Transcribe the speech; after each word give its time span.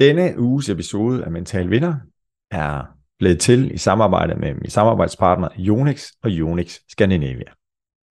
Denne 0.00 0.38
uges 0.38 0.68
episode 0.68 1.24
af 1.24 1.30
Mental 1.30 1.70
Vinder 1.70 1.94
er 2.50 2.84
blevet 3.18 3.40
til 3.40 3.74
i 3.74 3.78
samarbejde 3.78 4.34
med 4.34 4.54
min 4.54 4.70
samarbejdspartner 4.70 5.48
Jonix 5.58 6.10
og 6.22 6.30
Jonix 6.30 6.78
Scandinavia. 6.88 7.52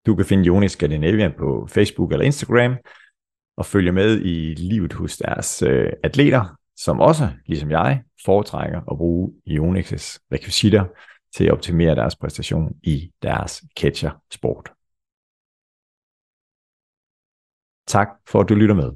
Du 0.06 0.14
kan 0.14 0.24
finde 0.24 0.44
Jonix 0.44 0.70
Scandinavia 0.70 1.28
på 1.38 1.66
Facebook 1.70 2.12
eller 2.12 2.26
Instagram 2.26 2.76
og 3.56 3.66
følge 3.66 3.92
med 3.92 4.20
i 4.20 4.54
livet 4.54 4.92
hos 4.92 5.16
deres 5.16 5.62
øh, 5.62 5.92
atleter, 6.02 6.56
som 6.76 7.00
også, 7.00 7.30
ligesom 7.46 7.70
jeg, 7.70 8.02
foretrækker 8.24 8.80
at 8.90 8.96
bruge 8.98 9.32
Jonix's 9.46 10.26
rekvisitter 10.32 10.84
til 11.36 11.44
at 11.44 11.52
optimere 11.52 11.94
deres 11.94 12.16
præstation 12.16 12.76
i 12.82 13.12
deres 13.22 13.64
catcher-sport. 13.80 14.72
Tak 17.86 18.08
for 18.26 18.40
at 18.40 18.48
du 18.48 18.54
lytter 18.54 18.74
med. 18.74 18.92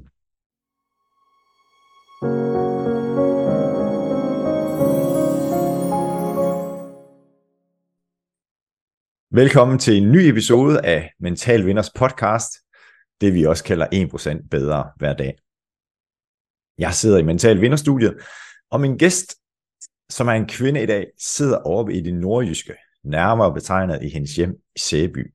Velkommen 9.35 9.79
til 9.79 9.97
en 9.97 10.11
ny 10.11 10.17
episode 10.17 10.85
af 10.85 11.13
Mental 11.19 11.65
Vinders 11.65 11.89
podcast, 11.89 12.51
det 13.21 13.33
vi 13.33 13.43
også 13.43 13.63
kalder 13.63 13.87
1% 14.43 14.47
bedre 14.47 14.91
hver 14.95 15.13
dag. 15.13 15.37
Jeg 16.77 16.93
sidder 16.93 17.17
i 17.17 17.23
Mental 17.23 17.61
Vinderstudiet, 17.61 18.17
og 18.69 18.81
min 18.81 18.97
gæst, 18.97 19.35
som 20.13 20.27
er 20.27 20.31
en 20.31 20.47
kvinde 20.47 20.83
i 20.83 20.85
dag, 20.85 21.07
sidder 21.17 21.57
oppe 21.57 21.93
i 21.93 22.01
det 22.01 22.13
nordjyske, 22.13 22.73
nærmere 23.03 23.53
betegnet 23.53 24.03
i 24.03 24.09
hendes 24.09 24.35
hjem 24.35 24.51
i 24.75 24.79
Sæby. 24.79 25.33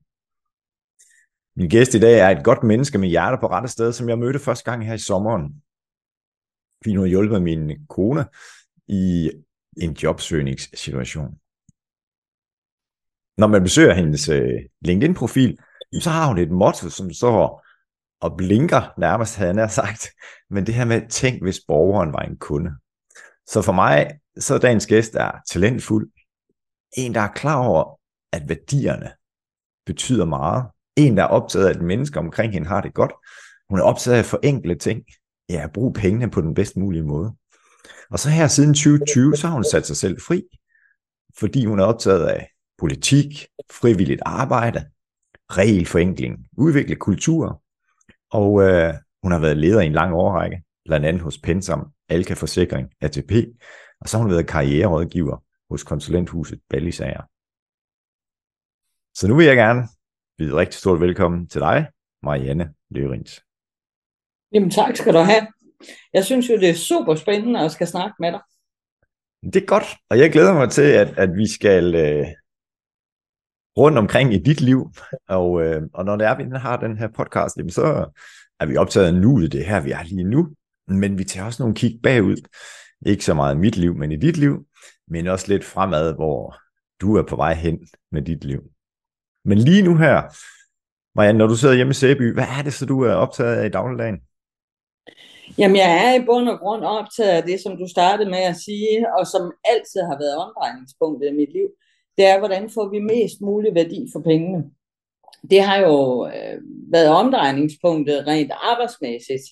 Min 1.55 1.69
gæst 1.69 1.93
i 1.93 1.99
dag 1.99 2.19
er 2.19 2.29
et 2.29 2.43
godt 2.43 2.63
menneske 2.63 2.97
med 2.97 3.09
hjerte 3.09 3.37
på 3.41 3.47
rette 3.47 3.69
sted, 3.69 3.93
som 3.93 4.09
jeg 4.09 4.19
mødte 4.19 4.39
første 4.39 4.71
gang 4.71 4.85
her 4.85 4.93
i 4.93 4.97
sommeren. 4.97 5.63
Vi 6.85 6.93
nu 6.93 7.05
hjulpet 7.05 7.41
min 7.41 7.87
kone 7.87 8.25
i 8.87 9.31
en 9.77 9.91
jobsøgningssituation 9.93 11.39
når 13.39 13.47
man 13.47 13.63
besøger 13.63 13.93
hendes 13.93 14.29
øh, 14.29 14.59
LinkedIn-profil, 14.81 15.57
så 16.01 16.09
har 16.09 16.27
hun 16.27 16.37
et 16.37 16.51
motto, 16.51 16.89
som 16.89 17.13
står 17.13 17.65
og 18.21 18.37
blinker 18.37 18.93
nærmest, 18.97 19.37
havde 19.37 19.53
han 19.53 19.69
sagt. 19.69 20.07
Men 20.49 20.65
det 20.65 20.73
her 20.73 20.85
med, 20.85 21.09
tænk 21.09 21.43
hvis 21.43 21.59
borgeren 21.67 22.13
var 22.13 22.19
en 22.19 22.37
kunde. 22.37 22.71
Så 23.47 23.61
for 23.61 23.71
mig, 23.71 24.19
så 24.39 24.57
dagens 24.57 24.87
gæst 24.87 25.15
er 25.15 25.31
talentfuld. 25.51 26.09
En, 26.97 27.13
der 27.13 27.21
er 27.21 27.31
klar 27.31 27.67
over, 27.67 27.99
at 28.33 28.49
værdierne 28.49 29.11
betyder 29.85 30.25
meget. 30.25 30.65
En, 30.95 31.17
der 31.17 31.23
er 31.23 31.27
optaget 31.27 31.67
af, 31.67 31.69
at 31.69 31.81
mennesker 31.81 32.19
omkring 32.19 32.53
hende 32.53 32.67
har 32.67 32.81
det 32.81 32.93
godt. 32.93 33.11
Hun 33.69 33.79
er 33.79 33.83
optaget 33.83 34.15
af 34.15 34.19
at 34.19 34.25
forenkle 34.25 34.75
ting. 34.75 35.03
Ja, 35.49 35.63
at 35.63 35.71
bruge 35.73 35.93
pengene 35.93 36.31
på 36.31 36.41
den 36.41 36.53
bedst 36.53 36.77
mulige 36.77 37.03
måde. 37.03 37.35
Og 38.11 38.19
så 38.19 38.29
her 38.29 38.47
siden 38.47 38.73
2020, 38.73 39.35
så 39.35 39.47
har 39.47 39.53
hun 39.53 39.63
sat 39.63 39.87
sig 39.87 39.97
selv 39.97 40.21
fri, 40.21 40.43
fordi 41.39 41.65
hun 41.65 41.79
er 41.79 41.83
optaget 41.83 42.27
af 42.27 42.49
politik, 42.77 43.47
frivilligt 43.71 44.21
arbejde, 44.25 44.85
regelforenkling, 45.51 46.37
udvikle 46.57 46.95
kultur, 46.95 47.63
og 48.31 48.61
øh, 48.61 48.93
hun 49.23 49.31
har 49.31 49.39
været 49.39 49.57
leder 49.57 49.81
i 49.81 49.85
en 49.85 49.93
lang 49.93 50.13
årrække, 50.13 50.63
blandt 50.85 51.05
andet 51.05 51.21
hos 51.21 51.37
Pensam, 51.37 51.87
Alka 52.09 52.33
Forsikring, 52.33 52.89
ATP, 53.01 53.31
og 54.01 54.09
så 54.09 54.17
har 54.17 54.23
hun 54.23 54.31
været 54.31 54.47
karriererådgiver 54.47 55.37
hos 55.69 55.83
konsulenthuset 55.83 56.59
Ballisager. 56.69 57.23
Så 59.17 59.27
nu 59.27 59.35
vil 59.35 59.45
jeg 59.45 59.55
gerne 59.55 59.87
byde 60.37 60.55
rigtig 60.55 60.79
stort 60.79 60.99
velkommen 60.99 61.47
til 61.47 61.61
dig, 61.61 61.87
Marianne 62.23 62.73
Lørins. 62.89 63.43
Jamen 64.53 64.71
tak 64.71 64.95
skal 64.95 65.13
du 65.13 65.19
have. 65.19 65.47
Jeg 66.13 66.25
synes 66.25 66.49
jo, 66.49 66.55
det 66.55 66.69
er 66.69 66.73
super 66.73 67.15
spændende 67.15 67.59
at 67.59 67.71
skal 67.71 67.87
snakke 67.87 68.15
med 68.19 68.31
dig. 68.31 68.41
Det 69.53 69.61
er 69.61 69.65
godt, 69.65 69.83
og 70.09 70.19
jeg 70.19 70.31
glæder 70.31 70.53
mig 70.53 70.69
til, 70.69 70.81
at, 71.01 71.17
at 71.17 71.29
vi 71.35 71.47
skal 71.47 71.95
øh, 71.95 72.27
rundt 73.77 73.97
omkring 73.97 74.33
i 74.33 74.37
dit 74.37 74.61
liv. 74.61 74.91
Og, 75.27 75.61
øh, 75.61 75.81
og 75.93 76.05
når 76.05 76.15
det 76.15 76.27
er, 76.27 76.37
vi 76.37 76.43
har 76.57 76.77
den 76.77 76.97
her 76.97 77.07
podcast, 77.07 77.57
jamen, 77.57 77.71
så 77.71 78.11
er 78.59 78.65
vi 78.65 78.77
optaget 78.77 79.13
nuet, 79.13 79.51
det 79.51 79.65
her, 79.65 79.81
vi 79.81 79.91
er 79.91 80.03
lige 80.03 80.23
nu. 80.23 80.49
Men 80.87 81.17
vi 81.17 81.23
tager 81.23 81.45
også 81.45 81.63
nogle 81.63 81.75
kig 81.75 81.99
bagud. 82.03 82.37
Ikke 83.05 83.25
så 83.25 83.33
meget 83.33 83.55
i 83.55 83.57
mit 83.57 83.77
liv, 83.77 83.95
men 83.95 84.11
i 84.11 84.15
dit 84.15 84.37
liv. 84.37 84.65
Men 85.07 85.27
også 85.27 85.47
lidt 85.47 85.65
fremad, 85.65 86.15
hvor 86.15 86.55
du 87.01 87.15
er 87.15 87.23
på 87.23 87.35
vej 87.35 87.53
hen 87.53 87.87
med 88.11 88.21
dit 88.21 88.43
liv. 88.43 88.61
Men 89.45 89.57
lige 89.57 89.81
nu 89.81 89.95
her, 89.95 90.21
Marianne, 91.15 91.37
når 91.37 91.47
du 91.47 91.55
sidder 91.55 91.75
hjemme 91.75 91.91
i 91.91 91.93
Sæby, 91.93 92.33
hvad 92.33 92.47
er 92.57 92.61
det 92.63 92.73
så, 92.73 92.85
du 92.85 93.01
er 93.01 93.13
optaget 93.13 93.55
af 93.55 93.65
i 93.65 93.69
dagligdagen? 93.69 94.19
Jamen, 95.57 95.77
jeg 95.77 95.91
er 96.05 96.21
i 96.21 96.25
bund 96.25 96.49
og 96.49 96.59
grund 96.59 96.83
optaget 96.83 97.29
af 97.29 97.43
det, 97.43 97.59
som 97.63 97.77
du 97.77 97.85
startede 97.87 98.29
med 98.29 98.43
at 98.51 98.55
sige, 98.55 99.13
og 99.17 99.27
som 99.27 99.51
altid 99.71 100.01
har 100.09 100.17
været 100.23 100.37
omdrejningspunktet 100.37 101.29
i 101.29 101.35
mit 101.35 101.53
liv 101.53 101.69
det 102.19 102.27
er, 102.27 102.39
hvordan 102.39 102.69
får 102.69 102.89
vi 102.89 102.99
mest 102.99 103.41
mulig 103.41 103.75
værdi 103.75 104.07
for 104.13 104.19
pengene. 104.19 104.63
Det 105.51 105.61
har 105.61 105.77
jo 105.77 106.27
øh, 106.27 106.57
været 106.91 107.09
omdrejningspunktet 107.09 108.27
rent 108.27 108.51
arbejdsmæssigt. 108.71 109.45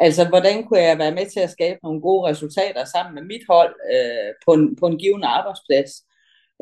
Altså, 0.00 0.28
hvordan 0.28 0.56
kunne 0.64 0.80
jeg 0.80 0.98
være 0.98 1.14
med 1.14 1.26
til 1.26 1.40
at 1.40 1.50
skabe 1.50 1.78
nogle 1.82 2.00
gode 2.00 2.30
resultater 2.30 2.84
sammen 2.84 3.14
med 3.14 3.22
mit 3.22 3.44
hold 3.48 3.74
øh, 3.94 4.30
på, 4.44 4.52
en, 4.52 4.76
på 4.76 4.86
en 4.86 4.98
given 4.98 5.24
arbejdsplads? 5.24 5.92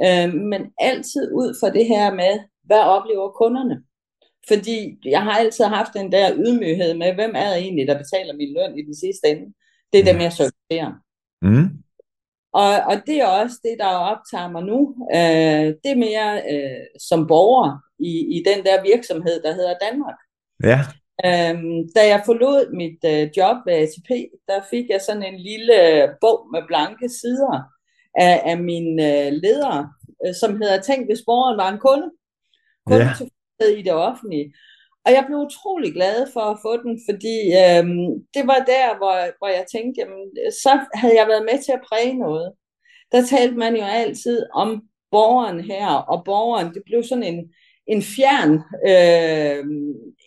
Øh, 0.07 0.35
men 0.51 0.63
altid 0.79 1.33
ud 1.33 1.51
fra 1.61 1.71
det 1.71 1.87
her 1.87 2.15
med, 2.15 2.35
hvad 2.69 2.83
oplever 2.97 3.29
kunderne? 3.31 3.83
Fordi 4.49 4.99
jeg 5.05 5.23
har 5.23 5.33
altid 5.33 5.65
haft 5.65 5.95
den 5.95 6.13
der 6.13 6.37
ydmyghed 6.37 6.95
med, 6.95 7.15
hvem 7.15 7.33
er 7.35 7.49
det 7.51 7.59
egentlig, 7.59 7.87
der 7.87 7.99
betaler 7.99 8.35
min 8.37 8.55
løn 8.55 8.79
i 8.79 8.83
den 8.83 8.97
sidste 8.97 9.29
ende? 9.29 9.55
Det 9.93 10.01
er 10.01 10.13
dem, 10.13 10.21
jeg 10.21 10.33
servicerer. 10.33 10.93
Mm. 11.43 11.69
Og, 12.53 12.73
og 12.91 12.97
det 13.07 13.17
er 13.21 13.27
også 13.27 13.57
det, 13.63 13.77
der 13.79 13.87
optager 14.13 14.51
mig 14.51 14.63
nu. 14.63 14.79
Øh, 15.15 15.67
det 15.83 15.91
er 15.95 16.05
mere 16.07 16.31
øh, 16.53 16.85
som 17.09 17.27
borger 17.27 17.79
i, 17.99 18.13
i 18.37 18.45
den 18.49 18.65
der 18.67 18.83
virksomhed, 18.83 19.43
der 19.43 19.53
hedder 19.53 19.75
Danmark. 19.87 20.19
Ja. 20.65 20.81
Øhm, 21.27 21.79
da 21.97 22.03
jeg 22.13 22.23
forlod 22.27 22.63
mit 22.81 23.01
øh, 23.13 23.31
job 23.37 23.57
ved 23.67 23.75
ATP, 23.75 24.11
der 24.49 24.61
fik 24.71 24.87
jeg 24.91 25.01
sådan 25.01 25.23
en 25.23 25.39
lille 25.51 25.77
bog 26.21 26.39
med 26.53 26.63
blanke 26.67 27.09
sider 27.09 27.57
af, 28.15 28.43
af 28.45 28.59
mine 28.59 28.95
øh, 29.09 29.33
ledere, 29.33 29.93
øh, 30.27 30.35
som 30.41 30.57
hedder 30.57 30.81
Tænk, 30.81 31.07
hvis 31.07 31.27
borgeren 31.27 31.59
var 31.59 31.73
en 31.73 31.79
kunde. 31.79 32.11
Kunde 32.87 33.11
ja. 33.61 33.79
i 33.81 33.83
det 33.83 33.93
offentlige. 33.93 34.55
Og 35.05 35.11
jeg 35.13 35.25
blev 35.27 35.39
utrolig 35.39 35.93
glad 35.93 36.27
for 36.33 36.41
at 36.41 36.59
få 36.65 36.73
den, 36.83 36.95
fordi 37.09 37.37
øhm, 37.63 38.09
det 38.35 38.45
var 38.53 38.61
der, 38.75 38.97
hvor, 38.99 39.15
hvor 39.39 39.49
jeg 39.49 39.65
tænkte, 39.73 40.01
jamen, 40.01 40.25
så 40.65 40.73
havde 40.95 41.17
jeg 41.21 41.27
været 41.29 41.49
med 41.51 41.59
til 41.63 41.73
at 41.73 41.85
præge 41.89 42.15
noget. 42.19 42.53
Der 43.13 43.27
talte 43.27 43.57
man 43.57 43.77
jo 43.77 43.85
altid 43.85 44.47
om 44.55 44.83
borgeren 45.11 45.61
her, 45.61 45.89
og 46.13 46.25
borgeren, 46.25 46.75
det 46.75 46.83
blev 46.87 47.03
sådan 47.03 47.25
en, 47.25 47.53
en 47.89 48.03
fjern 48.03 48.53
øh, 48.91 49.65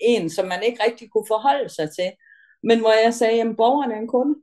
en, 0.01 0.29
som 0.29 0.47
man 0.47 0.63
ikke 0.63 0.83
rigtig 0.88 1.11
kunne 1.11 1.27
forholde 1.27 1.69
sig 1.69 1.89
til. 1.97 2.11
Men 2.63 2.79
hvor 2.79 3.03
jeg 3.03 3.13
sagde, 3.13 3.41
at 3.41 3.57
borgeren 3.57 3.91
er 3.91 3.99
en 3.99 4.07
kunde. 4.07 4.35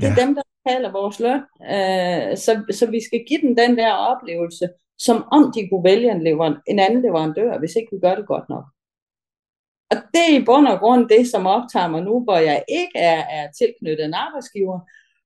Det 0.00 0.06
er 0.08 0.14
ja. 0.16 0.22
dem, 0.22 0.34
der 0.34 0.42
betaler 0.54 0.92
vores 0.92 1.20
løn. 1.20 1.42
Øh, 1.74 2.36
så, 2.36 2.52
så 2.78 2.90
vi 2.90 3.00
skal 3.04 3.24
give 3.28 3.40
dem 3.40 3.56
den 3.56 3.78
der 3.78 3.92
oplevelse, 3.92 4.68
som 4.98 5.24
om 5.32 5.52
de 5.54 5.68
kunne 5.68 5.84
vælge 5.84 6.10
en, 6.10 6.24
lever, 6.24 6.54
en 6.66 6.78
anden 6.78 7.02
leverandør, 7.02 7.58
hvis 7.58 7.74
ikke 7.76 7.92
vi 7.92 7.98
gør 8.00 8.14
det 8.14 8.26
godt 8.26 8.48
nok. 8.48 8.64
Og 9.90 9.96
det 10.14 10.22
er 10.28 10.38
i 10.38 10.44
bund 10.44 10.66
og 10.66 10.78
grund 10.78 11.08
det, 11.08 11.30
som 11.30 11.46
optager 11.46 11.88
mig 11.88 12.02
nu, 12.02 12.24
hvor 12.24 12.36
jeg 12.36 12.64
ikke 12.68 12.98
er, 12.98 13.22
er 13.38 13.50
tilknyttet 13.58 14.04
en 14.04 14.14
arbejdsgiver, 14.14 14.80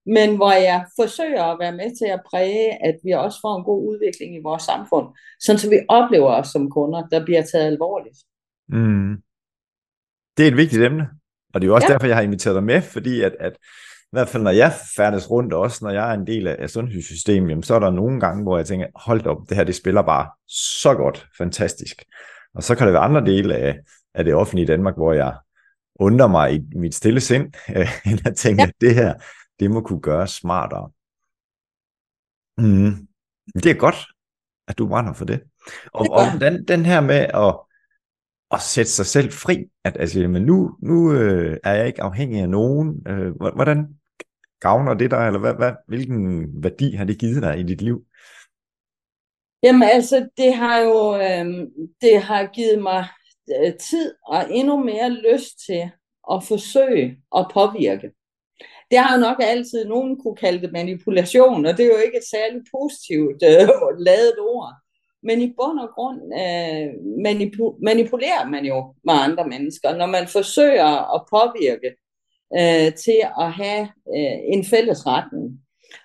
men 0.06 0.36
hvor 0.36 0.52
jeg 0.52 0.86
forsøger 1.00 1.44
at 1.44 1.58
være 1.60 1.72
med 1.72 1.96
til 1.98 2.08
at 2.16 2.20
præge, 2.30 2.84
at 2.84 2.96
vi 3.04 3.10
også 3.10 3.38
får 3.42 3.58
en 3.58 3.64
god 3.64 3.88
udvikling 3.88 4.36
i 4.36 4.42
vores 4.42 4.62
samfund, 4.62 5.06
sådan 5.40 5.58
så 5.58 5.70
vi 5.70 5.78
oplever 5.88 6.30
os 6.30 6.48
som 6.48 6.70
kunder, 6.70 7.06
der 7.06 7.24
bliver 7.24 7.42
taget 7.42 7.66
alvorligt. 7.66 8.18
Mm. 8.68 9.16
Det 10.36 10.42
er 10.44 10.50
et 10.50 10.56
vigtigt 10.56 10.82
emne, 10.82 11.08
og 11.54 11.60
det 11.60 11.66
er 11.66 11.68
jo 11.68 11.74
også 11.74 11.86
ja. 11.88 11.92
derfor, 11.92 12.06
jeg 12.06 12.16
har 12.16 12.22
inviteret 12.22 12.54
dig 12.54 12.64
med, 12.64 12.82
fordi 12.82 13.22
at, 13.22 13.36
at 13.40 13.52
i 14.14 14.16
hvert 14.16 14.28
fald 14.28 14.42
når 14.42 14.50
jeg 14.50 14.72
færdes 14.96 15.30
rundt, 15.30 15.52
også 15.52 15.84
når 15.84 15.90
jeg 15.90 16.10
er 16.10 16.14
en 16.14 16.26
del 16.26 16.46
af 16.46 16.70
sundhedssystemet, 16.70 17.50
jamen, 17.50 17.62
så 17.62 17.74
er 17.74 17.78
der 17.78 17.90
nogle 17.90 18.20
gange, 18.20 18.42
hvor 18.42 18.56
jeg 18.56 18.66
tænker, 18.66 18.86
hold 18.94 19.26
op, 19.26 19.38
det 19.48 19.56
her 19.56 19.64
det 19.64 19.74
spiller 19.74 20.02
bare 20.02 20.30
så 20.48 20.94
godt, 20.94 21.26
fantastisk. 21.38 22.04
Og 22.54 22.62
så 22.62 22.74
kan 22.74 22.86
der 22.86 22.92
være 22.92 23.02
andre 23.02 23.24
dele 23.24 23.56
af, 23.56 23.78
af 24.14 24.24
det 24.24 24.34
offentlige 24.34 24.66
Danmark, 24.66 24.94
hvor 24.96 25.12
jeg 25.12 25.34
undrer 26.00 26.26
mig 26.26 26.54
i 26.54 26.60
mit 26.76 26.94
stille 26.94 27.20
sind, 27.20 27.52
øh, 27.76 27.88
end 28.10 28.26
at 28.26 28.36
tænke, 28.36 28.62
ja. 28.62 28.68
at 28.68 28.74
det 28.80 28.94
her, 28.94 29.14
det 29.60 29.70
må 29.70 29.80
kunne 29.80 30.00
gøres 30.00 30.30
smartere. 30.30 30.90
Mm. 32.58 33.08
Det 33.54 33.70
er 33.70 33.78
godt, 33.78 33.96
at 34.68 34.78
du 34.78 34.88
brænder 34.88 35.12
for 35.12 35.24
det. 35.24 35.42
Og, 35.92 36.06
og 36.10 36.40
den, 36.40 36.68
den 36.68 36.86
her 36.86 37.00
med 37.00 37.26
at, 37.34 37.60
at 38.50 38.60
sætte 38.60 38.90
sig 38.90 39.06
selv 39.06 39.32
fri, 39.32 39.64
at 39.84 39.96
altså, 40.00 40.28
men 40.28 40.42
nu, 40.42 40.76
nu 40.82 41.12
øh, 41.12 41.58
er 41.64 41.74
jeg 41.74 41.86
ikke 41.86 42.02
afhængig 42.02 42.40
af 42.40 42.48
nogen. 42.48 43.06
Øh, 43.08 43.34
hvordan 43.36 43.98
gavner 44.60 44.94
det 44.94 45.10
dig, 45.10 45.26
eller 45.26 45.40
hvad, 45.40 45.54
hvad, 45.54 45.72
hvilken 45.88 46.48
værdi 46.62 46.94
har 46.94 47.04
det 47.04 47.18
givet 47.18 47.42
dig 47.42 47.58
i 47.58 47.62
dit 47.62 47.82
liv? 47.82 48.04
Jamen 49.62 49.88
altså, 49.92 50.28
det 50.36 50.54
har 50.54 50.78
jo 50.78 51.16
øh, 51.16 51.46
det 52.00 52.22
har 52.22 52.52
givet 52.54 52.82
mig 52.82 53.06
øh, 53.58 53.72
tid 53.74 54.14
og 54.26 54.46
endnu 54.50 54.84
mere 54.84 55.10
lyst 55.10 55.66
til 55.66 55.90
at 56.32 56.44
forsøge 56.44 57.22
at 57.36 57.50
påvirke. 57.54 58.10
Det 58.90 58.98
har 58.98 59.16
jo 59.16 59.20
nok 59.20 59.36
altid 59.40 59.84
nogen 59.84 60.20
kunne 60.22 60.36
kalde 60.36 60.60
det 60.60 60.72
manipulation, 60.72 61.66
og 61.66 61.76
det 61.76 61.82
er 61.84 61.90
jo 61.94 62.04
ikke 62.06 62.18
et 62.18 62.30
særligt 62.30 62.66
positivt 62.76 63.40
øh, 63.50 63.68
lavet 64.08 64.38
ord. 64.40 64.72
Men 65.22 65.40
i 65.40 65.54
bund 65.58 65.78
og 65.78 65.88
grund 65.94 66.20
øh, 66.42 66.88
manipu- 67.26 67.78
manipulerer 67.82 68.48
man 68.48 68.64
jo 68.64 68.94
med 69.04 69.14
andre 69.14 69.48
mennesker, 69.48 69.96
når 69.96 70.06
man 70.06 70.28
forsøger 70.28 71.14
at 71.14 71.20
påvirke 71.34 71.90
øh, 72.58 72.88
til 73.04 73.20
at 73.44 73.52
have 73.52 73.84
øh, 74.16 74.38
en 74.54 74.64
fælles 74.64 75.06
retning. 75.06 75.46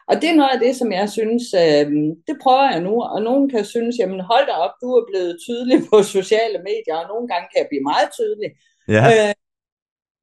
Og 0.09 0.15
det 0.21 0.29
er 0.29 0.39
noget 0.41 0.53
af 0.53 0.59
det, 0.65 0.75
som 0.75 0.91
jeg 0.91 1.09
synes, 1.17 1.43
øh, 1.63 1.85
det 2.27 2.35
prøver 2.43 2.71
jeg 2.71 2.81
nu, 2.81 2.93
og 3.13 3.21
nogen 3.21 3.49
kan 3.49 3.65
synes, 3.65 3.95
jamen 3.99 4.19
hold 4.31 4.45
da 4.47 4.53
op, 4.65 4.75
du 4.81 4.87
er 4.99 5.05
blevet 5.09 5.37
tydelig 5.45 5.77
på 5.89 5.97
sociale 6.03 6.59
medier, 6.69 6.95
og 7.01 7.07
nogle 7.11 7.27
gange 7.31 7.45
kan 7.49 7.61
jeg 7.61 7.69
blive 7.71 7.89
meget 7.91 8.09
tydelig. 8.17 8.49
Ja. 8.95 9.03
Øh, 9.11 9.33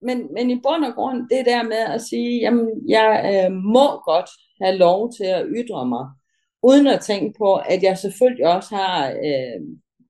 men, 0.03 0.33
men 0.35 0.51
i 0.51 0.55
bund 0.55 0.85
og 0.85 0.95
grund, 0.95 1.29
det 1.29 1.47
der 1.47 1.63
med 1.63 1.95
at 1.95 2.01
sige, 2.01 2.41
jamen 2.41 2.69
jeg 2.89 3.11
øh, 3.33 3.53
må 3.53 4.01
godt 4.11 4.31
have 4.63 4.77
lov 4.77 5.13
til 5.13 5.25
at 5.25 5.47
ytre 5.49 5.87
mig, 5.87 6.07
uden 6.63 6.87
at 6.87 7.01
tænke 7.01 7.39
på, 7.39 7.55
at 7.55 7.83
jeg 7.83 7.99
selvfølgelig 7.99 8.47
også 8.47 8.75
har, 8.75 9.11
øh, 9.11 9.61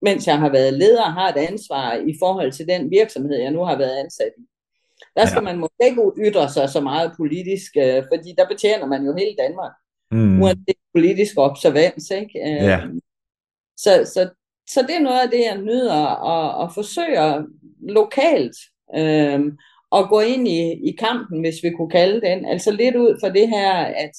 mens 0.03 0.27
jeg 0.27 0.39
har 0.39 0.49
været 0.49 0.75
leder, 0.75 1.05
har 1.05 1.29
et 1.29 1.37
ansvar 1.37 1.95
i 1.95 2.15
forhold 2.19 2.53
til 2.53 2.69
den 2.69 2.91
virksomhed, 2.91 3.37
jeg 3.37 3.51
nu 3.51 3.65
har 3.65 3.79
været 3.79 3.97
ansat 3.97 4.33
i. 4.39 4.43
Der 5.17 5.27
skal 5.27 5.41
ja. 5.41 5.45
man 5.45 5.59
måske 5.59 5.85
ikke 5.85 6.03
ytre 6.19 6.49
sig 6.49 6.69
så 6.71 6.81
meget 6.81 7.13
politisk, 7.17 7.77
øh, 7.77 8.03
fordi 8.13 8.35
der 8.39 8.49
betjener 8.49 8.87
man 8.87 9.05
jo 9.05 9.15
hele 9.19 9.37
Danmark. 9.39 9.73
Mm. 10.11 10.43
Uanset 10.43 10.77
politisk 10.95 11.35
observans. 11.37 12.11
Ikke? 12.11 12.39
Øh, 12.39 12.65
ja. 12.65 12.81
Så, 13.77 14.11
så, 14.15 14.31
så 14.69 14.83
det 14.83 14.97
er 14.97 15.01
noget 15.01 15.21
af 15.21 15.31
det, 15.31 15.41
jeg 15.41 15.59
nyder 15.59 16.01
at, 16.35 16.65
at 16.65 16.75
forsøge 16.75 17.47
lokalt 17.89 18.57
øh, 18.97 19.41
at 19.99 20.09
gå 20.09 20.21
ind 20.21 20.49
i, 20.49 20.89
i 20.89 20.97
kampen, 20.99 21.41
hvis 21.41 21.63
vi 21.63 21.71
kunne 21.71 21.91
kalde 21.91 22.21
den. 22.21 22.45
Altså 22.45 22.71
lidt 22.71 22.97
ud 22.97 23.19
fra 23.21 23.29
det 23.29 23.49
her, 23.49 23.73
at 23.73 24.11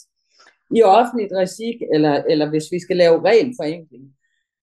i 0.76 0.82
offentligt 0.84 1.34
regi, 1.34 1.80
eller, 1.94 2.24
eller 2.30 2.50
hvis 2.50 2.64
vi 2.72 2.80
skal 2.80 2.98
lave 2.98 3.24
regelforenkling, 3.26 4.04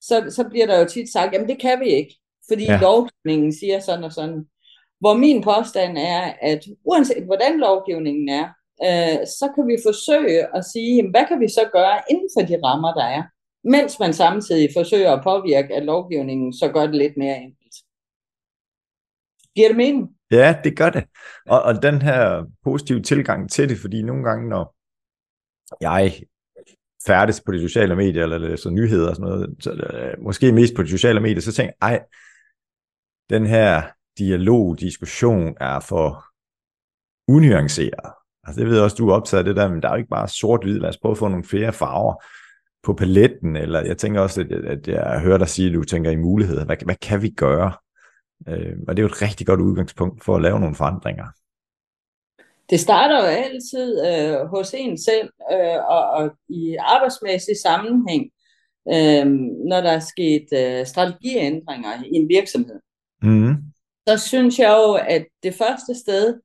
så, 0.00 0.24
så 0.30 0.48
bliver 0.50 0.66
der 0.66 0.78
jo 0.78 0.84
tit 0.84 1.12
sagt, 1.12 1.32
jamen 1.32 1.48
det 1.48 1.60
kan 1.60 1.80
vi 1.80 1.88
ikke, 1.88 2.14
fordi 2.48 2.64
ja. 2.64 2.78
lovgivningen 2.80 3.52
siger 3.52 3.80
sådan 3.80 4.04
og 4.04 4.12
sådan. 4.12 4.44
Hvor 5.00 5.14
min 5.14 5.42
påstand 5.42 5.98
er, 5.98 6.32
at 6.42 6.64
uanset 6.84 7.24
hvordan 7.24 7.58
lovgivningen 7.58 8.28
er, 8.28 8.46
øh, 8.86 9.26
så 9.26 9.52
kan 9.54 9.66
vi 9.68 9.76
forsøge 9.86 10.56
at 10.56 10.64
sige, 10.72 10.96
jamen, 10.96 11.10
hvad 11.10 11.24
kan 11.28 11.40
vi 11.40 11.48
så 11.48 11.68
gøre 11.72 12.02
inden 12.10 12.28
for 12.34 12.46
de 12.46 12.60
rammer, 12.64 12.92
der 12.94 13.04
er, 13.04 13.22
mens 13.64 13.98
man 13.98 14.12
samtidig 14.12 14.68
forsøger 14.76 15.12
at 15.12 15.24
påvirke, 15.24 15.74
at 15.74 15.84
lovgivningen 15.84 16.52
så 16.52 16.68
gør 16.68 16.86
det 16.86 16.94
lidt 16.94 17.16
mere 17.16 17.36
enkelt. 17.36 17.74
Giver 19.54 19.68
det 19.68 19.76
mening? 19.76 20.13
Ja, 20.30 20.56
det 20.64 20.76
gør 20.76 20.90
det. 20.90 21.04
Og, 21.46 21.62
og 21.62 21.82
den 21.82 22.02
her 22.02 22.44
positive 22.64 23.02
tilgang 23.02 23.50
til 23.50 23.68
det, 23.68 23.78
fordi 23.78 24.02
nogle 24.02 24.24
gange, 24.24 24.48
når 24.48 24.74
jeg 25.80 26.22
færdes 27.06 27.42
på 27.46 27.52
de 27.52 27.60
sociale 27.60 27.96
medier, 27.96 28.22
eller 28.22 28.38
læser 28.38 28.70
nyheder 28.70 29.08
og 29.08 29.16
sådan 29.16 29.30
noget, 29.30 29.56
så, 29.60 29.72
øh, 29.72 30.24
måske 30.24 30.52
mest 30.52 30.74
på 30.74 30.82
de 30.82 30.88
sociale 30.88 31.20
medier, 31.20 31.40
så 31.40 31.52
tænker 31.52 31.72
jeg, 31.82 31.90
ej, 31.90 32.04
den 33.30 33.46
her 33.46 33.82
dialog, 34.18 34.80
diskussion 34.80 35.54
er 35.60 35.80
for 35.80 36.24
unuanceret. 37.28 38.12
Altså 38.44 38.60
det 38.60 38.68
ved 38.68 38.74
jeg 38.74 38.84
også, 38.84 38.96
du 38.96 39.08
er 39.08 39.14
optaget 39.14 39.38
af 39.38 39.44
det 39.44 39.56
der, 39.56 39.68
men 39.68 39.82
der 39.82 39.88
er 39.88 39.92
jo 39.92 39.98
ikke 39.98 40.08
bare 40.08 40.28
sort-hvid, 40.28 40.78
lad 40.78 40.88
os 40.88 40.98
prøve 40.98 41.12
at 41.12 41.18
få 41.18 41.28
nogle 41.28 41.44
flere 41.44 41.72
farver 41.72 42.14
på 42.82 42.94
paletten, 42.94 43.56
eller 43.56 43.80
jeg 43.80 43.98
tænker 43.98 44.20
også, 44.20 44.40
at, 44.40 44.52
at 44.52 44.88
jeg 44.88 45.20
hører 45.20 45.38
dig 45.38 45.48
sige, 45.48 45.68
at 45.68 45.74
du 45.74 45.84
tænker 45.84 46.10
i 46.10 46.16
muligheder. 46.16 46.64
Hvad, 46.64 46.76
hvad 46.84 46.96
kan 46.96 47.22
vi 47.22 47.30
gøre? 47.30 47.72
Øh, 48.48 48.76
og 48.88 48.96
det 48.96 49.02
er 49.02 49.06
jo 49.06 49.12
et 49.12 49.22
rigtig 49.22 49.46
godt 49.46 49.60
udgangspunkt 49.60 50.24
for 50.24 50.36
at 50.36 50.42
lave 50.42 50.60
nogle 50.60 50.74
forandringer. 50.74 51.26
Det 52.70 52.80
starter 52.80 53.16
jo 53.16 53.26
altid 53.26 54.06
øh, 54.06 54.46
hos 54.46 54.74
en 54.74 54.98
selv, 54.98 55.30
øh, 55.52 55.78
og, 55.88 56.10
og 56.10 56.30
i 56.48 56.76
arbejdsmæssig 56.80 57.56
sammenhæng, 57.62 58.30
øh, 58.88 59.26
når 59.68 59.80
der 59.80 59.90
er 59.90 59.98
sket 59.98 60.46
øh, 60.52 60.86
strategiændringer 60.86 62.04
i 62.04 62.16
en 62.16 62.28
virksomhed. 62.28 62.80
Mm 63.22 63.74
så 64.08 64.18
synes 64.18 64.58
jeg 64.58 64.70
jo, 64.70 64.92
at 64.94 65.26
det 65.42 65.54
første 65.54 65.94
sted, 65.94 66.40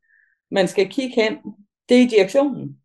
man 0.51 0.67
skal 0.67 0.89
kigge 0.89 1.21
hen, 1.21 1.37
det 1.89 1.97
er 1.97 2.01
i 2.01 2.07
direktionen. 2.07 2.77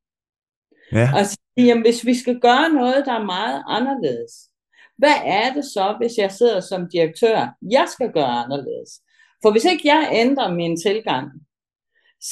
Ja. 0.93 1.11
Og 1.15 1.27
sige, 1.27 1.67
jamen, 1.67 1.85
hvis 1.85 2.07
vi 2.07 2.15
skal 2.15 2.41
gøre 2.41 2.69
noget, 2.69 3.07
der 3.07 3.13
er 3.13 3.25
meget 3.25 3.63
anderledes, 3.69 4.51
hvad 4.99 5.15
er 5.25 5.53
det 5.53 5.65
så, 5.65 5.97
hvis 6.01 6.19
jeg 6.19 6.33
sidder 6.33 6.61
som 6.61 6.89
direktør, 6.91 7.57
jeg 7.71 7.87
skal 7.89 8.13
gøre 8.13 8.45
anderledes? 8.45 9.01
For 9.45 9.51
hvis 9.51 9.65
ikke 9.65 9.89
jeg 9.89 10.09
ændrer 10.13 10.55
min 10.61 10.77
tilgang, 10.87 11.27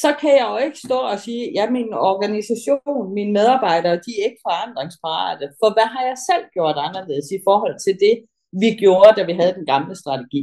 så 0.00 0.10
kan 0.20 0.30
jeg 0.38 0.46
jo 0.52 0.56
ikke 0.66 0.78
stå 0.86 0.98
og 1.12 1.18
sige, 1.18 1.52
ja, 1.54 1.70
min 1.70 1.92
organisation, 1.92 3.14
mine 3.14 3.32
medarbejdere, 3.32 4.02
de 4.04 4.10
er 4.18 4.24
ikke 4.28 4.44
forandringsparate. 4.48 5.46
For 5.60 5.70
hvad 5.76 5.88
har 5.94 6.02
jeg 6.10 6.18
selv 6.30 6.44
gjort 6.56 6.76
anderledes 6.86 7.28
i 7.38 7.40
forhold 7.48 7.76
til 7.84 7.94
det, 8.04 8.14
vi 8.62 8.70
gjorde, 8.82 9.12
da 9.16 9.22
vi 9.30 9.34
havde 9.40 9.54
den 9.58 9.66
gamle 9.66 9.94
strategi? 10.02 10.42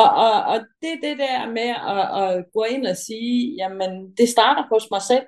Og, 0.00 0.08
og, 0.26 0.36
og 0.52 0.58
det 0.82 0.90
er 0.92 1.00
det 1.08 1.16
der 1.26 1.38
med 1.58 1.70
at, 1.94 2.04
at 2.22 2.44
gå 2.56 2.62
ind 2.74 2.84
og 2.92 2.96
sige, 2.96 3.54
jamen 3.60 3.90
det 4.18 4.28
starter 4.28 4.64
hos 4.72 4.86
mig 4.94 5.02
selv. 5.02 5.26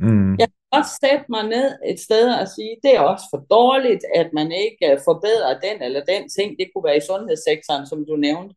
Mm. 0.00 0.32
Jeg 0.40 0.48
kan 0.52 0.78
også 0.78 0.92
sætte 1.04 1.26
mig 1.34 1.44
ned 1.54 1.66
et 1.90 2.00
sted 2.00 2.26
og 2.40 2.46
sige, 2.48 2.74
det 2.82 2.92
er 2.96 3.00
også 3.12 3.26
for 3.32 3.40
dårligt, 3.56 4.04
at 4.20 4.28
man 4.38 4.48
ikke 4.64 4.88
forbedrer 5.08 5.60
den 5.66 5.76
eller 5.86 6.02
den 6.12 6.22
ting. 6.36 6.48
Det 6.58 6.66
kunne 6.68 6.88
være 6.88 7.00
i 7.02 7.08
sundhedssektoren, 7.10 7.86
som 7.86 8.00
du 8.08 8.16
nævnte. 8.16 8.54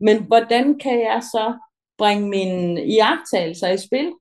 Men 0.00 0.24
hvordan 0.24 0.78
kan 0.78 1.00
jeg 1.00 1.22
så 1.22 1.58
bringe 1.98 2.28
mine 2.28 2.84
iagtagelser 2.84 3.68
i 3.68 3.78
spil? 3.78 4.12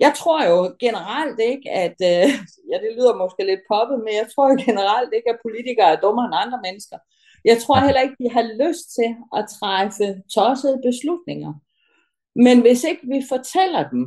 Jeg 0.00 0.12
tror 0.16 0.44
jo 0.50 0.76
generelt 0.80 1.40
ikke, 1.40 1.70
at, 1.70 1.96
øh, 2.10 2.28
ja 2.70 2.76
det 2.84 2.90
lyder 2.96 3.16
måske 3.22 3.42
lidt 3.46 3.64
poppet, 3.72 3.98
men 3.98 4.12
jeg 4.20 4.26
tror 4.34 4.50
jo 4.50 4.56
generelt 4.66 5.10
ikke, 5.16 5.30
at 5.30 5.42
politikere 5.46 5.90
er 5.92 6.00
dummere 6.00 6.26
end 6.26 6.42
andre 6.44 6.60
mennesker. 6.66 6.98
Jeg 7.44 7.58
tror 7.62 7.78
heller 7.86 8.00
ikke, 8.00 8.22
de 8.22 8.30
har 8.36 8.46
lyst 8.64 8.84
til 8.98 9.10
at 9.38 9.44
træffe 9.56 10.06
tossede 10.34 10.82
beslutninger. 10.88 11.52
Men 12.44 12.60
hvis 12.60 12.84
ikke 12.84 13.04
vi 13.14 13.20
fortæller 13.28 13.88
dem, 13.88 14.02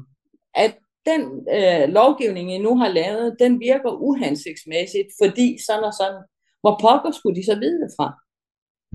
at 0.54 0.74
den 1.06 1.22
øh, 1.58 1.90
lovgivning, 2.00 2.54
I 2.54 2.58
nu 2.58 2.78
har 2.78 2.88
lavet, 2.88 3.36
den 3.40 3.60
virker 3.60 3.92
uhensigtsmæssigt, 3.92 5.10
fordi 5.22 5.58
sådan 5.66 5.84
og 5.84 5.94
sådan, 5.94 6.22
hvor 6.62 6.78
pokker 6.82 7.12
skulle 7.12 7.36
de 7.40 7.46
så 7.46 7.56
vide 7.60 7.80
det 7.84 7.92
fra? 7.98 8.08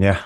Ja. 0.06 0.17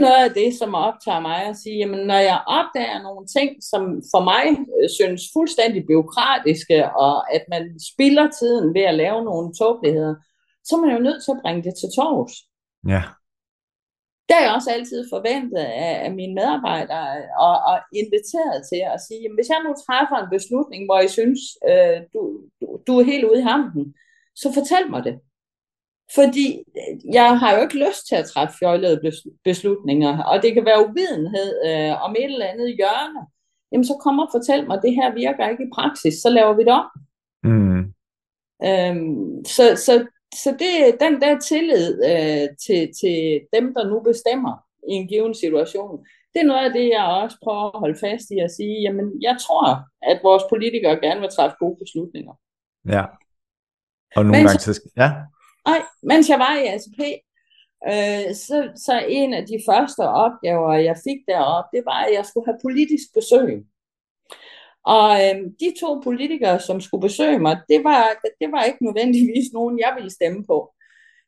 Noget 0.00 0.24
af 0.28 0.34
det, 0.40 0.50
som 0.60 0.74
optager 0.74 1.20
mig 1.20 1.38
at 1.50 1.56
sige, 1.56 1.76
jamen 1.76 2.06
når 2.06 2.20
jeg 2.30 2.40
opdager 2.58 3.02
nogle 3.02 3.26
ting, 3.36 3.50
som 3.70 3.82
for 4.12 4.22
mig 4.30 4.44
øh, 4.76 4.88
synes 4.98 5.22
fuldstændig 5.36 5.86
byråkratiske, 5.86 6.78
og 7.04 7.34
at 7.34 7.44
man 7.48 7.64
spilder 7.90 8.26
tiden 8.38 8.74
ved 8.74 8.84
at 8.90 8.98
lave 9.02 9.24
nogle 9.24 9.54
tåbeligheder, 9.58 10.14
så 10.64 10.76
er 10.76 10.80
man 10.80 10.94
jo 10.96 11.02
nødt 11.06 11.20
til 11.24 11.32
at 11.34 11.42
bringe 11.42 11.62
det 11.66 11.74
til 11.80 11.88
torvs. 11.96 12.34
Ja. 12.94 13.02
Det 14.28 14.36
er 14.36 14.44
jeg 14.46 14.54
også 14.58 14.70
altid 14.76 15.00
forventet 15.14 15.62
af, 15.86 15.92
af 16.06 16.12
mine 16.18 16.34
medarbejdere 16.34 17.06
og, 17.46 17.56
og 17.70 17.76
inviteret 18.00 18.58
til 18.70 18.80
at 18.94 19.00
sige, 19.06 19.20
jamen, 19.22 19.38
hvis 19.38 19.52
jeg 19.52 19.60
nu 19.66 19.70
træffer 19.84 20.16
en 20.20 20.34
beslutning, 20.36 20.82
hvor 20.86 20.98
jeg 21.04 21.10
synes, 21.18 21.40
øh, 21.70 21.98
du, 22.12 22.20
du, 22.60 22.66
du 22.86 22.92
er 23.00 23.04
helt 23.12 23.24
ude 23.30 23.38
i 23.40 23.48
hampen, 23.50 23.84
så 24.40 24.46
fortæl 24.58 24.84
mig 24.90 25.02
det. 25.08 25.16
Fordi 26.14 26.46
øh, 26.78 27.14
jeg 27.14 27.38
har 27.38 27.54
jo 27.54 27.62
ikke 27.62 27.78
lyst 27.86 28.06
til 28.08 28.16
at 28.16 28.26
træffe 28.26 28.54
fjollede 28.58 29.00
beslutninger, 29.44 30.22
og 30.22 30.42
det 30.42 30.54
kan 30.54 30.64
være 30.64 30.88
uvidenhed 30.88 31.50
øh, 31.68 32.02
om 32.04 32.16
et 32.18 32.24
eller 32.24 32.46
andet 32.46 32.76
hjørne. 32.76 33.22
Jamen 33.72 33.84
så 33.84 33.94
kom 34.04 34.18
og 34.18 34.28
fortæl 34.32 34.66
mig, 34.66 34.76
at 34.76 34.82
det 34.82 34.94
her 34.94 35.14
virker 35.14 35.48
ikke 35.48 35.64
i 35.64 35.74
praksis, 35.74 36.14
så 36.14 36.28
laver 36.30 36.54
vi 36.56 36.64
det 36.64 36.72
om. 36.72 36.88
Mm. 37.44 37.80
Øhm, 38.68 39.44
så, 39.44 39.64
så 39.86 40.06
så 40.34 40.50
det 40.58 41.00
den 41.00 41.20
der 41.20 41.38
tillid 41.38 41.88
øh, 42.10 42.48
til, 42.64 42.80
til 43.00 43.40
dem, 43.52 43.74
der 43.74 43.88
nu 43.88 44.00
bestemmer 44.00 44.54
i 44.88 44.92
en 44.92 45.08
given 45.08 45.34
situation, 45.34 46.06
det 46.32 46.40
er 46.40 46.50
noget 46.52 46.64
af 46.64 46.72
det, 46.72 46.88
jeg 46.88 47.04
også 47.04 47.36
prøver 47.42 47.66
at 47.74 47.80
holde 47.80 47.98
fast 47.98 48.30
i 48.30 48.38
at 48.38 48.50
sige, 48.50 48.80
jamen 48.80 49.22
jeg 49.22 49.36
tror, 49.44 49.64
at 50.10 50.20
vores 50.22 50.42
politikere 50.48 51.00
gerne 51.00 51.20
vil 51.20 51.30
træffe 51.36 51.56
gode 51.60 51.76
beslutninger. 51.82 52.34
Ja. 52.88 53.04
Og 54.16 54.24
nogle 54.24 54.38
mens, 54.38 54.50
gange 54.50 54.60
så... 54.60 54.90
Ja. 54.96 55.10
Nej, 55.70 55.82
mens 56.02 56.28
jeg 56.28 56.38
var 56.38 56.54
i 56.56 56.66
ATP, 56.74 57.00
øh, 57.90 58.34
så, 58.34 58.56
så 58.86 59.04
en 59.08 59.34
af 59.34 59.46
de 59.46 59.58
første 59.68 60.02
opgaver, 60.24 60.72
jeg 60.72 60.96
fik 61.06 61.20
deroppe, 61.28 61.68
det 61.76 61.82
var, 61.90 62.00
at 62.04 62.14
jeg 62.14 62.24
skulle 62.26 62.46
have 62.50 62.64
politisk 62.66 63.06
besøg. 63.14 63.64
Og 64.96 65.10
øh, 65.24 65.36
de 65.62 65.70
to 65.80 66.00
politikere, 66.06 66.60
som 66.60 66.80
skulle 66.80 67.02
besøge 67.08 67.38
mig, 67.38 67.54
det 67.68 67.84
var, 67.84 68.02
det 68.40 68.52
var 68.52 68.62
ikke 68.64 68.84
nødvendigvis 68.84 69.48
nogen, 69.52 69.78
jeg 69.78 69.92
ville 69.96 70.10
stemme 70.10 70.44
på. 70.46 70.58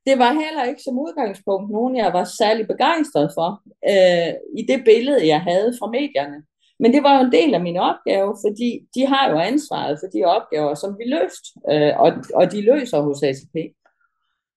Det 0.07 0.19
var 0.19 0.33
heller 0.33 0.65
ikke 0.65 0.83
som 0.83 0.99
udgangspunkt 0.99 1.71
nogen, 1.71 1.97
jeg 1.97 2.13
var 2.13 2.25
særlig 2.25 2.67
begejstret 2.67 3.31
for 3.37 3.51
øh, 3.93 4.33
i 4.59 4.63
det 4.71 4.85
billede, 4.85 5.27
jeg 5.27 5.41
havde 5.41 5.77
fra 5.79 5.91
medierne. 5.91 6.39
Men 6.81 6.93
det 6.93 7.03
var 7.03 7.19
jo 7.19 7.25
en 7.25 7.33
del 7.33 7.55
af 7.55 7.61
min 7.61 7.77
opgave, 7.77 8.37
fordi 8.45 8.71
de 8.95 9.07
har 9.07 9.31
jo 9.31 9.39
ansvaret 9.39 9.99
for 10.01 10.09
de 10.15 10.25
opgaver, 10.25 10.75
som 10.75 10.99
vi 10.99 11.05
løft, 11.17 11.45
øh, 11.73 12.01
og, 12.01 12.11
og 12.35 12.53
de 12.53 12.61
løser 12.61 13.01
hos 13.01 13.23
ACP. 13.23 13.57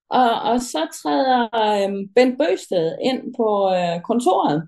Og, 0.09 0.41
og 0.41 0.61
så 0.61 0.87
træder 1.01 1.41
øh, 1.63 2.07
Bent 2.15 2.37
Bøsted 2.39 2.97
ind 3.01 3.33
på 3.37 3.47
øh, 3.77 4.01
kontoret. 4.01 4.67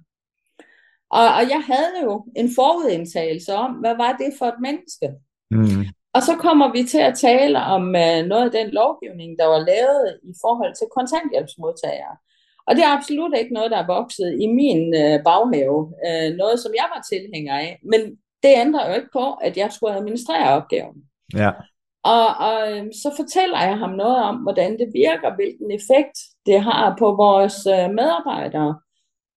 Og, 1.10 1.26
og 1.38 1.44
jeg 1.54 1.62
havde 1.72 1.94
jo 2.04 2.26
en 2.36 2.50
forudindtagelse 2.56 3.54
om, 3.54 3.72
hvad 3.72 3.96
var 3.96 4.12
det 4.12 4.34
for 4.40 4.46
et 4.46 4.60
menneske? 4.62 5.08
Mm. 5.52 5.86
Og 6.14 6.22
så 6.24 6.36
kommer 6.36 6.72
vi 6.72 6.84
til 6.84 6.98
at 6.98 7.18
tale 7.18 7.60
om 7.60 7.84
øh, 7.96 8.26
noget 8.32 8.46
af 8.46 8.52
den 8.52 8.70
lovgivning, 8.70 9.40
der 9.40 9.46
var 9.46 9.60
lavet 9.72 10.20
i 10.24 10.34
forhold 10.42 10.74
til 10.76 10.88
kontanthjælpsmodtagere. 10.98 12.16
Og 12.68 12.76
det 12.76 12.84
er 12.84 12.98
absolut 12.98 13.34
ikke 13.38 13.54
noget, 13.54 13.72
der 13.72 13.78
er 13.78 13.94
vokset 13.98 14.38
i 14.44 14.48
min 14.48 14.82
øh, 15.04 15.24
baghave. 15.24 15.80
Øh, 16.08 16.30
noget, 16.42 16.60
som 16.60 16.72
jeg 16.76 16.88
var 16.96 17.02
tilhænger 17.12 17.56
af. 17.66 17.80
Men 17.92 18.02
det 18.44 18.52
ændrer 18.64 18.90
jo 18.90 18.96
ikke 18.96 19.14
på, 19.14 19.34
at 19.34 19.58
jeg 19.58 19.72
skulle 19.72 19.96
administrere 19.96 20.50
opgaven. 20.58 20.98
Ja. 21.34 21.52
Og, 22.04 22.28
og 22.48 22.72
øhm, 22.72 22.94
så 22.94 23.14
fortæller 23.16 23.60
jeg 23.60 23.78
ham 23.78 23.90
noget 23.90 24.18
om, 24.24 24.36
hvordan 24.36 24.80
det 24.80 24.90
virker, 24.94 25.36
hvilken 25.36 25.72
effekt 25.72 26.18
det 26.46 26.62
har 26.62 26.96
på 27.00 27.08
vores 27.16 27.58
øh, 27.76 27.90
medarbejdere. 28.00 28.80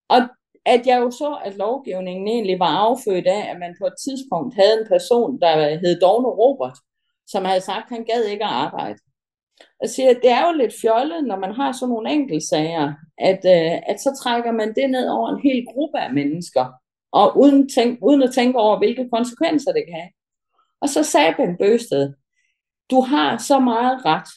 Og 0.08 0.20
at 0.64 0.86
jeg 0.86 1.00
jo 1.00 1.10
så, 1.10 1.38
at 1.44 1.56
lovgivningen 1.56 2.28
egentlig 2.28 2.58
var 2.58 2.72
affødt 2.86 3.26
af, 3.26 3.50
at 3.50 3.58
man 3.58 3.76
på 3.80 3.86
et 3.86 3.94
tidspunkt 4.04 4.54
havde 4.54 4.80
en 4.80 4.88
person, 4.88 5.40
der 5.40 5.78
hed 5.82 6.00
Dogne 6.00 6.28
Robert, 6.28 6.78
som 7.26 7.44
havde 7.44 7.60
sagt, 7.60 7.84
at 7.90 7.96
han 7.96 8.04
gad 8.04 8.24
ikke 8.24 8.44
at 8.44 8.50
arbejde. 8.50 8.98
Og 9.82 9.88
siger, 9.88 10.10
at 10.10 10.20
det 10.22 10.30
er 10.30 10.46
jo 10.46 10.52
lidt 10.52 10.74
fjollet, 10.82 11.24
når 11.24 11.38
man 11.38 11.52
har 11.52 11.72
sådan 11.72 11.88
nogle 11.92 12.10
enkeltsager, 12.10 12.92
at, 13.18 13.42
øh, 13.56 13.78
at 13.90 14.00
så 14.00 14.20
trækker 14.22 14.52
man 14.52 14.74
det 14.74 14.90
ned 14.90 15.08
over 15.08 15.28
en 15.28 15.42
hel 15.42 15.66
gruppe 15.72 15.98
af 15.98 16.14
mennesker, 16.14 16.66
og 17.12 17.38
uden, 17.38 17.68
tænk, 17.68 17.98
uden 18.02 18.22
at 18.22 18.34
tænke 18.34 18.58
over, 18.58 18.78
hvilke 18.78 19.08
konsekvenser 19.12 19.72
det 19.72 19.84
kan 19.88 20.00
have. 20.00 20.12
Og 20.82 20.88
så 20.88 21.02
sagde 21.02 21.34
Ben 21.36 21.56
Bøsted, 21.56 22.14
du 22.90 23.00
har 23.00 23.38
så 23.38 23.60
meget 23.60 24.04
ret. 24.04 24.28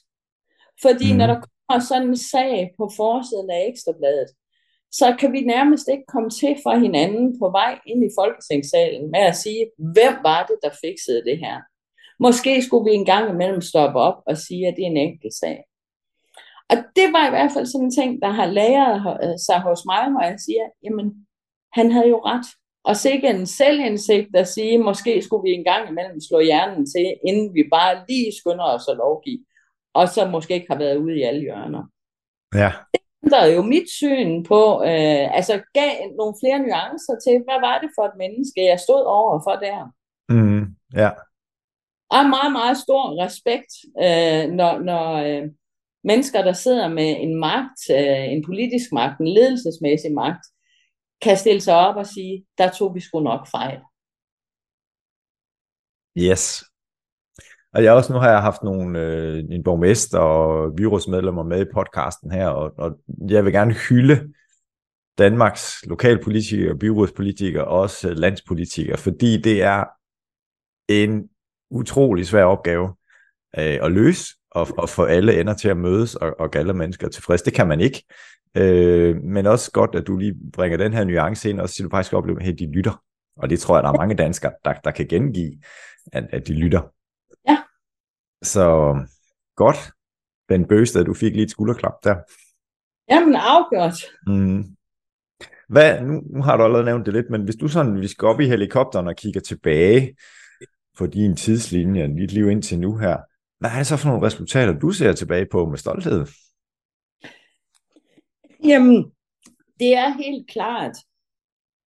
Fordi 0.81 1.11
mm. 1.11 1.17
når 1.17 1.27
der 1.27 1.39
kommer 1.41 1.83
sådan 1.83 2.07
en 2.07 2.17
sag 2.17 2.73
på 2.77 2.89
forsiden 2.95 3.49
af 3.49 3.65
Ekstrabladet, 3.69 4.29
så 4.91 5.15
kan 5.19 5.33
vi 5.33 5.41
nærmest 5.41 5.87
ikke 5.87 6.03
komme 6.07 6.29
til 6.29 6.55
fra 6.63 6.77
hinanden 6.77 7.39
på 7.39 7.49
vej 7.49 7.79
ind 7.85 8.03
i 8.03 8.15
Folketingssalen 8.19 9.11
med 9.11 9.19
at 9.19 9.35
sige, 9.35 9.61
hvem 9.77 10.15
var 10.23 10.45
det, 10.49 10.57
der 10.63 10.79
fikset 10.83 11.23
det 11.25 11.37
her? 11.37 11.57
Måske 12.19 12.61
skulle 12.61 12.85
vi 12.89 12.95
en 12.95 13.05
gang 13.05 13.29
imellem 13.29 13.61
stoppe 13.61 13.99
op 13.99 14.19
og 14.27 14.37
sige, 14.37 14.67
at 14.67 14.73
det 14.77 14.83
er 14.83 14.91
en 14.91 14.97
enkelt 14.97 15.33
sag. 15.33 15.57
Og 16.69 16.77
det 16.97 17.07
var 17.15 17.27
i 17.27 17.33
hvert 17.35 17.51
fald 17.51 17.65
sådan 17.65 17.85
en 17.85 17.97
ting, 17.99 18.21
der 18.21 18.31
har 18.39 18.45
læret 18.45 19.41
sig 19.47 19.59
hos 19.67 19.81
mig, 19.85 20.11
hvor 20.11 20.23
jeg 20.29 20.39
siger, 20.45 20.65
jamen, 20.83 21.07
han 21.73 21.91
havde 21.91 22.09
jo 22.09 22.19
ret. 22.25 22.47
Og 22.83 22.95
sikke 22.95 23.27
en 23.27 23.45
selvindsigt 23.45 24.35
at 24.35 24.47
sige, 24.47 24.77
måske 24.77 25.21
skulle 25.21 25.43
vi 25.43 25.53
en 25.53 25.63
gang 25.63 25.89
imellem 25.89 26.19
slå 26.29 26.39
hjernen 26.39 26.85
til, 26.85 27.15
inden 27.27 27.53
vi 27.53 27.63
bare 27.71 28.03
lige 28.09 28.31
skynder 28.39 28.65
os 28.65 28.87
at 28.91 28.97
lovgive. 28.97 29.45
Og 29.93 30.09
så 30.09 30.27
måske 30.27 30.53
ikke 30.53 30.71
har 30.71 30.77
været 30.77 30.97
ude 30.97 31.19
i 31.19 31.21
alle 31.21 31.41
hjørner. 31.41 31.83
Ja. 32.55 32.71
Det 33.23 33.33
er 33.33 33.45
jo 33.45 33.61
mit 33.61 33.89
syn 33.89 34.43
på, 34.43 34.61
øh, 34.83 35.37
altså 35.37 35.53
gav 35.73 35.91
nogle 36.17 36.35
flere 36.41 36.59
nuancer 36.59 37.15
til, 37.25 37.35
hvad 37.45 37.59
var 37.67 37.79
det 37.79 37.89
for 37.95 38.03
et 38.03 38.17
menneske, 38.17 38.65
jeg 38.71 38.79
stod 38.79 39.03
over 39.05 39.41
for 39.45 39.55
der. 39.65 39.79
Mm, 40.29 40.65
ja. 41.01 41.09
Og 42.15 42.29
meget, 42.35 42.51
meget 42.51 42.77
stor 42.77 43.03
respekt, 43.25 43.71
øh, 44.05 44.45
når, 44.59 44.73
når 44.89 45.05
øh, 45.27 45.43
mennesker, 46.03 46.41
der 46.43 46.53
sidder 46.53 46.87
med 46.87 47.09
en 47.25 47.35
magt, 47.39 47.81
øh, 47.91 48.25
en 48.33 48.43
politisk 48.45 48.87
magt, 48.91 49.19
en 49.19 49.27
ledelsesmæssig 49.27 50.13
magt, 50.13 50.45
kan 51.23 51.37
stille 51.37 51.61
sig 51.61 51.75
op 51.75 51.95
og 51.95 52.07
sige, 52.07 52.45
der 52.57 52.71
tog 52.71 52.95
vi 52.95 52.99
sgu 52.99 53.19
nok 53.19 53.47
fejl. 53.47 53.79
Yes. 56.17 56.63
Og 57.73 57.83
jeg 57.83 57.93
også 57.93 58.13
nu 58.13 58.19
har 58.19 58.29
jeg 58.29 58.41
haft 58.41 58.63
nogle 58.63 58.99
øh, 58.99 59.43
en 59.49 59.63
borgmester 59.63 60.19
og 60.19 60.75
byrådsmedlemmer 60.75 61.43
med 61.43 61.61
i 61.61 61.73
podcasten 61.73 62.31
her, 62.31 62.47
og, 62.47 62.71
og 62.77 62.99
jeg 63.29 63.45
vil 63.45 63.53
gerne 63.53 63.73
hylde 63.73 64.33
Danmarks 65.17 65.85
lokalpolitikere, 65.85 66.77
byrådspolitikere 66.77 67.65
og 67.65 67.79
også 67.79 68.13
landspolitikere, 68.13 68.97
fordi 68.97 69.41
det 69.41 69.61
er 69.61 69.85
en 70.89 71.29
utrolig 71.69 72.27
svær 72.27 72.43
opgave 72.43 72.87
øh, 73.57 73.79
at 73.85 73.91
løse, 73.91 74.25
og, 74.55 74.67
og 74.77 74.89
få 74.89 75.03
alle 75.03 75.39
ender 75.39 75.53
til 75.53 75.69
at 75.69 75.77
mødes 75.77 76.15
og, 76.15 76.35
og 76.39 76.55
alle 76.55 76.73
mennesker 76.73 77.09
tilfreds. 77.09 77.41
Det 77.41 77.53
kan 77.53 77.67
man 77.67 77.79
ikke. 77.79 78.03
Øh, 78.57 79.15
men 79.23 79.45
også 79.45 79.71
godt, 79.71 79.95
at 79.95 80.07
du 80.07 80.17
lige 80.17 80.35
bringer 80.53 80.77
den 80.77 80.93
her 80.93 81.03
nuance 81.03 81.49
ind, 81.49 81.59
og 81.59 81.69
så 81.69 81.83
du 81.83 81.89
faktisk 81.89 82.13
oplever, 82.13 82.39
at 82.39 82.59
de 82.59 82.71
lytter. 82.71 83.03
Og 83.37 83.49
det 83.49 83.59
tror 83.59 83.75
jeg, 83.75 83.83
der 83.83 83.89
er 83.89 83.97
mange 83.97 84.15
danskere, 84.15 84.53
der, 84.65 84.73
der 84.73 84.91
kan 84.91 85.07
gengive, 85.07 85.53
at, 86.11 86.25
at 86.29 86.47
de 86.47 86.53
lytter. 86.53 86.81
Ja. 87.49 87.57
Så 88.43 88.95
godt. 89.55 89.91
Ben 90.47 90.67
Bøsted, 90.67 91.05
du 91.05 91.13
fik 91.13 91.33
lige 91.33 91.43
et 91.43 91.51
skulderklap 91.51 91.93
der. 92.03 92.15
Jamen, 93.09 93.35
afgjort. 93.35 93.93
Mm. 94.27 94.65
Hvad, 95.69 96.01
nu, 96.01 96.21
nu 96.35 96.41
har 96.41 96.57
du 96.57 96.63
allerede 96.63 96.85
nævnt 96.85 97.05
det 97.05 97.13
lidt, 97.13 97.29
men 97.29 97.43
hvis 97.43 97.55
du 97.55 97.67
sådan, 97.67 98.01
vi 98.01 98.07
skal 98.07 98.27
op 98.27 98.39
i 98.39 98.47
helikopteren 98.47 99.07
og 99.07 99.15
kigger 99.15 99.41
tilbage 99.41 100.15
på 100.97 101.07
din 101.07 101.35
tidslinje, 101.35 102.07
dit 102.07 102.31
liv 102.31 102.49
indtil 102.49 102.79
nu 102.79 102.97
her, 102.97 103.17
hvad 103.63 103.71
er 103.71 103.77
det 103.77 103.87
så 103.87 103.97
for 103.97 104.09
nogle 104.09 104.25
resultater, 104.27 104.79
du 104.79 104.91
ser 104.91 105.13
tilbage 105.13 105.45
på 105.51 105.65
med 105.65 105.77
stolthed? 105.77 106.25
Jamen, 108.63 109.11
det 109.79 109.95
er 109.95 110.09
helt 110.09 110.49
klart. 110.49 110.95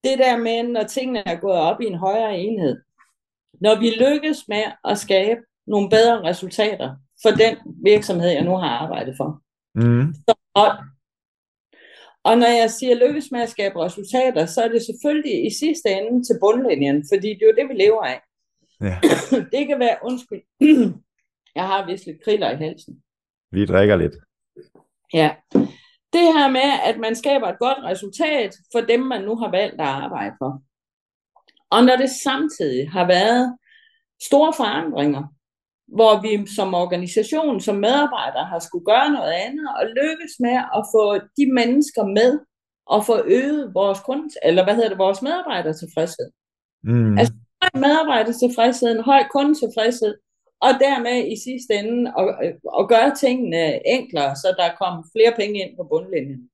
Det 0.05 0.19
der 0.19 0.37
med, 0.37 0.63
når 0.63 0.83
tingene 0.83 1.29
er 1.29 1.41
gået 1.41 1.59
op 1.59 1.81
i 1.81 1.87
en 1.87 1.95
højere 1.95 2.39
enhed. 2.39 2.83
Når 3.61 3.81
vi 3.81 3.91
lykkes 3.91 4.49
med 4.49 4.65
at 4.85 4.99
skabe 4.99 5.41
nogle 5.67 5.91
bedre 5.91 6.23
resultater 6.23 6.97
for 7.23 7.31
den 7.31 7.57
virksomhed, 7.85 8.31
jeg 8.31 8.45
nu 8.45 8.57
har 8.57 8.69
arbejdet 8.69 9.15
for. 9.17 9.43
Mm. 9.75 10.15
Så, 10.15 10.35
og, 10.55 10.69
og 12.25 12.39
når 12.39 12.61
jeg 12.61 12.71
siger 12.71 13.07
lykkes 13.07 13.31
med 13.31 13.41
at 13.41 13.51
skabe 13.51 13.85
resultater, 13.85 14.47
så 14.47 14.63
er 14.63 14.69
det 14.69 14.87
selvfølgelig 14.87 15.47
i 15.47 15.51
sidste 15.59 15.89
ende 15.89 16.25
til 16.25 16.39
bundlinjen, 16.41 17.05
fordi 17.13 17.29
det 17.29 17.43
er 17.43 17.47
jo 17.47 17.59
det, 17.59 17.69
vi 17.69 17.83
lever 17.83 18.03
af. 18.03 18.21
Ja. 18.81 18.97
det 19.53 19.67
kan 19.67 19.79
være, 19.79 19.97
undskyld, 20.03 20.43
jeg 21.55 21.67
har 21.67 21.87
vist 21.87 22.07
lidt 22.07 22.25
kriller 22.25 22.51
i 22.51 22.57
halsen. 22.57 23.03
Vi 23.51 23.67
drikker 23.67 23.97
lidt. 23.97 24.17
Ja, 25.13 25.35
det 26.13 26.27
her 26.37 26.51
med, 26.51 26.71
at 26.85 26.99
man 26.99 27.15
skaber 27.15 27.49
et 27.49 27.59
godt 27.59 27.79
resultat 27.79 28.55
for 28.73 28.81
dem, 28.81 29.01
man 29.01 29.25
nu 29.25 29.37
har 29.37 29.51
valgt 29.51 29.81
at 29.81 29.87
arbejde 29.87 30.35
for. 30.39 30.63
Og 31.71 31.85
når 31.85 31.97
det 31.97 32.11
samtidig 32.11 32.91
har 32.91 33.07
været 33.07 33.59
store 34.29 34.53
forandringer, 34.53 35.25
hvor 35.87 36.13
vi 36.25 36.47
som 36.57 36.75
organisation, 36.75 37.61
som 37.61 37.77
medarbejdere 37.77 38.45
har 38.45 38.59
skulle 38.59 38.85
gøre 38.85 39.11
noget 39.11 39.33
andet 39.33 39.69
og 39.79 39.85
lykkes 39.87 40.35
med 40.41 40.57
at 40.79 40.83
få 40.95 41.05
de 41.39 41.47
mennesker 41.53 42.05
med 42.19 42.41
og 42.87 43.05
få 43.05 43.17
øget 43.27 43.75
vores 43.75 44.01
kund, 44.01 44.31
eller 44.43 44.65
hvad 44.65 44.75
hedder 44.75 44.89
det, 44.89 44.99
vores 44.99 45.23
medarbejder 45.23 45.73
tilfredshed. 45.73 46.29
Mm. 46.83 47.19
Altså 47.19 47.35
medarbejder 47.75 48.33
tilfredshed, 48.33 48.91
en 48.91 49.05
høj 49.11 49.23
kundetilfredshed, 49.33 50.15
og 50.67 50.73
dermed 50.87 51.17
i 51.35 51.37
sidste 51.47 51.75
ende 51.75 52.13
at, 52.19 52.29
at 52.79 52.89
gøre 52.89 53.15
tingene 53.15 53.87
enklere, 53.97 54.37
så 54.37 54.49
der 54.59 54.77
kommer 54.81 55.03
flere 55.15 55.33
penge 55.41 55.57
ind 55.63 55.77
på 55.77 55.85
bundlinjen. 55.93 56.51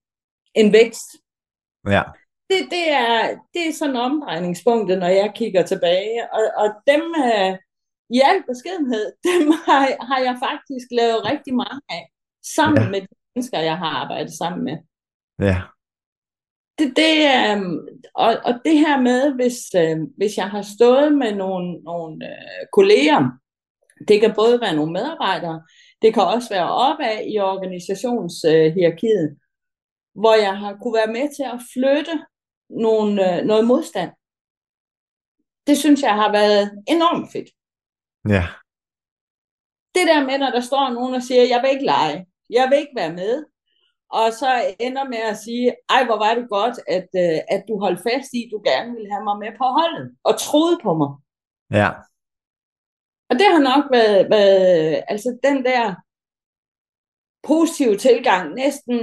En 0.54 0.72
vækst. 0.72 1.08
Ja. 1.94 2.02
Det, 2.50 2.60
det, 2.74 2.86
er, 3.02 3.14
det 3.54 3.62
er 3.68 3.72
sådan 3.72 3.96
omdrejningspunktet, 3.96 4.98
når 4.98 5.12
jeg 5.20 5.32
kigger 5.34 5.62
tilbage. 5.62 6.32
Og, 6.32 6.42
og 6.62 6.68
dem, 6.90 7.02
øh, 7.26 7.52
i 8.16 8.18
al 8.30 8.38
beskedenhed, 8.50 9.04
dem 9.28 9.42
har, 9.66 9.82
har 10.08 10.20
jeg 10.28 10.36
faktisk 10.48 10.86
lavet 10.90 11.24
rigtig 11.30 11.54
mange 11.54 11.80
af, 11.90 12.02
sammen 12.56 12.82
ja. 12.82 12.90
med 12.90 13.00
de 13.00 13.14
mennesker, 13.34 13.58
jeg 13.58 13.78
har 13.78 13.90
arbejdet 14.02 14.32
sammen 14.32 14.64
med. 14.64 14.76
Ja. 15.48 15.58
Det, 16.78 16.88
det, 17.00 17.14
øh, 17.36 17.60
og, 18.14 18.30
og 18.48 18.54
det 18.64 18.78
her 18.78 19.00
med, 19.00 19.34
hvis, 19.34 19.58
øh, 19.82 19.98
hvis 20.16 20.36
jeg 20.36 20.50
har 20.50 20.62
stået 20.62 21.12
med 21.22 21.32
nogle, 21.34 21.66
nogle 21.72 22.26
øh, 22.30 22.66
kolleger, 22.72 23.20
det 24.08 24.20
kan 24.20 24.34
både 24.34 24.60
være 24.60 24.76
nogle 24.76 24.92
medarbejdere, 24.92 25.62
det 26.02 26.14
kan 26.14 26.22
også 26.22 26.48
være 26.48 26.70
opad 26.70 27.16
i 27.32 27.38
organisationshierarkiet, 27.38 29.30
øh, 29.30 29.36
hvor 30.20 30.34
jeg 30.34 30.58
har 30.58 30.78
kunne 30.82 30.94
være 30.94 31.12
med 31.16 31.26
til 31.36 31.42
at 31.54 31.60
flytte 31.72 32.14
nogle, 32.70 33.12
øh, 33.28 33.44
noget 33.44 33.66
modstand. 33.66 34.10
Det 35.66 35.78
synes 35.78 36.02
jeg 36.02 36.14
har 36.14 36.32
været 36.32 36.84
enormt 36.88 37.32
fedt. 37.32 37.50
Ja. 38.28 38.44
Det 39.94 40.04
der 40.10 40.26
med, 40.28 40.38
når 40.38 40.50
der 40.50 40.60
står 40.60 40.90
nogen 40.90 41.14
og 41.14 41.22
siger, 41.22 41.42
jeg 41.42 41.62
vil 41.62 41.70
ikke 41.70 41.84
lege, 41.84 42.26
jeg 42.50 42.66
vil 42.70 42.78
ikke 42.78 42.96
være 42.96 43.12
med, 43.12 43.44
og 44.18 44.32
så 44.40 44.50
ender 44.80 45.04
med 45.04 45.22
at 45.32 45.38
sige, 45.44 45.66
ej 45.88 46.04
hvor 46.04 46.18
var 46.24 46.34
det 46.34 46.46
godt, 46.48 46.76
at, 46.96 47.08
øh, 47.24 47.38
at 47.54 47.62
du 47.68 47.74
holdt 47.84 48.00
fast 48.08 48.30
i, 48.38 48.40
at 48.44 48.52
du 48.52 48.58
gerne 48.70 48.92
ville 48.94 49.12
have 49.12 49.24
mig 49.24 49.36
med 49.38 49.52
på 49.60 49.66
holdet, 49.78 50.06
og 50.24 50.32
troede 50.46 50.78
på 50.82 50.90
mig. 51.00 51.10
Ja. 51.80 51.90
Og 53.30 53.34
det 53.40 53.46
har 53.54 53.62
nok 53.70 53.84
været, 53.96 54.30
været 54.30 55.04
altså 55.08 55.38
den 55.42 55.64
der 55.64 55.94
positiv 57.42 57.90
tilgang, 58.06 58.54
næsten 58.62 58.98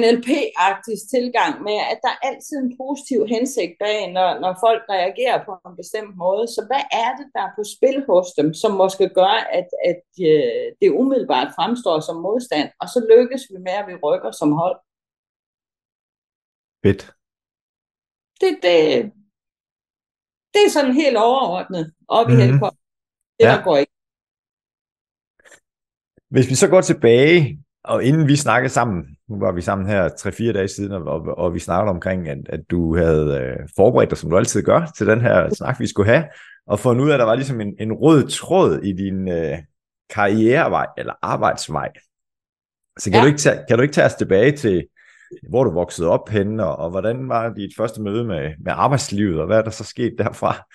NLP-agtig 0.00 0.96
tilgang 1.14 1.52
med, 1.66 1.78
at 1.92 1.98
der 2.04 2.12
er 2.14 2.20
altid 2.28 2.56
en 2.58 2.76
positiv 2.82 3.18
hensigt 3.34 3.74
bag, 3.82 4.12
når, 4.16 4.28
når 4.42 4.52
folk 4.66 4.82
reagerer 4.96 5.44
på 5.44 5.52
en 5.68 5.76
bestemt 5.76 6.14
måde. 6.24 6.44
Så 6.54 6.60
hvad 6.68 6.84
er 7.04 7.10
det, 7.18 7.26
der 7.34 7.42
er 7.46 7.52
på 7.58 7.64
spil 7.74 7.98
hos 8.10 8.26
dem, 8.38 8.48
som 8.62 8.72
måske 8.82 9.06
gør, 9.20 9.34
at, 9.58 9.68
at 9.90 10.04
øh, 10.30 10.66
det 10.80 10.96
umiddelbart 11.00 11.54
fremstår 11.58 12.00
som 12.00 12.16
modstand, 12.28 12.68
og 12.80 12.86
så 12.88 12.98
lykkes 13.12 13.42
vi 13.50 13.58
med, 13.66 13.74
at 13.80 13.86
vi 13.90 13.94
rykker 14.06 14.30
som 14.40 14.50
hold. 14.60 14.78
Fedt. 16.84 17.02
Det, 18.40 18.52
det, 18.64 18.78
det 20.54 20.62
er 20.66 20.70
sådan 20.76 20.94
helt 21.02 21.16
overordnet 21.16 21.84
op 22.08 22.26
mm-hmm. 22.26 22.42
i 22.42 22.52
mhm. 22.52 22.79
Det, 23.40 23.46
ja. 23.46 23.52
der 23.52 23.64
går 23.64 23.76
ikke. 23.76 23.92
Hvis 26.30 26.50
vi 26.50 26.54
så 26.54 26.68
går 26.68 26.80
tilbage 26.80 27.58
og 27.84 28.04
inden 28.04 28.28
vi 28.28 28.36
snakkede 28.36 28.72
sammen, 28.72 29.16
nu 29.28 29.38
var 29.38 29.52
vi 29.52 29.60
sammen 29.60 29.86
her 29.86 30.08
3-4 30.08 30.52
dage 30.52 30.68
siden, 30.68 30.92
og, 30.92 31.02
og, 31.02 31.38
og 31.38 31.54
vi 31.54 31.58
snakkede 31.58 31.90
omkring, 31.90 32.28
at, 32.28 32.38
at 32.48 32.60
du 32.70 32.96
havde 32.96 33.40
øh, 33.40 33.68
forberedt 33.76 34.10
dig, 34.10 34.18
som 34.18 34.30
du 34.30 34.36
altid 34.36 34.62
gør, 34.62 34.92
til 34.96 35.06
den 35.06 35.20
her 35.20 35.54
snak, 35.54 35.80
vi 35.80 35.86
skulle 35.86 36.10
have, 36.10 36.24
og 36.66 36.78
fundet 36.78 37.04
ud 37.04 37.10
af, 37.10 37.14
at 37.14 37.18
der 37.18 37.26
var 37.26 37.34
ligesom 37.34 37.60
en, 37.60 37.74
en 37.80 37.92
rød 37.92 38.28
tråd 38.28 38.80
i 38.82 38.92
din 38.92 39.28
øh, 39.28 39.58
karrierevej, 40.10 40.86
eller 40.98 41.14
arbejdsvej. 41.22 41.88
Så 42.98 43.10
kan, 43.10 43.18
ja. 43.18 43.20
du 43.20 43.26
ikke 43.26 43.38
tage, 43.38 43.64
kan 43.68 43.78
du 43.78 43.82
ikke 43.82 43.94
tage 43.94 44.06
os 44.06 44.14
tilbage 44.14 44.56
til, 44.56 44.86
hvor 45.48 45.64
du 45.64 45.70
voksede 45.70 46.08
op 46.08 46.28
henne, 46.28 46.66
og, 46.66 46.76
og 46.76 46.90
hvordan 46.90 47.28
var 47.28 47.48
dit 47.48 47.76
første 47.76 48.02
møde 48.02 48.24
med, 48.24 48.54
med 48.64 48.72
arbejdslivet, 48.76 49.40
og 49.40 49.46
hvad 49.46 49.58
er 49.58 49.62
der 49.62 49.70
så 49.70 49.84
sket 49.84 50.14
derfra? 50.18 50.66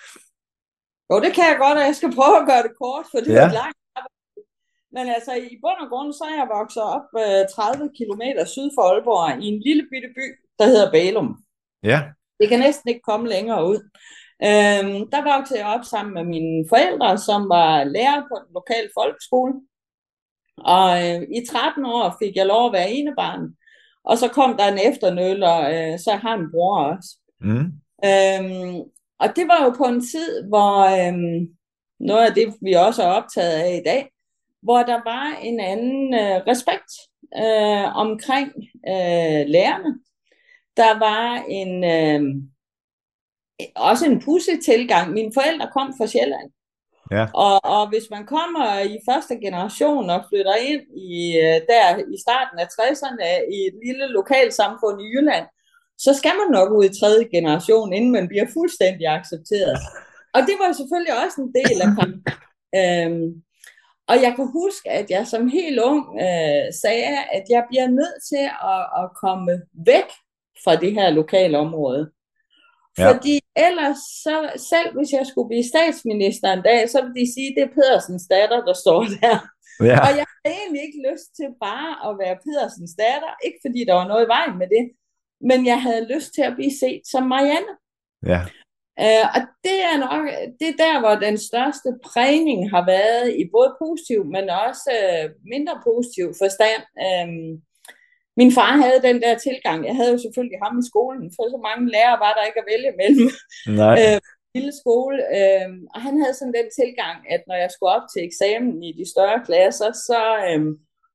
Jo, 1.10 1.14
det 1.24 1.32
kan 1.36 1.44
jeg 1.50 1.56
godt, 1.64 1.78
og 1.78 1.84
jeg 1.88 1.96
skal 1.96 2.14
prøve 2.18 2.36
at 2.40 2.48
gøre 2.50 2.62
det 2.62 2.74
kort, 2.82 3.06
for 3.10 3.18
det 3.18 3.32
ja. 3.32 3.44
er 3.48 3.52
langt 3.52 3.78
men 4.96 5.08
altså, 5.16 5.32
i 5.34 5.58
bund 5.62 5.80
og 5.84 5.88
grund, 5.88 6.12
så 6.12 6.24
er 6.30 6.36
jeg 6.40 6.48
vokset 6.58 6.82
op 6.82 7.06
øh, 7.22 7.42
30 7.54 7.90
km 7.98 8.22
syd 8.54 8.68
for 8.74 8.82
Aalborg 8.82 9.42
i 9.42 9.46
en 9.52 9.60
lille 9.66 9.84
bitte 9.92 10.08
by, 10.18 10.26
der 10.58 10.66
hedder 10.66 10.90
Balum. 10.90 11.28
Ja. 11.82 11.98
Det 12.40 12.48
kan 12.48 12.60
næsten 12.60 12.88
ikke 12.88 13.08
komme 13.10 13.28
længere 13.28 13.68
ud. 13.70 13.78
Øhm, 14.48 15.10
der 15.12 15.32
voksede 15.32 15.58
jeg 15.60 15.68
op 15.76 15.84
sammen 15.84 16.14
med 16.14 16.24
mine 16.24 16.64
forældre, 16.68 17.18
som 17.18 17.48
var 17.48 17.84
lærer 17.84 18.20
på 18.30 18.34
den 18.42 18.50
lokale 18.58 18.90
folkeskole. 18.98 19.54
Og 20.58 20.88
øh, 21.04 21.22
i 21.38 21.46
13 21.46 21.84
år 21.84 22.16
fik 22.20 22.36
jeg 22.36 22.46
lov 22.46 22.66
at 22.66 22.72
være 22.72 22.90
enebarn. 22.90 23.42
Og 24.04 24.18
så 24.18 24.28
kom 24.28 24.56
der 24.56 24.66
en 24.68 24.80
efternøl, 24.88 25.42
og 25.42 25.60
øh, 25.74 25.98
så 25.98 26.12
har 26.22 26.34
en 26.34 26.50
bror 26.52 26.78
også. 26.78 27.10
Mm. 27.40 27.66
Øhm, 28.08 28.76
og 29.18 29.36
det 29.36 29.48
var 29.48 29.64
jo 29.64 29.70
på 29.70 29.84
en 29.84 30.00
tid, 30.00 30.48
hvor 30.48 30.76
øh, 30.96 31.14
noget 32.00 32.26
af 32.26 32.34
det, 32.34 32.54
vi 32.62 32.72
også 32.72 33.02
er 33.02 33.06
optaget 33.06 33.52
af 33.52 33.76
i 33.80 33.84
dag, 33.86 34.10
hvor 34.62 34.82
der 34.82 35.00
var 35.04 35.38
en 35.42 35.60
anden 35.60 36.14
øh, 36.14 36.36
respekt 36.46 36.90
øh, 37.42 37.96
omkring 37.96 38.48
øh, 38.88 39.42
lærerne. 39.54 40.00
Der 40.76 40.98
var 40.98 41.44
en 41.48 41.84
øh, 41.84 42.20
også 43.76 44.06
en 44.06 44.20
pussy 44.24 44.54
tilgang. 44.64 45.12
Mine 45.12 45.32
forældre 45.34 45.70
kom 45.72 45.94
fra 45.98 46.06
Sjælland. 46.06 46.50
Ja. 47.10 47.26
Og, 47.34 47.64
og 47.64 47.88
hvis 47.88 48.06
man 48.10 48.26
kommer 48.26 48.80
i 48.80 48.98
første 49.10 49.34
generation 49.44 50.10
og 50.10 50.24
flytter 50.28 50.56
ind 50.70 50.82
i 51.12 51.38
øh, 51.44 51.58
der 51.70 51.84
i 52.14 52.16
starten 52.24 52.58
af 52.58 52.68
60'erne 52.76 53.26
i 53.56 53.58
et 53.68 53.76
lille 53.86 54.06
lokalsamfund 54.06 55.00
i 55.00 55.10
Jylland, 55.14 55.46
så 55.98 56.14
skal 56.14 56.32
man 56.40 56.50
nok 56.50 56.72
ud 56.72 56.84
i 56.84 56.98
tredje 57.00 57.24
generation, 57.24 57.92
inden 57.92 58.12
man 58.12 58.28
bliver 58.28 58.46
fuldstændig 58.52 59.06
accepteret. 59.06 59.78
Og 60.34 60.40
det 60.48 60.56
var 60.60 60.72
selvfølgelig 60.72 61.14
også 61.24 61.40
en 61.40 61.52
del 61.58 61.78
af 61.84 61.90
kampen. 61.98 62.22
øhm, 62.80 63.28
og 64.10 64.16
jeg 64.24 64.32
kan 64.36 64.46
huske, 64.60 64.90
at 64.90 65.10
jeg 65.10 65.26
som 65.26 65.48
helt 65.48 65.80
ung 65.80 66.02
øh, 66.26 66.64
sagde, 66.82 67.16
at 67.36 67.44
jeg 67.50 67.62
bliver 67.70 67.88
nødt 67.88 68.18
til 68.30 68.46
at, 68.74 68.82
at 69.00 69.06
komme 69.22 69.52
væk 69.86 70.08
fra 70.64 70.76
det 70.76 70.92
her 70.92 71.10
lokale 71.10 71.58
område. 71.58 72.10
Ja. 72.98 73.10
Fordi 73.10 73.34
ellers, 73.66 74.00
så, 74.24 74.36
selv 74.70 74.88
hvis 74.96 75.10
jeg 75.12 75.26
skulle 75.26 75.48
blive 75.52 75.70
statsminister 75.72 76.48
en 76.52 76.66
dag, 76.70 76.80
så 76.90 76.98
ville 77.02 77.20
de 77.20 77.34
sige, 77.34 77.48
at 77.50 77.54
det 77.56 77.62
er 77.64 77.76
Pedersens 77.76 78.26
datter, 78.34 78.60
der 78.68 78.76
står 78.82 79.00
der. 79.20 79.36
Ja. 79.88 79.98
Og 80.04 80.10
jeg 80.18 80.26
havde 80.32 80.56
egentlig 80.60 80.82
ikke 80.86 81.00
lyst 81.08 81.28
til 81.38 81.48
bare 81.66 81.90
at 82.06 82.12
være 82.22 82.40
Pedersens 82.44 82.94
datter, 83.04 83.32
ikke 83.46 83.58
fordi 83.64 83.80
der 83.88 83.94
var 84.00 84.08
noget 84.08 84.24
i 84.24 84.32
vejen 84.36 84.54
med 84.60 84.68
det, 84.74 84.84
men 85.40 85.66
jeg 85.66 85.82
havde 85.82 86.12
lyst 86.14 86.34
til 86.34 86.42
at 86.42 86.54
blive 86.54 86.74
set 86.80 87.02
som 87.12 87.22
Marianne. 87.22 87.72
Ja. 88.26 88.40
Uh, 89.04 89.26
og 89.36 89.40
det 89.66 89.78
er 89.90 89.96
nok 90.06 90.24
det 90.60 90.68
er 90.68 90.82
der, 90.84 90.96
hvor 91.00 91.14
den 91.26 91.36
største 91.48 91.90
prægning 92.08 92.60
har 92.74 92.84
været 92.96 93.26
i 93.40 93.44
både 93.54 93.70
positiv, 93.82 94.20
men 94.34 94.44
også 94.66 94.88
uh, 95.02 95.24
mindre 95.54 95.76
positiv 95.88 96.26
forstand. 96.42 96.82
Uh, 97.06 97.28
min 98.40 98.50
far 98.58 98.72
havde 98.82 99.06
den 99.08 99.18
der 99.24 99.34
tilgang. 99.46 99.78
Jeg 99.88 99.96
havde 99.98 100.12
jo 100.14 100.18
selvfølgelig 100.24 100.60
ham 100.64 100.74
i 100.78 100.88
skolen, 100.90 101.26
for 101.36 101.44
så 101.54 101.58
mange 101.68 101.84
lærere 101.94 102.22
var 102.24 102.32
der 102.34 102.48
ikke 102.48 102.62
at 102.62 102.70
vælge 102.72 102.92
mellem. 103.00 103.28
Nej. 103.82 103.96
Uh, 104.02 104.18
lille 104.56 104.72
skole, 104.82 105.18
uh, 105.36 105.70
og 105.94 105.98
han 106.06 106.14
havde 106.20 106.34
sådan 106.36 106.58
den 106.58 106.68
tilgang, 106.80 107.16
at 107.34 107.42
når 107.48 107.56
jeg 107.62 107.70
skulle 107.70 107.94
op 107.96 108.06
til 108.12 108.20
eksamen 108.28 108.76
i 108.88 108.90
de 108.98 109.06
større 109.14 109.40
klasser, 109.48 109.90
så, 110.08 110.20
uh, 110.48 110.64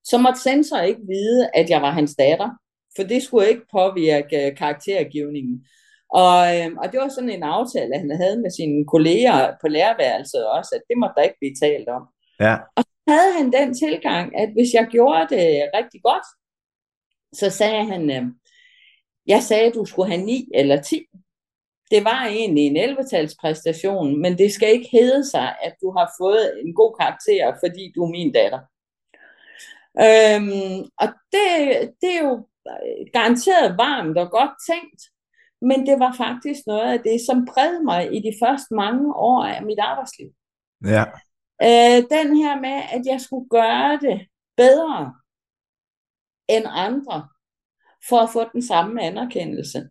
så 0.09 0.15
måtte 0.23 0.39
sensor 0.47 0.79
ikke 0.89 1.03
vide, 1.15 1.41
at 1.59 1.67
jeg 1.73 1.81
var 1.85 1.91
hans 1.99 2.13
datter, 2.23 2.49
for 2.95 3.03
det 3.03 3.23
skulle 3.23 3.49
ikke 3.49 3.71
påvirke 3.71 4.55
karaktergivningen. 4.57 5.65
Og, 6.09 6.37
øh, 6.57 6.69
og 6.81 6.91
det 6.91 6.99
var 6.99 7.09
sådan 7.09 7.29
en 7.29 7.43
aftale, 7.43 7.97
han 7.97 8.11
havde 8.21 8.41
med 8.41 8.51
sine 8.51 8.85
kolleger 8.85 9.53
på 9.61 9.67
lærerværelset 9.67 10.49
også, 10.49 10.71
at 10.75 10.81
det 10.89 10.97
måtte 10.97 11.13
der 11.17 11.27
ikke 11.27 11.41
blive 11.41 11.55
talt 11.61 11.89
om. 11.89 12.03
Ja. 12.39 12.55
Og 12.75 12.83
så 12.83 13.11
havde 13.13 13.33
han 13.37 13.51
den 13.51 13.73
tilgang, 13.73 14.37
at 14.37 14.49
hvis 14.55 14.73
jeg 14.73 14.87
gjorde 14.91 15.35
det 15.35 15.69
rigtig 15.77 16.01
godt, 16.03 16.27
så 17.33 17.49
sagde 17.49 17.85
han, 17.85 18.11
øh, 18.11 18.23
jeg 19.27 19.43
sagde, 19.43 19.65
at 19.65 19.75
du 19.75 19.85
skulle 19.85 20.11
have 20.11 20.25
9 20.25 20.49
eller 20.53 20.81
10. 20.81 21.05
Det 21.91 22.03
var 22.03 22.25
egentlig 22.25 22.63
en 22.63 22.77
11 22.77 22.97
præstation, 23.41 24.21
men 24.21 24.37
det 24.37 24.53
skal 24.53 24.69
ikke 24.69 24.89
hedde 24.91 25.29
sig, 25.29 25.55
at 25.63 25.73
du 25.81 25.91
har 25.97 26.13
fået 26.21 26.61
en 26.65 26.73
god 26.75 26.95
karakter, 26.99 27.53
fordi 27.63 27.91
du 27.95 28.03
er 28.03 28.09
min 28.09 28.31
datter. 28.31 28.61
Øhm, 30.05 30.79
og 31.01 31.07
det, 31.33 31.49
det 32.01 32.11
er 32.15 32.21
jo 32.29 32.47
garanteret 33.13 33.77
varmt 33.77 34.17
og 34.17 34.31
godt 34.31 34.51
tænkt, 34.69 35.01
men 35.61 35.85
det 35.87 35.99
var 35.99 36.13
faktisk 36.17 36.59
noget 36.67 36.93
af 36.93 36.99
det, 36.99 37.21
som 37.27 37.45
prægede 37.45 37.83
mig 37.83 38.15
i 38.15 38.19
de 38.19 38.33
første 38.43 38.73
mange 38.75 39.15
år 39.15 39.43
af 39.43 39.63
mit 39.63 39.79
arbejdsliv. 39.79 40.29
Ja. 40.85 41.05
Øh, 41.67 41.97
den 42.15 42.37
her 42.37 42.61
med, 42.61 42.77
at 42.95 43.01
jeg 43.05 43.21
skulle 43.21 43.49
gøre 43.49 43.99
det 44.01 44.27
bedre 44.57 45.13
end 46.49 46.65
andre, 46.69 47.27
for 48.09 48.17
at 48.17 48.29
få 48.29 48.43
den 48.53 48.61
samme 48.61 49.01
anerkendelse. 49.01 49.89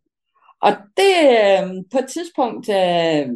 Og 0.63 0.73
det 0.97 1.15
øh, 1.41 1.69
på 1.93 1.99
et 1.99 2.09
tidspunkt 2.09 2.69
øh, 2.69 3.27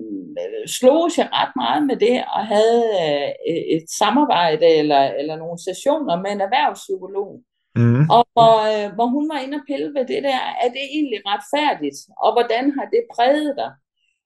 slog 0.67 1.11
jeg 1.17 1.29
ret 1.33 1.53
meget 1.57 1.87
med 1.87 1.97
det, 1.97 2.25
og 2.37 2.47
havde 2.47 2.85
øh, 3.05 3.55
et 3.77 3.91
samarbejde 3.99 4.67
eller, 4.67 5.03
eller 5.03 5.37
nogle 5.37 5.59
sessioner 5.59 6.23
med 6.23 6.31
en 6.33 6.41
erhvervspsykolog, 6.41 7.43
Mm. 7.77 8.11
Og 8.17 8.23
hvor, 8.35 8.57
øh, 8.73 8.95
hvor 8.95 9.07
hun 9.07 9.29
var 9.29 9.39
inde 9.39 9.57
og 9.57 9.65
pille 9.67 9.95
ved 9.95 10.07
det 10.13 10.23
der, 10.23 10.41
er 10.65 10.69
det 10.77 10.85
egentlig 10.97 11.21
retfærdigt, 11.27 11.99
og 12.25 12.33
hvordan 12.33 12.65
har 12.77 12.87
det 12.95 13.03
præget 13.15 13.55
dig? 13.57 13.73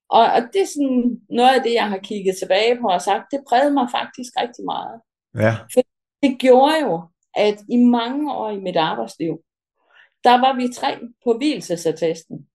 Og, 0.08 0.24
og 0.34 0.40
det 0.52 0.60
er 0.62 0.72
sådan 0.74 1.20
noget 1.30 1.54
af 1.56 1.62
det, 1.62 1.74
jeg 1.74 1.88
har 1.88 1.98
kigget 1.98 2.36
tilbage 2.36 2.80
på 2.80 2.86
og 2.88 3.02
sagt, 3.02 3.30
det 3.32 3.44
prægede 3.48 3.74
mig 3.74 3.88
faktisk 3.90 4.32
rigtig 4.42 4.64
meget. 4.64 5.00
Ja. 5.44 5.52
For 5.72 5.80
det 6.22 6.38
gjorde 6.38 6.80
jo, 6.86 7.08
at 7.34 7.58
i 7.68 7.76
mange 7.76 8.32
år 8.32 8.50
i 8.50 8.60
mit 8.60 8.76
arbejdsliv, 8.76 9.34
der 10.24 10.36
var 10.44 10.56
vi 10.56 10.72
tre 10.74 10.98
på 11.24 11.32
hvilesesattesten. 11.38 12.48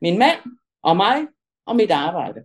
Min 0.00 0.18
mand 0.18 0.38
og 0.82 0.96
mig 0.96 1.26
og 1.66 1.76
mit 1.76 1.90
arbejde. 1.90 2.44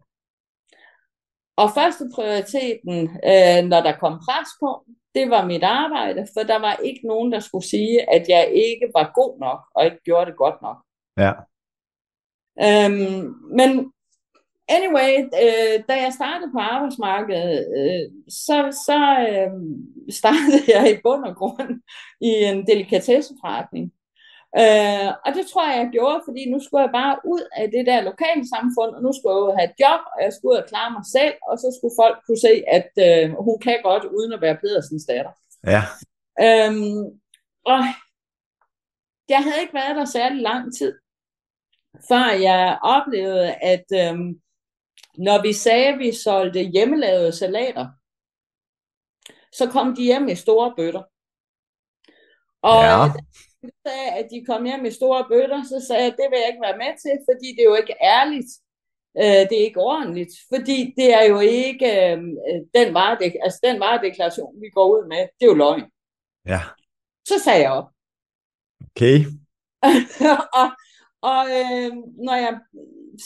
Og 1.55 1.71
første 1.73 2.03
prioriteten, 2.15 2.97
øh, 3.31 3.69
når 3.71 3.81
der 3.81 3.99
kom 3.99 4.13
pres 4.25 4.49
på, 4.59 4.85
det 5.15 5.29
var 5.29 5.45
mit 5.45 5.63
arbejde, 5.63 6.27
for 6.33 6.43
der 6.43 6.59
var 6.59 6.75
ikke 6.75 7.07
nogen, 7.07 7.31
der 7.31 7.39
skulle 7.39 7.67
sige, 7.67 8.09
at 8.09 8.29
jeg 8.29 8.51
ikke 8.53 8.87
var 8.93 9.11
god 9.15 9.39
nok, 9.39 9.59
og 9.75 9.85
ikke 9.85 10.03
gjorde 10.03 10.25
det 10.25 10.37
godt 10.37 10.61
nok. 10.61 10.77
Ja. 11.17 11.33
Øhm, 12.65 13.35
men 13.57 13.93
anyway, 14.69 15.11
øh, 15.43 15.83
da 15.89 15.93
jeg 16.03 16.13
startede 16.13 16.51
på 16.51 16.59
arbejdsmarkedet, 16.59 17.67
øh, 17.77 18.23
så, 18.29 18.57
så 18.87 18.99
øh, 19.29 19.51
startede 20.19 20.63
jeg 20.75 20.91
i 20.91 21.01
bund 21.03 21.23
og 21.25 21.35
grund 21.35 21.81
i 22.21 22.31
en 22.49 22.67
delikatesseforretning. 22.67 23.91
Øh, 24.57 25.09
og 25.25 25.29
det 25.35 25.45
tror 25.47 25.67
jeg, 25.69 25.77
jeg 25.77 25.89
gjorde, 25.91 26.21
fordi 26.27 26.41
nu 26.49 26.59
skulle 26.59 26.81
jeg 26.85 26.91
bare 27.01 27.15
ud 27.33 27.43
af 27.51 27.71
det 27.71 27.85
der 27.85 28.01
lokale 28.01 28.43
samfund, 28.53 28.91
og 28.95 29.01
nu 29.03 29.11
skulle 29.13 29.33
jeg 29.33 29.43
ud 29.43 29.51
og 29.53 29.57
have 29.59 29.69
et 29.71 29.79
job, 29.83 30.01
og 30.13 30.19
jeg 30.25 30.33
skulle 30.33 30.51
ud 30.53 30.61
og 30.63 30.69
klare 30.71 30.91
mig 30.97 31.05
selv, 31.17 31.35
og 31.49 31.55
så 31.57 31.67
skulle 31.77 31.95
folk 32.01 32.17
kunne 32.25 32.41
se, 32.47 32.53
at 32.77 32.91
øh, 33.07 33.25
hun 33.47 33.57
kan 33.59 33.79
godt, 33.83 34.03
uden 34.17 34.33
at 34.33 34.41
være 34.41 34.61
Pedersens 34.61 35.05
datter. 35.11 35.33
Ja. 35.73 35.83
Øhm, 36.45 37.03
og 37.71 37.79
jeg 39.29 39.41
havde 39.43 39.61
ikke 39.61 39.73
været 39.81 39.95
der 39.95 40.05
særlig 40.05 40.41
lang 40.41 40.63
tid, 40.77 40.93
før 42.09 42.27
jeg 42.49 42.79
oplevede, 42.81 43.53
at 43.73 43.87
øhm, 44.01 44.41
når 45.17 45.41
vi 45.41 45.53
sagde, 45.53 45.87
at 45.87 45.99
vi 45.99 46.11
solgte 46.11 46.61
hjemmelavede 46.63 47.31
salater, 47.31 47.87
så 49.53 49.69
kom 49.71 49.95
de 49.95 50.03
hjem 50.03 50.27
i 50.27 50.35
store 50.35 50.73
bøtter. 50.77 51.03
Og 52.61 52.83
Ja. 52.83 53.13
Sagde, 53.85 54.09
at 54.19 54.27
de 54.31 54.45
kom 54.45 54.65
hjem 54.65 54.85
i 54.85 54.91
store 54.91 55.25
bøtter, 55.29 55.63
så 55.63 55.85
sagde 55.87 56.03
jeg, 56.03 56.11
det 56.11 56.27
vil 56.29 56.39
jeg 56.39 56.49
ikke 56.51 56.67
være 56.67 56.81
med 56.83 56.93
til, 57.03 57.15
fordi 57.29 57.47
det 57.55 57.61
er 57.61 57.69
jo 57.73 57.75
ikke 57.83 57.95
ærligt. 58.01 58.51
Øh, 59.21 59.43
det 59.49 59.55
er 59.57 59.67
ikke 59.69 59.81
ordentligt, 59.93 60.33
fordi 60.53 60.93
det 60.97 61.13
er 61.19 61.25
jo 61.31 61.39
ikke 61.39 61.87
øh, 62.05 62.17
den, 62.77 62.93
varedek 62.93 63.33
altså, 63.43 63.59
den 63.63 63.79
varedeklaration, 63.79 64.61
vi 64.61 64.69
går 64.69 64.87
ud 64.95 65.07
med, 65.07 65.17
det 65.17 65.43
er 65.45 65.51
jo 65.53 65.61
løgn. 65.63 65.85
Ja. 66.45 66.61
Så 67.27 67.35
sagde 67.43 67.61
jeg 67.61 67.71
op. 67.71 67.89
Okay. 68.87 69.17
og 70.61 70.67
og 71.21 71.41
øh, 71.59 71.91
når 72.25 72.35
jeg 72.45 72.53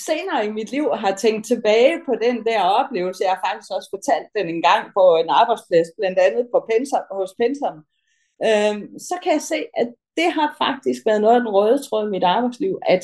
senere 0.08 0.46
i 0.46 0.52
mit 0.52 0.72
liv 0.72 0.86
har 1.04 1.16
tænkt 1.16 1.46
tilbage 1.46 1.96
på 2.06 2.14
den 2.26 2.46
der 2.46 2.62
oplevelse, 2.62 3.24
jeg 3.24 3.32
har 3.34 3.44
faktisk 3.48 3.72
også 3.78 3.90
fortalt 3.96 4.30
den 4.36 4.48
en 4.50 4.62
gang 4.62 4.84
på 4.98 5.04
en 5.22 5.30
arbejdsplads, 5.30 5.88
blandt 6.00 6.20
andet 6.20 6.44
på 6.54 6.60
Pensum, 6.70 7.06
hos 7.20 7.34
Pensum, 7.40 7.78
øh, 8.48 8.76
så 9.08 9.16
kan 9.24 9.32
jeg 9.38 9.42
se, 9.42 9.60
at 9.82 9.90
det 10.18 10.32
har 10.32 10.56
faktisk 10.58 11.02
været 11.06 11.22
noget 11.22 11.36
af 11.36 11.42
den 11.42 11.50
røde 11.50 11.84
tråd 11.88 12.08
i 12.08 12.12
mit 12.12 12.24
arbejdsliv, 12.24 12.80
at 12.86 13.02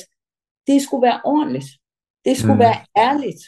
det 0.66 0.82
skulle 0.82 1.06
være 1.06 1.20
ordentligt. 1.24 1.66
Det 2.24 2.36
skulle 2.36 2.54
Mm. 2.54 2.60
være 2.60 2.76
ærligt. 2.96 3.42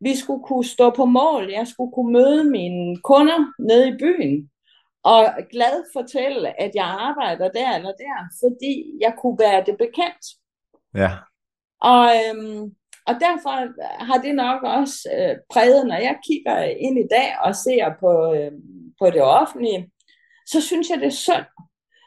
Vi 0.00 0.16
skulle 0.16 0.44
kunne 0.44 0.64
stå 0.64 0.90
på 0.90 1.04
mål. 1.04 1.50
Jeg 1.50 1.66
skulle 1.66 1.92
kunne 1.92 2.12
møde 2.12 2.44
mine 2.44 2.96
kunder 3.02 3.52
nede 3.58 3.88
i 3.88 3.96
byen 3.98 4.50
og 5.04 5.24
glad 5.50 5.84
fortælle, 5.96 6.60
at 6.60 6.70
jeg 6.74 6.84
arbejder 6.84 7.48
der 7.48 7.76
eller 7.76 7.92
der, 7.92 8.18
fordi 8.42 8.92
jeg 9.00 9.14
kunne 9.18 9.38
være 9.38 9.64
det 9.66 9.76
bekendt. 9.78 10.26
Ja. 10.94 11.10
Og, 11.80 12.06
øhm, 12.16 12.62
og 13.06 13.14
derfor 13.20 13.50
har 14.04 14.18
det 14.22 14.34
nok 14.34 14.62
også 14.62 14.96
øh, 15.16 15.36
præget, 15.52 15.86
når 15.86 15.94
jeg 15.94 16.18
kigger 16.26 16.62
ind 16.62 16.98
i 16.98 17.08
dag 17.10 17.36
og 17.44 17.54
ser 17.56 17.94
på, 18.00 18.34
øh, 18.34 18.52
på 19.00 19.06
det 19.10 19.22
offentlige, 19.22 19.90
så 20.46 20.60
synes 20.60 20.90
jeg, 20.90 20.98
det 20.98 21.06
er 21.06 21.10
synd, 21.26 21.46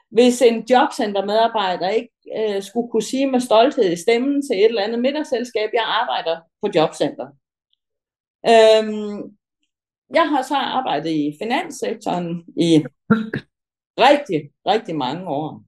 hvis 0.09 0.41
en 0.41 0.65
jobcentermedarbejder 0.69 1.89
ikke 1.89 2.13
øh, 2.37 2.63
skulle 2.63 2.91
kunne 2.91 3.03
sige 3.03 3.31
med 3.31 3.39
stolthed 3.39 3.91
i 3.91 4.01
stemmen 4.01 4.41
til 4.41 4.57
et 4.59 4.65
eller 4.65 4.81
andet 4.81 4.99
middagsselskab, 4.99 5.69
jeg 5.73 5.83
arbejder 5.85 6.39
på 6.61 6.69
jobcenter. 6.75 7.27
Øhm, 8.51 9.37
jeg 10.13 10.29
har 10.29 10.41
så 10.41 10.55
arbejdet 10.55 11.09
i 11.09 11.37
finanssektoren 11.41 12.45
i 12.57 12.85
rigtig, 14.07 14.51
rigtig 14.67 14.95
mange 14.95 15.27
år. 15.27 15.63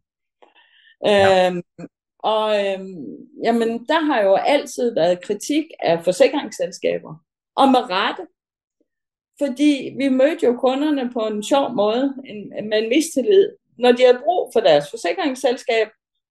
Ja. 1.06 1.48
Øhm, 1.48 1.62
og 2.20 2.66
øhm, 2.66 3.06
jamen, 3.44 3.86
der 3.86 4.00
har 4.00 4.22
jo 4.22 4.36
altid 4.36 4.94
været 4.94 5.24
kritik 5.24 5.66
af 5.80 6.04
forsikringsselskaber. 6.04 7.16
Og 7.56 7.68
med 7.68 7.90
rette. 7.90 8.28
Fordi 9.40 9.96
vi 9.98 10.10
mødte 10.10 10.46
jo 10.46 10.58
kunderne 10.58 11.12
på 11.14 11.20
en 11.20 11.44
sjov 11.44 11.74
måde, 11.76 12.16
en, 12.26 12.70
med 12.70 12.84
en 12.84 12.90
mistillid. 12.90 13.50
Når 13.82 13.92
de 13.92 14.04
havde 14.04 14.24
brug 14.26 14.50
for 14.54 14.60
deres 14.60 14.86
forsikringsselskab, 14.90 15.88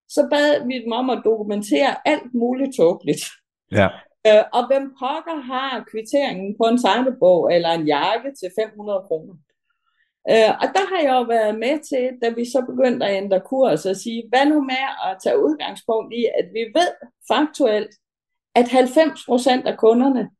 så 0.08 0.28
bad 0.30 0.66
vi 0.66 0.84
dem 0.84 0.92
om 0.92 1.10
at 1.10 1.22
dokumentere 1.24 2.08
alt 2.08 2.34
muligt 2.34 2.76
tåbeligt. 2.76 3.24
Ja. 3.72 3.88
Øh, 4.26 4.44
og 4.52 4.62
hvem 4.66 4.84
pokker 5.00 5.38
har 5.52 5.84
kvitteringen 5.90 6.56
på 6.58 6.64
en 6.64 6.78
tegnebog 6.82 7.54
eller 7.54 7.70
en 7.70 7.86
jakke 7.86 8.28
til 8.40 8.50
500 8.58 9.04
kroner? 9.08 9.34
Øh, 10.32 10.52
og 10.62 10.66
der 10.76 10.84
har 10.90 11.00
jeg 11.06 11.14
jo 11.18 11.22
været 11.36 11.54
med 11.64 11.76
til, 11.90 12.04
da 12.22 12.28
vi 12.28 12.44
så 12.44 12.60
begyndte 12.70 13.06
at 13.06 13.16
ændre 13.22 13.40
kurs 13.40 13.86
og 13.86 13.96
sige, 13.96 14.22
hvad 14.28 14.46
nu 14.46 14.60
med 14.60 14.84
at 15.08 15.16
tage 15.22 15.42
udgangspunkt 15.46 16.14
i, 16.14 16.22
at 16.38 16.46
vi 16.56 16.62
ved 16.78 16.90
faktuelt, 17.32 17.92
at 18.54 18.64
90% 18.64 19.68
af 19.70 19.78
kunderne, 19.78 20.30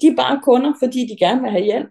de 0.00 0.06
er 0.06 0.16
bare 0.16 0.40
kunder, 0.44 0.72
fordi 0.82 1.00
de 1.10 1.16
gerne 1.24 1.40
vil 1.40 1.50
have 1.50 1.64
hjælp. 1.64 1.90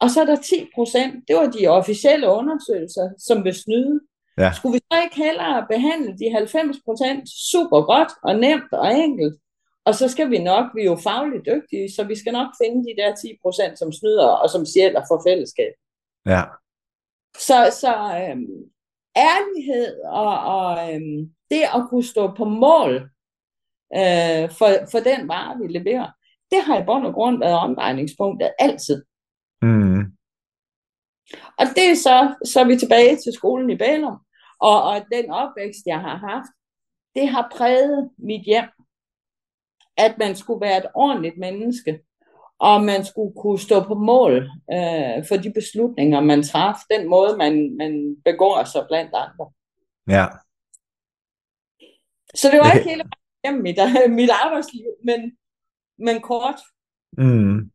Og 0.00 0.10
så 0.10 0.20
er 0.20 0.24
der 0.24 0.36
10%, 0.36 1.24
det 1.28 1.36
var 1.36 1.50
de 1.50 1.66
officielle 1.66 2.28
undersøgelser, 2.28 3.10
som 3.18 3.44
vil 3.44 3.54
snyde. 3.54 4.00
Ja. 4.38 4.52
Skulle 4.52 4.72
vi 4.72 4.80
så 4.92 5.02
ikke 5.02 5.16
hellere 5.16 5.66
behandle 5.70 6.18
de 6.18 6.26
90% 6.36 7.50
super 7.52 7.80
godt 7.92 8.12
og 8.22 8.34
nemt 8.36 8.72
og 8.72 8.94
enkelt, 8.94 9.36
og 9.84 9.94
så 9.94 10.08
skal 10.08 10.30
vi 10.30 10.38
nok, 10.38 10.66
vi 10.74 10.80
er 10.80 10.84
jo 10.84 10.96
fagligt 10.96 11.46
dygtige, 11.46 11.92
så 11.92 12.04
vi 12.04 12.16
skal 12.18 12.32
nok 12.32 12.50
finde 12.62 12.84
de 12.88 12.96
der 13.00 13.12
10%, 13.72 13.76
som 13.76 13.92
snyder 13.92 14.26
og 14.26 14.50
som 14.50 14.66
sjæler 14.66 15.02
for 15.08 15.22
fællesskab. 15.26 15.72
Ja. 16.26 16.42
Så, 17.38 17.58
så 17.80 17.92
øhm, 18.22 18.70
ærlighed 19.16 20.00
og, 20.04 20.32
og 20.56 20.94
øhm, 20.94 21.34
det 21.50 21.62
at 21.74 21.86
kunne 21.90 22.04
stå 22.04 22.34
på 22.34 22.44
mål 22.44 22.94
øh, 24.00 24.44
for, 24.58 24.68
for 24.92 25.00
den 25.10 25.28
vare, 25.28 25.58
vi 25.58 25.66
leverer, 25.66 26.10
det 26.50 26.62
har 26.62 26.80
i 26.80 26.84
bund 26.84 27.06
og 27.06 27.14
grund 27.14 27.38
været 27.38 27.58
omdrejningspunktet 27.58 28.50
altid. 28.58 29.02
Og 31.60 31.66
det 31.76 31.90
er 31.90 31.94
så, 31.94 32.34
så 32.44 32.60
er 32.60 32.64
vi 32.64 32.76
tilbage 32.76 33.16
til 33.16 33.32
skolen 33.32 33.70
i 33.70 33.76
Bælum, 33.76 34.18
og, 34.60 34.82
og 34.82 34.96
den 35.12 35.30
opvækst, 35.30 35.86
jeg 35.86 36.00
har 36.00 36.16
haft, 36.16 36.52
det 37.14 37.28
har 37.28 37.52
præget 37.56 38.10
mit 38.18 38.44
hjem, 38.44 38.68
at 39.96 40.18
man 40.18 40.36
skulle 40.36 40.60
være 40.60 40.78
et 40.78 40.90
ordentligt 40.94 41.38
menneske, 41.38 42.00
og 42.58 42.82
man 42.82 43.04
skulle 43.04 43.32
kunne 43.36 43.58
stå 43.58 43.80
på 43.84 43.94
mål 43.94 44.32
øh, 44.72 45.26
for 45.28 45.36
de 45.36 45.52
beslutninger, 45.52 46.20
man 46.20 46.42
træffer, 46.42 46.84
den 46.90 47.08
måde, 47.08 47.36
man, 47.36 47.76
man 47.76 48.16
begår 48.24 48.64
sig 48.64 48.84
blandt 48.88 49.14
andre. 49.14 49.50
Ja. 50.08 50.26
Så 52.34 52.48
det 52.50 52.58
var 52.58 52.72
ikke 52.72 52.88
hele 52.88 53.04
vejen 53.44 53.62
mit, 53.62 53.78
mit 54.20 54.30
arbejdsliv, 54.44 54.86
men, 55.04 55.36
men 55.98 56.20
kort. 56.20 56.60
Mm. 57.18 57.70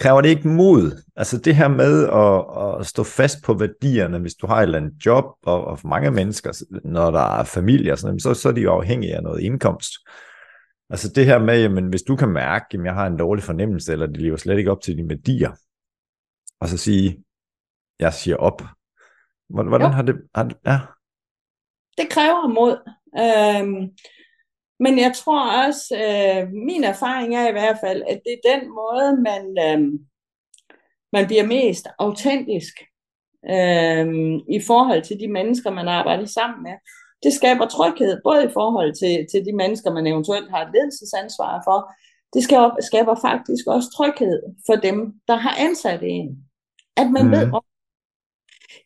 Kræver 0.00 0.20
det 0.20 0.28
ikke 0.28 0.48
mod? 0.48 1.02
Altså 1.16 1.38
det 1.38 1.56
her 1.56 1.68
med 1.68 2.08
at, 2.08 2.80
at 2.80 2.86
stå 2.86 3.04
fast 3.04 3.42
på 3.44 3.54
værdierne, 3.54 4.18
hvis 4.18 4.34
du 4.34 4.46
har 4.46 4.56
et 4.56 4.62
eller 4.62 4.78
andet 4.78 5.06
job, 5.06 5.24
og, 5.42 5.64
og 5.64 5.78
for 5.78 5.88
mange 5.88 6.10
mennesker, 6.10 6.64
når 6.84 7.10
der 7.10 7.38
er 7.38 7.44
familie 7.44 7.92
og 7.92 7.98
sådan 7.98 8.10
noget, 8.10 8.22
så, 8.22 8.34
så 8.34 8.48
er 8.48 8.52
de 8.52 8.60
jo 8.60 8.72
afhængige 8.72 9.16
af 9.16 9.22
noget 9.22 9.40
indkomst. 9.40 9.92
Altså 10.90 11.12
det 11.14 11.26
her 11.26 11.38
med, 11.38 11.62
jamen 11.62 11.88
hvis 11.88 12.02
du 12.02 12.16
kan 12.16 12.28
mærke, 12.28 12.66
at 12.78 12.84
jeg 12.84 12.94
har 12.94 13.06
en 13.06 13.18
dårlig 13.18 13.44
fornemmelse, 13.44 13.92
eller 13.92 14.06
de 14.06 14.20
lever 14.20 14.36
slet 14.36 14.58
ikke 14.58 14.70
op 14.70 14.80
til 14.80 14.96
dine 14.96 15.08
værdier, 15.08 15.52
og 16.60 16.68
så 16.68 16.76
sige, 16.76 17.24
jeg 17.98 18.14
siger 18.14 18.36
op. 18.36 18.62
Hvordan 19.48 19.80
Jo. 19.80 19.88
har 19.88 20.02
det, 20.02 20.16
har, 20.34 20.50
ja, 20.66 20.80
Det 21.98 22.10
kræver 22.10 22.48
mod. 22.48 22.76
Øhm, 23.22 23.90
men 24.80 24.98
jeg 24.98 25.12
tror 25.14 25.66
også, 25.66 25.96
øh, 25.96 26.52
min 26.52 26.84
erfaring 26.84 27.36
er 27.36 27.48
i 27.48 27.52
hvert 27.52 27.78
fald, 27.80 28.02
at 28.02 28.20
det 28.24 28.32
er 28.32 28.54
den 28.54 28.68
måde, 28.68 29.22
man, 29.28 29.44
øh, 29.66 30.00
man 31.12 31.26
bliver 31.26 31.46
mest 31.46 31.86
autentisk 31.98 32.74
øh, 33.50 34.06
i 34.56 34.60
forhold 34.66 35.02
til 35.02 35.20
de 35.20 35.28
mennesker, 35.28 35.70
man 35.70 35.88
arbejder 35.88 36.26
sammen 36.26 36.62
med. 36.62 36.72
Det 37.22 37.32
skaber 37.32 37.66
tryghed, 37.66 38.20
både 38.24 38.44
i 38.44 38.52
forhold 38.52 38.94
til, 38.94 39.26
til 39.32 39.44
de 39.46 39.56
mennesker, 39.56 39.92
man 39.92 40.06
eventuelt 40.06 40.50
har 40.50 40.60
et 40.62 40.72
ledelsesansvar 40.74 41.62
for. 41.64 41.92
Det 42.34 42.42
skaber, 42.42 42.70
skaber 42.80 43.14
faktisk 43.28 43.66
også 43.66 43.88
tryghed 43.96 44.42
for 44.66 44.74
dem, 44.74 45.12
der 45.28 45.36
har 45.36 45.54
ansat 45.58 46.00
en. 46.02 46.44
At 46.96 47.10
man 47.10 47.24
mm. 47.24 47.30
ved, 47.30 47.46
hvor 47.46 47.63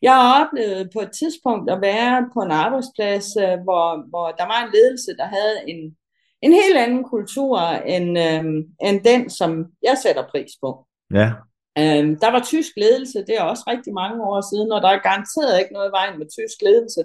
jeg 0.01 0.13
har 0.13 0.45
oplevet 0.45 0.89
på 0.93 0.99
et 1.01 1.11
tidspunkt 1.19 1.71
at 1.71 1.81
være 1.81 2.29
på 2.33 2.39
en 2.39 2.51
arbejdsplads, 2.51 3.27
øh, 3.37 3.57
hvor, 3.65 4.09
hvor 4.09 4.27
der 4.31 4.45
var 4.53 4.59
en 4.63 4.71
ledelse, 4.73 5.11
der 5.17 5.25
havde 5.25 5.55
en, 5.67 5.95
en 6.41 6.51
helt 6.51 6.77
anden 6.77 7.03
kultur 7.03 7.59
end, 7.95 8.19
øh, 8.19 8.43
end 8.87 9.03
den, 9.03 9.29
som 9.29 9.65
jeg 9.83 9.97
sætter 10.03 10.23
pris 10.31 10.51
på. 10.63 10.85
ja, 11.13 11.31
Øh, 11.77 12.05
der 12.23 12.31
var 12.31 12.43
tysk 12.43 12.71
ledelse, 12.77 13.25
det 13.27 13.35
er 13.37 13.41
også 13.51 13.63
rigtig 13.67 13.93
mange 13.93 14.23
år 14.31 14.41
siden, 14.51 14.71
og 14.71 14.81
der 14.81 14.89
er 14.89 15.07
garanteret 15.09 15.59
ikke 15.59 15.73
noget 15.73 15.89
i 15.89 15.97
vejen 15.99 16.19
med 16.19 16.27
tysk 16.37 16.57
ledelse. 16.67 17.01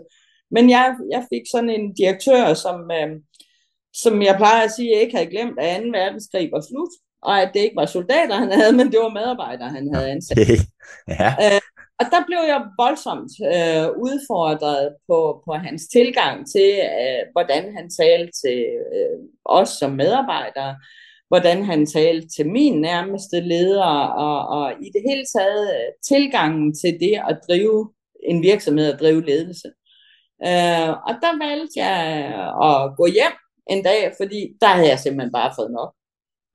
Men 0.54 0.64
jeg, 0.70 0.84
jeg 1.14 1.22
fik 1.32 1.44
sådan 1.50 1.70
en 1.76 1.94
direktør, 1.94 2.54
som, 2.64 2.78
øh, 2.98 3.10
som 4.02 4.22
jeg 4.22 4.36
plejer 4.36 4.62
at 4.64 4.74
sige, 4.76 5.00
ikke 5.00 5.16
havde 5.16 5.30
glemt, 5.34 5.58
at 5.58 5.82
2. 5.82 5.88
verdenskrig 5.98 6.46
var 6.54 6.62
slut, 6.70 6.92
og 7.22 7.34
at 7.42 7.50
det 7.54 7.60
ikke 7.60 7.76
var 7.76 7.86
soldater, 7.86 8.36
han 8.44 8.52
havde, 8.58 8.72
men 8.78 8.86
det 8.92 8.98
var 9.04 9.18
medarbejdere, 9.18 9.70
han 9.78 9.94
havde 9.94 10.10
ansat. 10.10 10.38
okay. 10.38 10.60
ja, 11.20 11.28
og 12.00 12.06
der 12.12 12.22
blev 12.26 12.38
jeg 12.52 12.60
voldsomt 12.78 13.32
øh, 13.54 13.86
udfordret 14.06 14.96
på, 15.08 15.42
på 15.46 15.52
hans 15.52 15.82
tilgang 15.88 16.46
til, 16.54 16.70
øh, 17.00 17.22
hvordan 17.32 17.62
han 17.76 17.90
talte 17.90 18.32
til 18.42 18.60
øh, 18.96 19.18
os 19.44 19.68
som 19.68 19.90
medarbejdere, 19.92 20.76
hvordan 21.28 21.64
han 21.64 21.86
talte 21.86 22.28
til 22.36 22.46
min 22.50 22.80
nærmeste 22.80 23.40
leder, 23.40 23.92
og, 24.26 24.38
og 24.58 24.72
i 24.72 24.88
det 24.94 25.02
hele 25.08 25.24
taget 25.36 25.64
øh, 25.76 25.88
tilgangen 26.08 26.74
til 26.74 27.00
det 27.00 27.14
at 27.28 27.38
drive 27.48 27.92
en 28.22 28.42
virksomhed 28.42 28.92
og 28.92 28.98
drive 28.98 29.22
ledelse. 29.24 29.68
Øh, 30.48 30.90
og 31.08 31.14
der 31.22 31.46
valgte 31.46 31.80
jeg 31.84 31.98
at 32.68 32.96
gå 32.96 33.06
hjem 33.06 33.36
en 33.70 33.82
dag, 33.82 34.12
fordi 34.20 34.40
der 34.60 34.66
havde 34.66 34.88
jeg 34.88 34.98
simpelthen 34.98 35.32
bare 35.32 35.52
fået 35.58 35.70
nok 35.70 35.94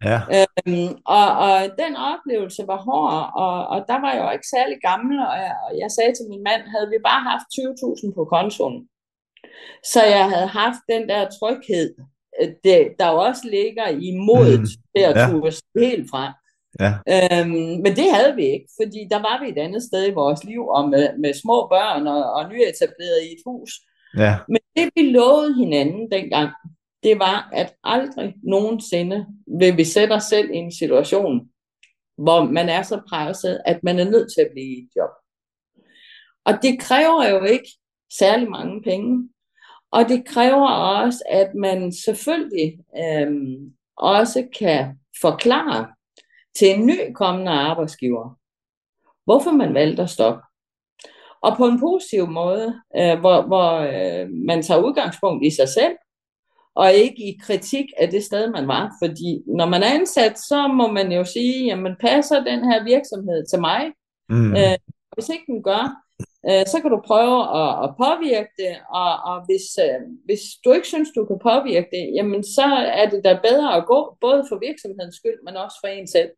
ja, 0.10 0.20
Øhm, 0.38 0.92
og, 1.18 1.28
og 1.46 1.56
den 1.82 1.94
oplevelse 2.12 2.62
var 2.72 2.80
hård, 2.88 3.18
og, 3.46 3.56
og 3.74 3.80
der 3.90 3.98
var 4.04 4.12
jeg 4.14 4.24
jo 4.26 4.30
ikke 4.38 4.50
særlig 4.56 4.78
gammel, 4.90 5.16
og 5.30 5.36
jeg, 5.46 5.54
og 5.66 5.72
jeg 5.82 5.90
sagde 5.98 6.14
til 6.16 6.26
min 6.32 6.44
mand, 6.50 6.62
havde 6.74 6.90
vi 6.94 6.98
bare 7.10 7.22
haft 7.32 7.48
20.000 7.56 8.14
på 8.18 8.24
kontoen, 8.36 8.78
så 9.94 10.02
jeg 10.16 10.26
havde 10.34 10.48
haft 10.62 10.82
den 10.94 11.04
der 11.12 11.22
tryghed, 11.38 11.90
øh, 12.42 12.50
det, 12.64 12.80
der 13.00 13.08
jo 13.14 13.18
også 13.30 13.44
ligger 13.58 13.88
i 14.08 14.10
modet 14.28 14.60
Mhm. 14.60 14.68
til 14.96 15.04
at 15.10 15.16
Ja. 15.20 15.26
turde 15.30 15.56
helt 15.86 16.08
frem. 16.14 16.34
Ja. 16.84 16.92
Øhm, 17.14 17.76
men 17.84 17.92
det 18.00 18.08
havde 18.18 18.34
vi 18.40 18.46
ikke, 18.56 18.70
fordi 18.82 19.00
der 19.14 19.20
var 19.28 19.36
vi 19.44 19.48
et 19.50 19.58
andet 19.66 19.84
sted 19.90 20.02
i 20.08 20.18
vores 20.22 20.44
liv, 20.44 20.64
og 20.78 20.90
med, 20.90 21.04
med 21.24 21.34
små 21.44 21.58
børn 21.74 22.08
og, 22.08 22.22
og 22.38 22.44
nyetableret 22.52 23.20
i 23.28 23.30
et 23.36 23.42
hus. 23.46 23.72
Ja. 24.24 24.34
Men 24.54 24.62
det 24.78 24.86
vi 24.96 25.04
lovede 25.20 25.56
hinanden 25.64 26.12
dengang, 26.12 26.50
det 27.04 27.20
var, 27.20 27.50
at 27.54 27.76
aldrig 27.84 28.36
nogensinde 28.44 29.26
vil 29.60 29.78
vi 29.78 29.84
sætte 29.84 30.14
os 30.14 30.24
selv 30.24 30.52
i 30.52 30.58
en 30.58 30.72
situation, 30.72 31.50
hvor 32.18 32.44
man 32.44 32.70
er 32.70 32.82
så 32.82 33.02
presset, 33.10 33.62
at 33.66 33.84
man 33.84 34.00
er 34.00 34.10
nødt 34.10 34.34
til 34.34 34.42
at 34.42 34.52
blive 34.52 34.78
i 34.78 34.80
et 34.80 34.90
job. 34.96 35.10
Og 36.46 36.54
det 36.62 36.80
kræver 36.80 37.30
jo 37.30 37.44
ikke 37.44 37.70
særlig 38.20 38.50
mange 38.50 38.82
penge. 38.82 39.30
Og 39.92 40.10
det 40.10 40.26
kræver 40.26 40.70
også, 40.70 41.24
at 41.30 41.56
man 41.56 41.94
selvfølgelig 41.94 42.80
øhm, 42.98 43.74
også 43.98 44.48
kan 44.60 45.00
forklare 45.22 45.88
til 46.56 46.68
en 46.68 46.86
ny 46.86 47.14
kommende 47.14 47.52
arbejdsgiver, 47.52 48.40
hvorfor 49.26 49.52
man 49.52 49.74
valgte 49.74 50.04
at 50.04 50.10
stoppe. 50.10 50.42
Og 51.42 51.58
på 51.58 51.66
en 51.66 51.80
positiv 51.80 52.28
måde, 52.28 52.82
øh, 52.98 53.20
hvor, 53.20 53.42
hvor 53.42 53.72
øh, 53.72 54.30
man 54.30 54.64
tager 54.64 54.84
udgangspunkt 54.84 55.46
i 55.46 55.56
sig 55.56 55.70
selv, 55.70 55.96
og 56.76 56.94
ikke 56.94 57.24
i 57.30 57.40
kritik 57.42 57.86
af 57.98 58.10
det 58.10 58.24
sted, 58.24 58.52
man 58.52 58.68
var. 58.68 58.92
Fordi 59.04 59.44
når 59.48 59.66
man 59.66 59.84
er 59.84 59.94
ansat, 59.94 60.40
så 60.40 60.68
må 60.68 60.92
man 60.92 61.12
jo 61.12 61.24
sige, 61.24 61.66
jamen 61.66 61.96
passer 62.00 62.44
den 62.44 62.72
her 62.72 62.84
virksomhed 62.84 63.46
til 63.46 63.60
mig? 63.60 63.82
Mm. 64.30 64.52
Øh, 64.52 64.78
hvis 65.14 65.30
ikke 65.30 65.46
den 65.48 65.64
gør, 65.64 65.84
øh, 66.50 66.66
så 66.72 66.78
kan 66.82 66.92
du 66.92 67.00
prøve 67.12 67.40
at, 67.62 67.72
at 67.86 67.90
påvirke 68.04 68.54
det, 68.62 68.74
og, 69.02 69.12
og 69.30 69.38
hvis, 69.48 69.66
øh, 69.86 70.02
hvis 70.26 70.44
du 70.64 70.72
ikke 70.72 70.88
synes, 70.88 71.10
du 71.18 71.26
kan 71.26 71.40
påvirke 71.50 71.90
det, 71.96 72.06
jamen 72.18 72.44
så 72.44 72.66
er 73.02 73.06
det 73.10 73.22
da 73.24 73.34
bedre 73.48 73.70
at 73.78 73.86
gå, 73.86 74.18
både 74.22 74.42
for 74.50 74.58
virksomhedens 74.68 75.16
skyld, 75.16 75.40
men 75.46 75.56
også 75.64 75.78
for 75.82 75.88
en 75.88 76.08
selv. 76.08 76.32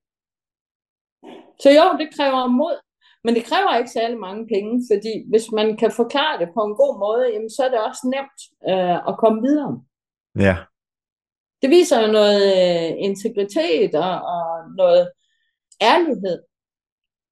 Så 1.63 1.69
jo, 1.77 1.85
det 2.01 2.15
kræver 2.17 2.47
mod, 2.47 2.75
men 3.23 3.35
det 3.35 3.43
kræver 3.49 3.77
ikke 3.77 3.95
særlig 3.99 4.17
mange 4.27 4.43
penge, 4.53 4.73
fordi 4.91 5.13
hvis 5.31 5.51
man 5.51 5.77
kan 5.77 5.91
forklare 5.91 6.39
det 6.41 6.49
på 6.55 6.61
en 6.67 6.75
god 6.81 6.93
måde, 7.05 7.33
jamen 7.33 7.49
så 7.55 7.61
er 7.65 7.71
det 7.71 7.87
også 7.89 8.03
nemt 8.15 8.39
øh, 8.71 8.97
at 9.09 9.17
komme 9.23 9.39
videre. 9.47 9.73
Ja. 10.39 10.57
Det 11.61 11.69
viser 11.69 12.01
jo 12.01 12.11
noget 12.11 12.43
øh, 12.57 12.91
integritet 12.97 13.95
og, 13.95 14.21
og 14.21 14.71
noget 14.77 15.11
ærlighed, 15.81 16.37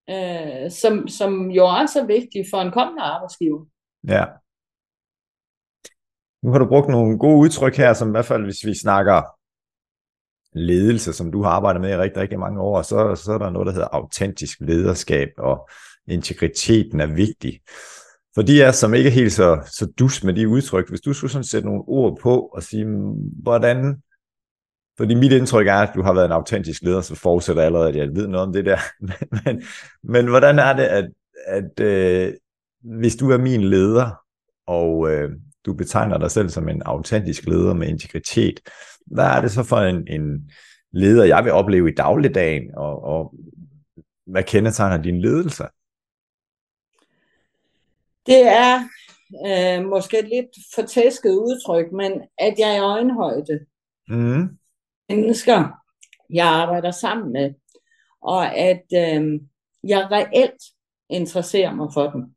øh, 0.09 0.71
som, 0.71 1.07
som 1.07 1.51
jo 1.51 1.65
også 1.65 1.99
er 2.01 2.05
vigtigt 2.05 2.47
for 2.51 2.57
en 2.61 2.71
kommende 2.71 3.03
arbejdsgiver. 3.03 3.65
Ja. 4.07 4.25
Nu 6.43 6.51
har 6.51 6.59
du 6.59 6.67
brugt 6.67 6.89
nogle 6.89 7.19
gode 7.19 7.37
udtryk 7.37 7.75
her, 7.75 7.93
som 7.93 8.07
i 8.07 8.11
hvert 8.11 8.25
fald, 8.25 8.43
hvis 8.43 8.65
vi 8.65 8.75
snakker 8.75 9.21
ledelse, 10.53 11.13
som 11.13 11.31
du 11.31 11.43
har 11.43 11.49
arbejdet 11.49 11.81
med 11.81 11.89
i 11.89 11.97
rigtig, 11.97 12.21
rigtig 12.21 12.39
mange 12.39 12.61
år, 12.61 12.81
så, 12.81 13.15
så 13.15 13.31
er 13.31 13.37
der 13.37 13.49
noget, 13.49 13.65
der 13.65 13.73
hedder 13.73 13.87
autentisk 13.87 14.59
lederskab, 14.59 15.29
og 15.37 15.69
integriteten 16.07 16.99
er 16.99 17.15
vigtig. 17.15 17.61
For 18.35 18.41
de 18.41 18.61
er, 18.61 18.71
som 18.71 18.93
ikke 18.93 19.09
er 19.09 19.13
helt 19.13 19.33
så, 19.33 19.61
så 19.77 19.85
dus 19.99 20.23
med 20.23 20.33
de 20.33 20.47
udtryk, 20.47 20.89
hvis 20.89 21.01
du 21.01 21.13
skulle 21.13 21.31
sådan 21.31 21.43
sætte 21.43 21.67
nogle 21.67 21.83
ord 21.87 22.17
på 22.21 22.39
og 22.39 22.63
sige, 22.63 22.85
hvordan, 23.43 24.01
fordi 24.97 25.15
mit 25.15 25.31
indtryk 25.31 25.67
er, 25.67 25.75
at 25.75 25.91
du 25.95 26.01
har 26.01 26.13
været 26.13 26.25
en 26.25 26.31
autentisk 26.31 26.83
leder, 26.83 27.01
så 27.01 27.15
forudsætter 27.15 27.63
allerede, 27.63 27.89
at 27.89 27.95
jeg 27.95 28.07
ved 28.15 28.27
noget 28.27 28.47
om 28.47 28.53
det 28.53 28.65
der. 28.65 28.77
men, 29.07 29.41
men, 29.45 29.63
men 30.03 30.27
hvordan 30.27 30.59
er 30.59 30.73
det, 30.73 30.83
at, 30.83 31.09
at 31.47 31.79
øh, 31.79 32.33
hvis 32.83 33.15
du 33.15 33.29
er 33.29 33.37
min 33.37 33.63
leder, 33.63 34.21
og 34.67 35.11
øh, 35.11 35.31
du 35.65 35.73
betegner 35.73 36.17
dig 36.17 36.31
selv 36.31 36.49
som 36.49 36.69
en 36.69 36.81
autentisk 36.85 37.45
leder 37.45 37.73
med 37.73 37.87
integritet, 37.87 38.59
hvad 39.05 39.25
er 39.25 39.41
det 39.41 39.51
så 39.51 39.63
for 39.63 39.77
en, 39.77 40.07
en 40.07 40.51
leder, 40.91 41.25
jeg 41.25 41.43
vil 41.43 41.51
opleve 41.51 41.89
i 41.89 41.95
dagligdagen, 41.95 42.63
og, 42.77 43.03
og 43.03 43.35
hvad 44.27 44.43
kendetegner 44.43 45.03
din 45.03 45.21
ledelse? 45.21 45.63
Det 48.29 48.47
er 48.47 48.79
øh, 49.47 49.85
måske 49.85 50.19
et 50.19 50.29
lidt 50.29 50.49
fortæsket 50.75 51.31
udtryk, 51.31 51.91
men 51.91 52.11
at 52.37 52.59
jeg 52.59 52.71
er 52.71 52.75
i 52.75 52.79
øjenhøjde. 52.79 53.59
Mm. 54.07 54.57
Mennesker, 55.09 55.69
jeg 56.29 56.47
arbejder 56.47 56.91
sammen 56.91 57.33
med, 57.33 57.53
og 58.21 58.55
at 58.55 58.85
øh, 58.93 59.41
jeg 59.83 60.11
reelt 60.11 60.63
interesserer 61.09 61.73
mig 61.73 61.87
for 61.93 62.09
dem. 62.09 62.35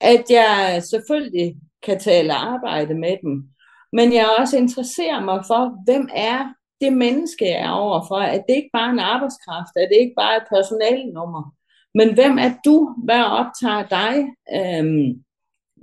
At 0.00 0.24
jeg 0.30 0.82
selvfølgelig 0.82 1.56
kan 1.82 2.00
tale 2.00 2.34
arbejde 2.34 2.94
med 2.94 3.16
dem, 3.22 3.48
men 3.92 4.12
jeg 4.12 4.36
også 4.38 4.56
interesserer 4.56 5.20
mig 5.24 5.44
for, 5.46 5.84
hvem 5.84 6.08
er 6.14 6.54
det 6.80 6.92
menneske, 6.92 7.44
jeg 7.44 7.60
er 7.60 7.70
overfor. 7.70 8.18
At 8.18 8.44
det 8.48 8.54
ikke 8.56 8.70
bare 8.72 8.88
er 8.88 8.92
en 8.92 8.98
arbejdskraft, 8.98 9.76
at 9.76 9.88
det 9.90 9.98
ikke 10.00 10.14
bare 10.16 10.34
er 10.34 10.40
et 10.40 10.48
personalnummer, 10.50 11.54
men 11.94 12.14
hvem 12.14 12.38
er 12.38 12.54
du? 12.64 12.94
Hvad 13.04 13.24
optager 13.24 13.86
dig? 13.86 14.14
Øhm, 14.54 15.24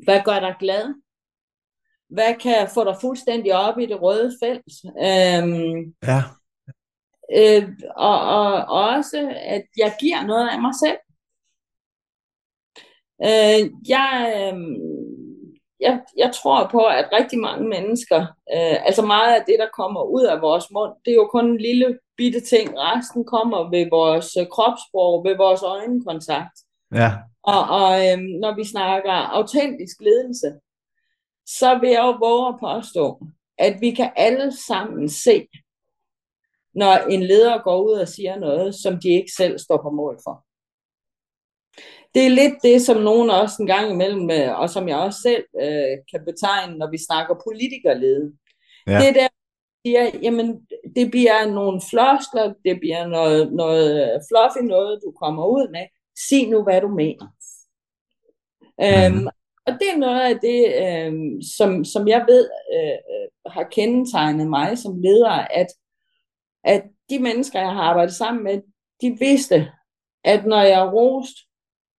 hvad 0.04 0.22
gør 0.26 0.40
dig 0.40 0.56
glad? 0.60 0.94
Hvad 2.10 2.36
kan 2.36 2.70
få 2.74 2.84
dig 2.84 2.98
fuldstændig 3.02 3.54
op 3.54 3.80
i 3.80 3.86
det 3.86 4.02
røde 4.02 4.38
felt? 4.44 4.74
Øhm, 4.86 5.96
ja. 6.04 6.22
Øh, 7.38 7.70
og, 7.96 8.20
og, 8.20 8.54
og 8.54 8.90
også, 8.90 9.34
at 9.36 9.66
jeg 9.78 9.96
giver 10.00 10.26
noget 10.26 10.50
af 10.50 10.62
mig 10.62 10.74
selv. 10.84 10.98
Øh, 13.24 13.72
jeg, 13.90 14.34
øh, 14.38 14.58
jeg, 15.80 16.02
jeg 16.18 16.32
tror 16.34 16.68
på, 16.68 16.80
at 16.80 17.10
rigtig 17.14 17.40
mange 17.40 17.68
mennesker, 17.68 18.22
øh, 18.56 18.86
altså 18.88 19.06
meget 19.06 19.36
af 19.36 19.44
det, 19.48 19.56
der 19.60 19.68
kommer 19.74 20.02
ud 20.04 20.24
af 20.24 20.42
vores 20.42 20.72
mund, 20.72 20.94
det 21.06 21.12
er 21.12 21.16
jo 21.16 21.28
kun 21.28 21.46
en 21.46 21.58
lille 21.58 22.00
bitte 22.18 22.40
ting. 22.40 22.70
Resten 22.78 23.26
kommer 23.26 23.70
ved 23.70 23.90
vores 23.90 24.38
øh, 24.38 24.48
kropssprog, 24.48 25.26
ved 25.26 25.38
vores 25.38 25.64
øjenkontakt. 25.64 26.58
Ja. 26.94 27.12
Og, 27.44 27.62
og 27.80 27.92
øh, 28.08 28.18
når 28.42 28.56
vi 28.56 28.64
snakker 28.64 29.12
autentisk 29.12 30.02
ledelse, 30.02 30.54
så 31.46 31.78
vil 31.80 31.90
jeg 31.90 32.04
jo 32.04 32.18
våge 32.28 32.48
at 32.48 32.60
påstå, 32.60 33.22
at 33.58 33.82
vi 33.82 33.92
kan 33.92 34.12
alle 34.16 34.52
sammen 34.68 35.10
se, 35.10 35.48
når 36.76 36.94
en 37.10 37.24
leder 37.24 37.64
går 37.64 37.84
ud 37.84 37.92
og 37.92 38.08
siger 38.08 38.40
noget, 38.40 38.76
som 38.76 39.00
de 39.00 39.10
ikke 39.10 39.32
selv 39.38 39.60
står 39.60 39.78
på 39.82 39.90
mål 39.90 40.20
for 40.24 40.45
det 42.16 42.26
er 42.26 42.30
lidt 42.30 42.54
det, 42.64 42.82
som 42.82 43.02
nogen 43.02 43.30
også 43.30 43.56
en 43.60 43.68
gang 43.68 43.92
imellem, 43.92 44.30
øh, 44.32 44.60
og 44.60 44.70
som 44.70 44.88
jeg 44.88 44.98
også 44.98 45.20
selv 45.22 45.44
øh, 45.62 45.98
kan 46.12 46.26
betegne, 46.26 46.78
når 46.78 46.92
vi 46.92 46.98
snakker 47.08 47.44
politikerlede. 47.48 48.34
Ja. 48.88 49.00
Det 49.00 49.16
der, 49.16 49.28
siger, 49.86 50.12
jamen, 50.22 50.48
det 50.96 51.12
bliver 51.12 51.52
nogle 51.52 51.82
floskler, 51.90 52.54
det 52.66 52.80
bliver 52.80 53.08
noget, 53.08 53.54
noget 53.54 54.22
fluffy 54.30 54.62
noget, 54.68 55.00
du 55.06 55.12
kommer 55.12 55.46
ud 55.46 55.72
med. 55.72 55.86
Sig 56.30 56.50
nu, 56.50 56.64
hvad 56.64 56.82
du 56.82 56.88
mener. 56.88 57.28
Mm. 58.80 59.16
Øhm, 59.16 59.28
og 59.68 59.74
det 59.74 59.88
er 59.94 59.98
noget 59.98 60.22
af 60.22 60.40
det, 60.40 60.62
øhm, 60.84 61.42
som, 61.58 61.86
som 61.86 62.08
jeg 62.08 62.26
ved 62.28 62.50
øh, 62.76 62.98
øh, 63.14 63.52
har 63.54 63.64
kendetegnet 63.64 64.48
mig 64.48 64.78
som 64.78 65.02
leder, 65.02 65.32
at, 65.32 65.68
at 66.64 66.84
de 67.10 67.20
mennesker, 67.20 67.60
jeg 67.60 67.72
har 67.72 67.82
arbejdet 67.82 68.16
sammen 68.16 68.44
med, 68.44 68.62
de 69.02 69.18
vidste, 69.20 69.72
at 70.24 70.46
når 70.46 70.62
jeg 70.62 70.94
rost, 70.94 71.38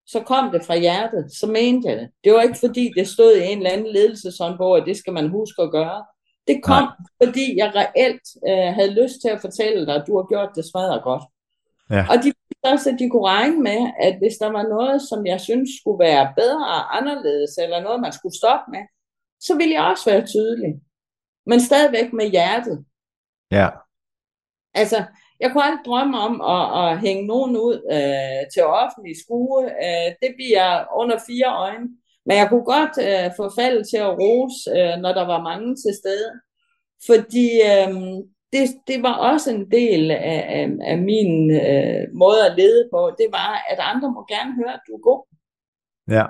så 0.06 0.20
kom 0.20 0.50
det 0.52 0.64
fra 0.64 0.76
hjertet, 0.76 1.32
så 1.32 1.46
mente 1.46 1.88
jeg 1.88 1.96
det. 1.96 2.10
Det 2.24 2.32
var 2.32 2.42
ikke 2.42 2.58
fordi, 2.58 2.92
det 2.96 3.08
stod 3.08 3.36
i 3.36 3.44
en 3.44 3.58
eller 3.58 3.70
anden 3.70 3.92
ledelseshåndbog, 3.92 4.76
at 4.76 4.86
det 4.86 4.96
skal 4.96 5.12
man 5.12 5.28
huske 5.28 5.62
at 5.62 5.70
gøre. 5.70 6.04
Det 6.46 6.62
kom, 6.62 6.82
Nej. 6.82 6.92
fordi 7.24 7.56
jeg 7.58 7.72
reelt 7.74 8.26
øh, 8.48 8.74
havde 8.74 9.02
lyst 9.02 9.20
til 9.22 9.28
at 9.28 9.40
fortælle 9.40 9.86
dig, 9.86 9.94
at 9.94 10.04
du 10.06 10.16
har 10.16 10.26
gjort 10.28 10.50
det 10.54 10.64
smadret 10.70 11.02
godt. 11.02 11.22
Ja. 11.90 12.06
Og 12.10 12.16
de 12.22 12.32
også, 12.72 12.90
at 12.90 12.98
de 12.98 13.10
kunne 13.10 13.28
regne 13.28 13.60
med, 13.62 13.80
at 14.00 14.18
hvis 14.18 14.36
der 14.36 14.46
var 14.46 14.62
noget, 14.62 15.02
som 15.02 15.26
jeg 15.26 15.40
synes 15.40 15.70
skulle 15.80 15.98
være 15.98 16.32
bedre 16.36 16.66
og 16.66 16.96
anderledes, 16.96 17.58
eller 17.58 17.80
noget, 17.82 18.00
man 18.00 18.12
skulle 18.12 18.36
stoppe 18.36 18.70
med, 18.70 18.84
så 19.40 19.56
ville 19.56 19.74
jeg 19.74 19.84
også 19.84 20.10
være 20.10 20.26
tydelig. 20.26 20.74
Men 21.46 21.60
stadigvæk 21.60 22.12
med 22.12 22.30
hjertet. 22.30 22.84
Ja. 23.50 23.68
Altså, 24.74 25.04
jeg 25.40 25.48
kunne 25.50 25.64
aldrig 25.64 25.84
drømme 25.86 26.18
om 26.18 26.34
at, 26.56 26.64
at 26.82 27.00
hænge 27.00 27.26
nogen 27.26 27.56
ud 27.56 27.76
øh, 27.96 28.42
til 28.52 28.64
offentlig 28.64 29.14
skue. 29.24 29.64
Øh, 29.86 30.08
det 30.22 30.30
bliver 30.38 30.98
under 31.00 31.18
fire 31.26 31.48
øjne. 31.64 31.88
Men 32.26 32.36
jeg 32.36 32.48
kunne 32.48 32.64
godt 32.76 32.94
øh, 33.08 33.30
få 33.36 33.44
faldet 33.60 33.88
til 33.88 33.96
at 33.96 34.16
rose, 34.20 34.70
øh, 34.78 34.94
når 35.02 35.12
der 35.18 35.26
var 35.32 35.42
mange 35.50 35.76
til 35.82 35.92
stede. 36.00 36.30
Fordi 37.08 37.46
øh, 37.70 37.88
det, 38.52 38.64
det 38.90 39.02
var 39.02 39.14
også 39.30 39.50
en 39.50 39.70
del 39.70 40.10
af, 40.10 40.40
af, 40.58 40.66
af 40.92 40.98
min 40.98 41.50
øh, 41.50 42.02
måde 42.22 42.40
at 42.48 42.56
lede 42.56 42.88
på. 42.92 43.00
Det 43.18 43.28
var, 43.30 43.50
at 43.70 43.78
andre 43.78 44.12
må 44.12 44.20
gerne 44.34 44.54
høre, 44.54 44.74
at 44.74 44.84
du 44.86 44.92
er 44.98 45.02
god. 45.10 45.22
Ja. 46.16 46.26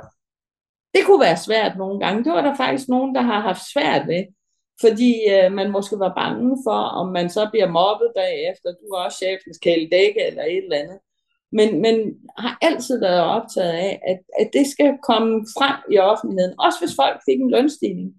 Det 0.94 1.02
kunne 1.06 1.20
være 1.20 1.36
svært 1.36 1.76
nogle 1.78 2.00
gange. 2.00 2.24
Det 2.24 2.32
var 2.32 2.42
der 2.42 2.54
faktisk 2.54 2.88
nogen, 2.88 3.14
der 3.14 3.20
har 3.20 3.40
haft 3.40 3.72
svært 3.72 4.06
ved 4.06 4.24
fordi 4.80 5.12
øh, 5.34 5.52
man 5.52 5.70
måske 5.70 5.98
var 5.98 6.14
bange 6.14 6.58
for, 6.66 6.80
om 7.00 7.12
man 7.12 7.30
så 7.30 7.48
bliver 7.52 7.68
mobbet 7.68 8.10
bagefter, 8.16 8.68
du 8.80 8.86
er 8.94 8.98
også 9.04 9.18
chefens 9.18 9.58
kæledække 9.58 10.26
eller 10.26 10.42
et 10.42 10.64
eller 10.64 10.78
andet. 10.82 10.98
Men, 11.52 11.82
men 11.82 11.94
har 12.38 12.58
altid 12.62 13.00
været 13.00 13.20
optaget 13.20 13.72
af, 13.72 14.00
at, 14.06 14.18
at 14.40 14.50
det 14.52 14.66
skal 14.66 14.98
komme 15.02 15.46
frem 15.56 15.76
i 15.92 15.98
offentligheden. 15.98 16.60
Også 16.60 16.78
hvis 16.80 16.96
folk 16.96 17.20
fik 17.28 17.40
en 17.40 17.50
lønstigning. 17.50 18.14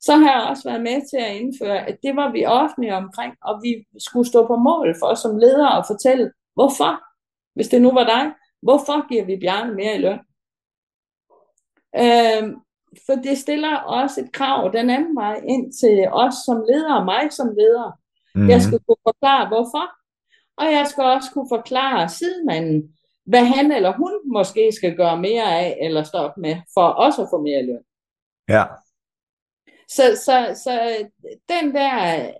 så 0.00 0.16
har 0.16 0.30
jeg 0.32 0.48
også 0.50 0.64
været 0.68 0.82
med 0.82 0.98
til 1.10 1.16
at 1.26 1.36
indføre, 1.36 1.88
at 1.88 1.96
det 2.02 2.16
var 2.16 2.32
vi 2.32 2.44
offentlige 2.44 2.94
omkring, 2.94 3.34
og 3.42 3.60
vi 3.62 3.84
skulle 3.98 4.28
stå 4.28 4.46
på 4.46 4.56
mål 4.56 4.94
for 5.00 5.14
som 5.14 5.38
ledere 5.38 5.78
og 5.78 5.84
fortælle, 5.86 6.32
hvorfor, 6.54 7.02
hvis 7.54 7.68
det 7.68 7.82
nu 7.82 7.92
var 7.92 8.04
dig, 8.04 8.32
hvorfor 8.62 9.08
giver 9.08 9.24
vi 9.24 9.36
Bjarne 9.36 9.74
mere 9.74 9.94
i 9.94 9.98
løn? 9.98 10.20
Øhm, 12.02 12.50
for 13.06 13.14
det 13.14 13.38
stiller 13.38 13.76
også 13.76 14.20
et 14.20 14.32
krav 14.32 14.70
den 14.72 14.90
anden 14.90 15.16
vej 15.16 15.40
ind 15.48 15.72
til 15.72 16.08
os 16.12 16.34
som 16.46 16.64
ledere, 16.68 16.98
og 16.98 17.04
mig 17.04 17.32
som 17.32 17.48
leder. 17.58 17.98
Mm. 18.34 18.48
Jeg 18.48 18.62
skal 18.62 18.78
kunne 18.86 19.04
forklare, 19.08 19.48
hvorfor. 19.48 19.86
Og 20.56 20.64
jeg 20.64 20.86
skal 20.86 21.04
også 21.04 21.30
kunne 21.32 21.48
forklare 21.50 22.08
sidemanden, 22.08 22.96
hvad 23.26 23.44
han 23.44 23.72
eller 23.72 23.92
hun 23.92 24.12
måske 24.32 24.72
skal 24.72 24.96
gøre 24.96 25.20
mere 25.20 25.58
af, 25.58 25.78
eller 25.80 26.02
stoppe 26.02 26.40
med, 26.40 26.56
for 26.74 26.86
også 26.86 27.22
at 27.22 27.28
få 27.30 27.40
mere 27.42 27.62
løn. 27.62 27.84
Ja. 28.48 28.64
Så, 29.88 30.02
så, 30.24 30.60
så 30.64 30.96
den 31.48 31.74
der 31.74 32.30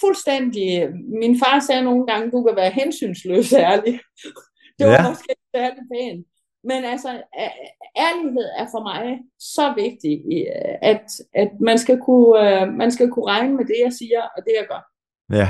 fuldstændig, 0.00 0.88
min 1.20 1.38
far 1.38 1.60
sagde 1.60 1.82
nogle 1.82 2.06
gange, 2.06 2.30
du 2.30 2.42
kan 2.42 2.56
være 2.56 2.70
hensynsløs 2.70 3.52
ærlig. 3.52 4.00
Det 4.78 4.86
var 4.86 4.92
ja. 4.92 5.08
måske 5.08 5.34
særlig 5.54 5.82
pænt. 5.92 6.26
Men 6.64 6.84
altså, 6.84 7.22
ærlighed 7.96 8.48
er 8.58 8.66
for 8.72 8.82
mig 8.82 9.18
så 9.38 9.74
vigtigt, 9.76 10.22
at, 10.82 11.06
at 11.34 11.50
man, 11.60 11.78
skal 11.78 12.00
kunne, 12.00 12.62
øh, 12.62 12.72
man 12.72 12.90
skal 12.92 13.10
kunne 13.10 13.26
regne 13.26 13.56
med 13.56 13.64
det, 13.64 13.76
jeg 13.84 13.92
siger, 13.92 14.22
og 14.36 14.42
det, 14.44 14.52
jeg 14.58 14.66
gør. 14.68 14.82
Ja. 15.36 15.48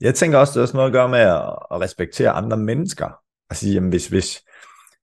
Jeg 0.00 0.14
tænker 0.14 0.38
også, 0.38 0.60
det 0.60 0.70
har 0.70 0.76
noget 0.76 0.88
at 0.88 0.92
gøre 0.92 1.08
med 1.08 1.18
at, 1.18 1.56
at 1.70 1.80
respektere 1.80 2.30
andre 2.30 2.56
mennesker. 2.56 3.10
Og 3.50 3.56
sige, 3.56 3.74
jamen 3.74 3.90
hvis, 3.90 4.08
hvis, 4.08 4.42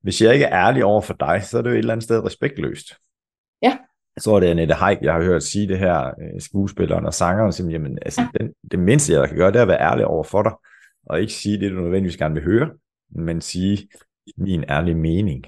hvis 0.02 0.22
jeg 0.22 0.34
ikke 0.34 0.46
er 0.46 0.68
ærlig 0.68 0.86
over 0.86 1.02
for 1.02 1.14
dig, 1.14 1.44
så 1.44 1.58
er 1.58 1.62
det 1.62 1.70
jo 1.70 1.76
et 1.76 1.80
eller 1.80 1.94
andet 1.94 2.04
sted 2.04 2.26
respektløst. 2.26 2.94
Ja. 3.62 3.78
Så 4.18 4.36
er 4.36 4.40
det 4.40 4.48
Annette 4.48 4.74
Haik, 4.74 4.98
jeg 5.02 5.14
har 5.14 5.24
hørt 5.24 5.44
sige 5.44 5.68
det 5.68 5.80
her, 5.80 6.06
øh, 6.08 6.42
skuespilleren 6.42 7.06
og 7.06 7.14
sangeren, 7.14 7.52
som, 7.52 7.70
jamen, 7.70 7.98
altså, 8.02 8.22
ja. 8.22 8.28
den, 8.40 8.54
det 8.72 8.80
mindste, 8.80 9.14
jeg 9.14 9.28
kan 9.28 9.38
gøre, 9.38 9.52
det 9.52 9.58
er 9.58 9.62
at 9.62 9.68
være 9.68 9.82
ærlig 9.82 10.06
over 10.06 10.24
for 10.24 10.44
dig, 10.44 10.52
og 11.06 11.22
ikke 11.22 11.34
sige 11.34 11.60
det, 11.60 11.72
du 11.72 11.76
nødvendigvis 11.76 12.18
gerne 12.18 12.34
vil 12.34 12.44
høre, 12.44 12.70
men 13.16 13.42
sige 13.42 13.90
min 14.38 14.64
ærlige 14.70 14.96
mening. 14.96 15.46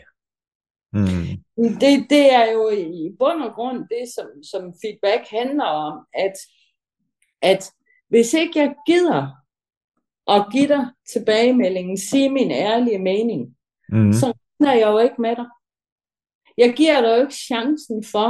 Mm. 0.93 1.43
Det, 1.57 2.09
det 2.09 2.33
er 2.33 2.51
jo 2.51 2.69
i 2.69 3.15
bund 3.19 3.43
og 3.43 3.53
grund 3.53 3.77
det, 3.77 4.13
som, 4.15 4.43
som 4.43 4.73
feedback 4.81 5.29
handler 5.29 5.65
om, 5.65 6.05
at, 6.13 6.33
at 7.41 7.71
hvis 8.09 8.33
ikke 8.33 8.59
jeg 8.59 8.75
gider 8.87 9.27
at 10.27 10.45
give 10.51 10.67
dig 10.67 10.85
tilbagemeldingen, 11.13 11.97
sige 11.97 12.29
min 12.29 12.51
ærlige 12.51 12.99
mening, 12.99 13.55
mm. 13.89 14.13
så 14.13 14.33
er 14.59 14.73
jeg 14.73 14.87
jo 14.87 14.99
ikke 14.99 15.21
med 15.21 15.35
dig. 15.35 15.45
Jeg 16.57 16.73
giver 16.73 17.01
dig 17.01 17.09
jo 17.09 17.21
ikke 17.21 17.35
chancen 17.35 18.03
for 18.03 18.29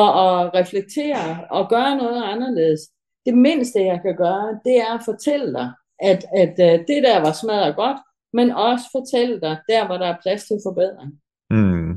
at, 0.00 0.08
at 0.24 0.54
reflektere 0.54 1.46
og 1.50 1.68
gøre 1.68 1.96
noget 1.96 2.24
anderledes. 2.24 2.80
Det 3.26 3.38
mindste, 3.38 3.80
jeg 3.80 4.00
kan 4.02 4.16
gøre, 4.16 4.60
det 4.64 4.76
er 4.78 4.94
at 4.94 5.04
fortælle 5.04 5.52
dig, 5.52 5.72
at, 5.98 6.24
at, 6.36 6.60
at 6.60 6.84
det 6.88 7.02
der 7.02 7.20
var 7.20 7.32
smadret 7.32 7.76
godt, 7.76 7.96
men 8.36 8.50
også 8.50 8.86
fortælle 8.96 9.40
dig, 9.40 9.56
der 9.68 9.86
hvor 9.86 9.96
der 9.96 10.06
er 10.06 10.22
plads 10.22 10.42
til 10.44 10.58
forbedring. 10.66 11.10
Mm. 11.50 11.90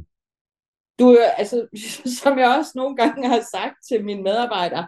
Du, 0.99 1.17
altså, 1.37 1.57
som 2.21 2.39
jeg 2.39 2.55
også 2.57 2.71
nogle 2.75 2.95
gange 2.95 3.27
har 3.27 3.43
sagt 3.55 3.77
til 3.89 4.05
mine 4.05 4.23
medarbejdere, 4.23 4.85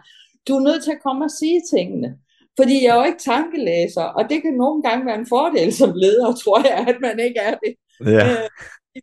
du 0.47 0.51
er 0.55 0.63
nødt 0.67 0.83
til 0.83 0.91
at 0.91 1.03
komme 1.03 1.25
og 1.25 1.31
sige 1.31 1.61
tingene. 1.73 2.09
Fordi 2.59 2.75
jeg 2.83 2.91
er 2.91 2.99
jo 2.99 3.09
ikke 3.09 3.25
tankelæser, 3.33 4.03
og 4.17 4.29
det 4.29 4.41
kan 4.41 4.53
nogle 4.53 4.83
gange 4.83 5.05
være 5.05 5.19
en 5.19 5.31
fordel 5.35 5.73
som 5.73 5.91
leder, 6.03 6.35
tror 6.43 6.59
jeg, 6.69 6.85
at 6.91 6.97
man 7.01 7.19
ikke 7.19 7.39
er 7.39 7.55
det. 7.63 7.73
Ja. 8.05 8.25
Øh, 8.31 8.49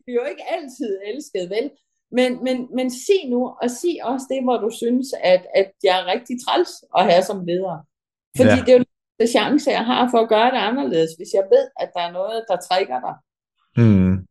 vi 0.06 0.12
er 0.12 0.20
jo 0.22 0.26
ikke 0.32 0.44
altid 0.56 0.90
elsket, 1.10 1.50
vel? 1.50 1.70
Men, 2.18 2.44
men, 2.44 2.68
men 2.76 2.90
sig 2.90 3.22
nu, 3.28 3.40
og 3.62 3.70
sig 3.70 3.96
også 4.02 4.26
det, 4.30 4.40
hvor 4.44 4.58
du 4.64 4.70
synes, 4.82 5.06
at, 5.22 5.42
at 5.54 5.70
jeg 5.82 5.94
er 6.00 6.06
rigtig 6.14 6.36
træls 6.44 6.70
at 6.98 7.04
have 7.12 7.22
som 7.22 7.44
leder. 7.46 7.78
Fordi 8.36 8.50
ja. 8.50 8.62
det 8.64 8.72
er 8.74 8.78
jo 8.78 8.84
chance, 9.26 9.70
jeg 9.70 9.86
har 9.86 10.08
for 10.10 10.18
at 10.18 10.28
gøre 10.28 10.50
det 10.50 10.56
anderledes, 10.56 11.10
hvis 11.16 11.28
jeg 11.34 11.44
ved, 11.52 11.68
at 11.80 11.90
der 11.94 12.00
er 12.00 12.12
noget, 12.12 12.44
der 12.48 12.56
trækker 12.56 13.00
dig. 13.00 13.14
Mm. 13.84 14.26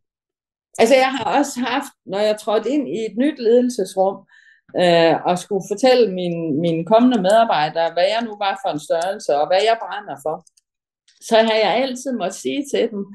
Altså 0.80 0.96
jeg 0.96 1.12
har 1.12 1.38
også 1.38 1.60
haft, 1.60 1.94
når 2.06 2.20
jeg 2.20 2.40
trådte 2.40 2.70
ind 2.70 2.88
i 2.88 3.00
et 3.06 3.18
nyt 3.18 3.40
ledelsesrum, 3.40 4.18
øh, 4.82 5.16
og 5.26 5.40
skulle 5.40 5.66
fortælle 5.72 6.14
mine, 6.14 6.60
mine 6.62 6.86
kommende 6.86 7.22
medarbejdere, 7.22 7.94
hvad 7.94 8.08
jeg 8.14 8.22
nu 8.22 8.38
var 8.38 8.60
for 8.64 8.70
en 8.70 8.80
størrelse, 8.80 9.36
og 9.36 9.48
hvad 9.48 9.62
jeg 9.64 9.78
brænder 9.82 10.16
for, 10.26 10.46
så 11.22 11.36
har 11.38 11.54
jeg 11.54 11.76
altid 11.84 12.12
måttet 12.14 12.36
sige 12.36 12.66
til 12.74 12.90
dem, 12.92 13.06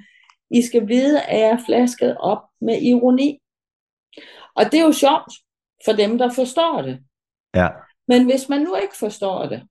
I 0.50 0.62
skal 0.62 0.88
vide, 0.88 1.22
at 1.22 1.40
jeg 1.40 1.48
er 1.48 1.64
flasket 1.66 2.16
op 2.16 2.42
med 2.60 2.82
ironi. 2.82 3.38
Og 4.56 4.64
det 4.64 4.74
er 4.74 4.84
jo 4.84 4.92
sjovt 4.92 5.32
for 5.84 5.92
dem, 5.92 6.18
der 6.18 6.30
forstår 6.30 6.82
det. 6.82 7.00
Ja. 7.54 7.68
Men 8.08 8.24
hvis 8.24 8.48
man 8.48 8.60
nu 8.60 8.74
ikke 8.74 8.96
forstår 8.98 9.46
det, 9.46 9.62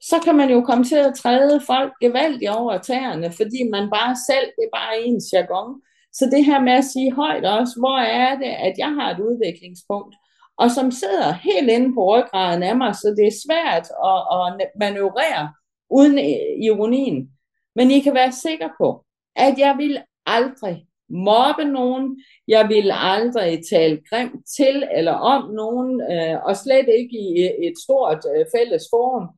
så 0.00 0.16
kan 0.24 0.36
man 0.36 0.50
jo 0.50 0.60
komme 0.60 0.84
til 0.84 0.96
at 0.96 1.14
træde 1.14 1.60
folk 1.66 1.92
gevaldigt 2.00 2.50
over 2.50 2.78
tæerne, 2.78 3.32
fordi 3.32 3.68
man 3.70 3.90
bare 3.90 4.16
selv, 4.28 4.46
det 4.56 4.64
er 4.64 4.76
bare 4.78 5.00
ens 5.00 5.24
jargon. 5.32 5.82
Så 6.12 6.24
det 6.32 6.44
her 6.44 6.60
med 6.60 6.72
at 6.72 6.84
sige 6.84 7.12
højt 7.12 7.44
også, 7.44 7.74
hvor 7.78 7.98
er 7.98 8.38
det, 8.38 8.52
at 8.68 8.74
jeg 8.78 8.88
har 8.88 9.10
et 9.10 9.20
udviklingspunkt, 9.20 10.14
og 10.58 10.70
som 10.70 10.90
sidder 10.90 11.32
helt 11.32 11.70
inde 11.70 11.94
på 11.94 12.02
ryggraden 12.12 12.62
af 12.62 12.76
mig, 12.76 12.94
så 12.94 13.14
det 13.18 13.26
er 13.26 13.40
svært 13.46 13.86
at, 14.10 14.20
at 14.62 14.70
manøvrere 14.80 15.52
uden 15.90 16.18
ironien. 16.62 17.30
Men 17.76 17.90
I 17.90 18.00
kan 18.00 18.14
være 18.14 18.32
sikre 18.32 18.70
på, 18.80 19.04
at 19.36 19.58
jeg 19.58 19.74
vil 19.78 20.02
aldrig 20.26 20.86
mobbe 21.10 21.64
nogen, 21.64 22.22
jeg 22.48 22.68
vil 22.68 22.92
aldrig 22.94 23.60
tale 23.70 24.00
grimt 24.10 24.46
til 24.56 24.88
eller 24.94 25.12
om 25.12 25.50
nogen, 25.54 26.00
øh, 26.12 26.36
og 26.44 26.56
slet 26.56 26.88
ikke 26.98 27.16
i 27.18 27.32
et 27.66 27.74
stort 27.84 28.24
øh, 28.36 28.46
fælles 28.56 28.84
forum. 28.90 29.28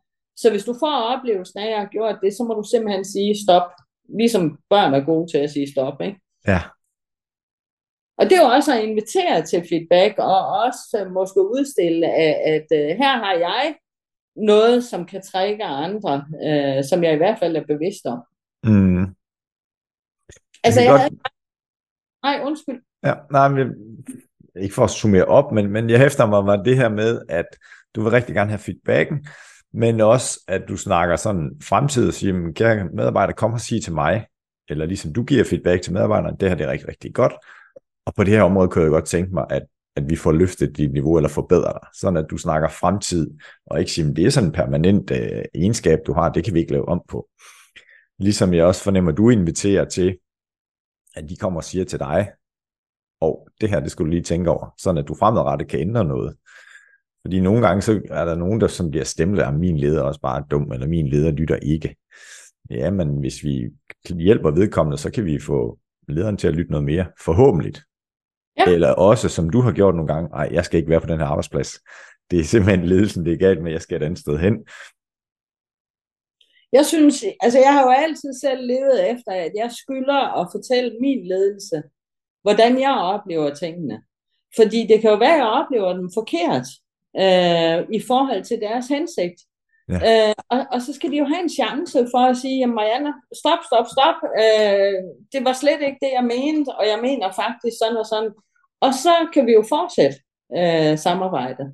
Så 0.43 0.51
hvis 0.51 0.65
du 0.65 0.75
får 0.81 0.97
oplevelsen 1.15 1.59
af, 1.59 1.65
at 1.65 1.71
jeg 1.71 1.81
har 1.81 1.89
gjort 1.97 2.19
det, 2.23 2.33
så 2.37 2.45
må 2.45 2.55
du 2.55 2.65
simpelthen 2.71 3.05
sige 3.05 3.35
stop. 3.45 3.69
Ligesom 4.21 4.59
børn 4.71 4.95
er 4.95 5.05
gode 5.05 5.31
til 5.33 5.39
at 5.39 5.51
sige 5.51 5.73
stop, 5.73 6.01
ikke? 6.01 6.21
Ja. 6.47 6.61
Og 8.19 8.25
det 8.25 8.33
er 8.33 8.43
jo 8.43 8.55
også 8.57 8.71
at 8.75 8.85
invitere 8.85 9.43
til 9.43 9.67
feedback, 9.69 10.19
og 10.19 10.39
også 10.65 11.11
måske 11.15 11.41
udstille, 11.41 12.07
at, 12.07 12.35
at, 12.53 12.67
at 12.71 12.79
øh, 12.81 12.97
her 13.03 13.13
har 13.25 13.35
jeg 13.35 13.75
noget, 14.37 14.85
som 14.85 15.07
kan 15.07 15.23
trække 15.23 15.65
andre, 15.65 16.15
uh, 16.49 16.85
som 16.91 17.05
jeg 17.05 17.15
i 17.15 17.17
hvert 17.17 17.39
fald 17.39 17.57
er 17.57 17.65
bevidst 17.67 18.07
om. 18.07 18.21
Mm. 18.65 19.05
Altså, 20.65 20.81
jeg, 20.81 20.91
jeg 20.91 21.01
havde... 21.01 21.19
Nej, 22.23 22.41
undskyld. 22.45 22.83
Ja, 23.05 23.15
nej, 23.31 23.49
men 23.49 23.67
ikke 24.57 24.75
for 24.75 24.85
at 24.85 24.91
summere 24.91 25.25
op, 25.25 25.53
men, 25.53 25.71
men 25.71 25.91
jeg 25.91 25.99
hæfter 25.99 26.27
mig 26.27 26.47
var 26.47 26.63
det 26.63 26.77
her 26.77 26.89
med, 26.89 27.23
at 27.29 27.47
du 27.95 28.03
vil 28.03 28.11
rigtig 28.11 28.35
gerne 28.35 28.51
have 28.51 28.59
feedbacken, 28.59 29.27
men 29.75 30.01
også, 30.01 30.41
at 30.49 30.63
du 30.69 30.77
snakker 30.77 31.17
sådan 31.17 31.51
fremtid 31.63 32.09
og 32.09 32.15
siger, 32.15 32.53
kære 32.55 32.89
medarbejder, 32.95 33.33
kom 33.33 33.53
og 33.53 33.61
sig 33.61 33.83
til 33.83 33.93
mig, 33.93 34.27
eller 34.69 34.87
ligesom 34.87 35.13
du 35.13 35.25
giver 35.25 35.45
feedback 35.45 35.83
til 35.83 35.93
medarbejderen, 35.93 36.37
det 36.41 36.49
her 36.49 36.57
det 36.57 36.67
er 36.67 36.71
rigtig, 36.71 36.89
rigtig 36.89 37.15
godt, 37.15 37.33
og 38.07 38.15
på 38.15 38.25
det 38.25 38.33
her 38.33 38.43
område 38.43 38.69
kunne 38.69 38.85
jeg 38.85 38.91
godt 38.91 39.05
tænke 39.05 39.35
mig, 39.35 39.47
at, 39.51 39.63
at 39.97 40.11
vi 40.11 40.17
får 40.17 40.33
løftet 40.33 40.77
dit 40.77 40.93
niveau 40.93 41.17
eller 41.17 41.29
forbedret 41.29 41.79
dig, 41.83 41.89
sådan 41.95 42.17
at 42.17 42.27
du 42.31 42.37
snakker 42.37 42.69
fremtid, 42.69 43.31
og 43.67 43.81
ikke 43.81 43.93
siger, 43.93 44.15
det 44.15 44.27
er 44.27 44.31
sådan 44.31 44.49
en 44.49 44.53
permanent 44.53 45.11
øh, 45.11 45.45
egenskab, 45.55 45.99
du 46.07 46.13
har, 46.13 46.33
det 46.33 46.45
kan 46.45 46.55
vi 46.55 46.61
ikke 46.61 46.73
lave 46.73 46.89
om 46.89 47.03
på. 47.09 47.29
Ligesom 48.19 48.55
jeg 48.55 48.65
også 48.65 48.83
fornemmer, 48.83 49.13
at 49.13 49.17
du 49.17 49.31
inviterer 49.31 49.85
til, 49.85 50.19
at 51.17 51.29
de 51.29 51.37
kommer 51.37 51.61
og 51.61 51.65
siger 51.65 51.85
til 51.85 51.99
dig, 51.99 52.29
og 53.21 53.49
det 53.61 53.69
her, 53.69 53.81
det 53.81 53.91
skulle 53.91 54.09
du 54.09 54.11
lige 54.11 54.23
tænke 54.23 54.51
over, 54.51 54.75
sådan 54.79 54.99
at 54.99 55.09
du 55.09 55.15
fremadrettet 55.15 55.69
kan 55.69 55.81
ændre 55.81 56.05
noget. 56.05 56.37
Fordi 57.27 57.41
nogle 57.41 57.67
gange, 57.67 57.83
så 57.83 58.01
er 58.11 58.25
der 58.25 58.35
nogen, 58.35 58.61
der 58.61 58.67
som 58.67 58.91
bliver 58.91 59.05
stemt, 59.05 59.41
at 59.41 59.55
min 59.55 59.77
leder 59.77 60.01
er 60.01 60.05
også 60.05 60.21
bare 60.21 60.45
dum, 60.51 60.73
eller 60.73 60.87
min 60.87 61.09
leder 61.09 61.31
lytter 61.31 61.57
ikke. 61.57 61.97
Ja, 62.71 62.91
men 62.91 63.19
hvis 63.21 63.45
vi 63.45 63.71
hjælper 64.19 64.51
vedkommende, 64.51 64.99
så 64.99 65.11
kan 65.11 65.25
vi 65.25 65.39
få 65.41 65.79
lederen 66.09 66.37
til 66.37 66.49
at 66.49 66.55
lytte 66.55 66.71
noget 66.71 66.85
mere, 66.85 67.07
forhåbentlig. 67.25 67.75
Ja. 68.59 68.73
Eller 68.73 68.89
også, 68.89 69.29
som 69.29 69.51
du 69.51 69.61
har 69.61 69.73
gjort 69.73 69.95
nogle 69.95 70.15
gange, 70.15 70.29
nej, 70.31 70.49
jeg 70.53 70.65
skal 70.65 70.79
ikke 70.79 70.91
være 70.91 71.01
på 71.01 71.07
den 71.07 71.19
her 71.19 71.27
arbejdsplads. 71.27 71.81
Det 72.31 72.41
er 72.41 72.45
simpelthen 72.45 72.85
ledelsen, 72.85 73.25
det 73.25 73.33
er 73.33 73.39
galt 73.39 73.63
med, 73.63 73.73
jeg 73.73 73.83
skal 73.83 73.97
et 73.97 74.07
andet 74.07 74.19
sted 74.19 74.39
hen. 74.39 74.55
Jeg 76.73 76.87
synes, 76.87 77.25
altså 77.41 77.59
jeg 77.59 77.73
har 77.73 77.83
jo 77.83 77.91
altid 77.91 78.33
selv 78.41 78.67
levet 78.67 79.11
efter, 79.11 79.33
at 79.33 79.53
jeg 79.55 79.71
skylder 79.83 80.41
at 80.41 80.49
fortælle 80.53 80.97
min 81.01 81.27
ledelse, 81.27 81.83
hvordan 82.43 82.81
jeg 82.81 82.93
oplever 82.93 83.55
tingene. 83.55 84.03
Fordi 84.57 84.87
det 84.87 85.01
kan 85.01 85.11
jo 85.11 85.17
være, 85.17 85.33
at 85.35 85.39
jeg 85.39 85.47
oplever 85.47 85.93
dem 85.93 86.11
forkert 86.15 86.67
øh, 87.21 87.79
i 87.97 88.01
forhold 88.07 88.45
til 88.45 88.61
deres 88.61 88.89
hensigt. 88.89 89.39
Ja. 89.89 90.29
Øh, 90.29 90.35
og, 90.51 90.67
og 90.73 90.83
så 90.83 90.93
skal 90.93 91.11
de 91.11 91.19
jo 91.19 91.25
have 91.25 91.43
en 91.43 91.57
chance 91.61 91.99
for 92.15 92.23
at 92.31 92.37
sige, 92.37 92.59
jamen 92.59 92.75
Marianne, 92.75 93.13
stop, 93.41 93.59
stop, 93.69 93.87
stop. 93.95 94.19
Øh, 94.43 94.99
det 95.33 95.41
var 95.47 95.53
slet 95.53 95.81
ikke 95.87 96.03
det, 96.05 96.13
jeg 96.19 96.25
mente, 96.25 96.71
og 96.79 96.85
jeg 96.93 96.99
mener 97.03 97.33
faktisk 97.43 97.77
sådan 97.79 97.97
og 98.03 98.07
sådan. 98.07 98.33
Og 98.81 98.95
så 98.95 99.15
kan 99.35 99.47
vi 99.47 99.53
jo 99.53 99.65
fortsætte 99.69 100.19
øh, 100.59 100.99
samarbejdet. 100.99 101.69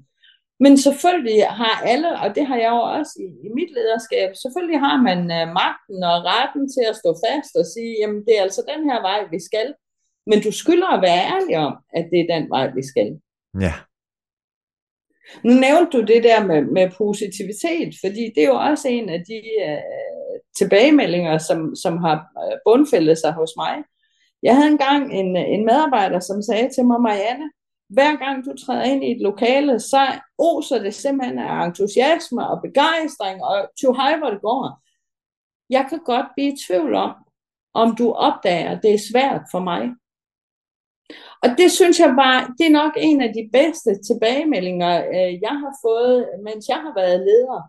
Men 0.61 0.79
selvfølgelig 0.87 1.47
har 1.61 1.83
alle, 1.93 2.11
og 2.23 2.35
det 2.37 2.47
har 2.47 2.57
jeg 2.57 2.71
jo 2.77 2.83
også 2.99 3.13
i, 3.27 3.29
i 3.47 3.49
mit 3.59 3.71
lederskab, 3.77 4.31
selvfølgelig 4.43 4.81
har 4.87 4.97
man 5.09 5.21
øh, 5.39 5.47
magten 5.61 6.01
og 6.11 6.17
retten 6.33 6.65
til 6.75 6.85
at 6.91 6.97
stå 7.03 7.11
fast 7.27 7.53
og 7.61 7.67
sige, 7.75 7.93
jamen 8.01 8.21
det 8.27 8.33
er 8.39 8.43
altså 8.43 8.63
den 8.73 8.91
her 8.91 9.01
vej, 9.09 9.21
vi 9.35 9.41
skal. 9.49 9.69
Men 10.31 10.39
du 10.47 10.51
skylder 10.53 10.91
at 10.97 11.03
være 11.03 11.23
ærlig 11.35 11.57
om, 11.67 11.75
at 11.99 12.05
det 12.11 12.19
er 12.21 12.33
den 12.35 12.45
vej, 12.51 12.67
vi 12.79 12.83
skal. 12.91 13.11
Ja. 13.61 13.75
Nu 15.45 15.53
nævnte 15.53 15.99
du 15.99 16.01
det 16.05 16.25
der 16.25 16.47
med, 16.47 16.63
med 16.63 16.91
positivitet, 16.99 17.95
fordi 18.05 18.33
det 18.35 18.43
er 18.43 18.49
jo 18.49 18.61
også 18.71 18.89
en 18.89 19.09
af 19.09 19.21
de 19.29 19.41
øh, 19.69 19.79
tilbagemeldinger, 20.59 21.39
som, 21.39 21.77
som 21.77 21.97
har 21.97 22.15
øh, 22.15 22.59
bundfældet 22.65 23.19
sig 23.19 23.33
hos 23.33 23.51
mig. 23.57 23.75
Jeg 24.43 24.57
havde 24.57 24.71
engang 24.71 25.13
en, 25.13 25.37
øh, 25.37 25.45
en 25.49 25.65
medarbejder, 25.65 26.21
som 26.21 26.43
sagde 26.43 26.69
til 26.75 26.85
mig, 26.85 27.01
Marianne, 27.01 27.51
hver 27.89 28.17
gang 28.17 28.45
du 28.45 28.53
træder 28.57 28.83
ind 28.83 29.05
i 29.05 29.13
et 29.13 29.21
lokale, 29.21 29.81
så 29.81 30.21
oser 30.39 30.79
det 30.79 30.95
simpelthen 30.95 31.39
af 31.39 31.67
entusiasme 31.67 32.49
og 32.49 32.63
begejstring, 32.63 33.45
og 33.45 33.71
to 33.83 33.93
hej, 33.93 34.19
hvor 34.19 34.31
det 34.31 34.41
går. 34.41 34.81
Jeg 35.71 35.87
kan 35.89 35.99
godt 36.05 36.27
blive 36.37 36.53
i 36.53 36.57
tvivl 36.67 36.95
om, 36.95 37.15
om 37.75 37.97
du 37.97 38.13
opdager, 38.13 38.71
at 38.71 38.81
det 38.83 38.95
er 38.95 39.09
svært 39.13 39.43
for 39.51 39.61
mig. 39.61 39.91
Og 41.43 41.49
det 41.59 41.71
synes 41.73 42.01
jeg 42.01 42.13
var, 42.17 42.55
det 42.59 42.67
er 42.67 42.79
nok 42.83 42.93
en 42.97 43.21
af 43.21 43.33
de 43.39 43.51
bedste 43.53 43.91
tilbagemeldinger, 44.09 44.93
øh, 45.15 45.33
jeg 45.47 45.55
har 45.63 45.75
fået, 45.85 46.29
mens 46.45 46.69
jeg 46.69 46.77
har 46.77 46.93
været 47.01 47.21
leder. 47.21 47.63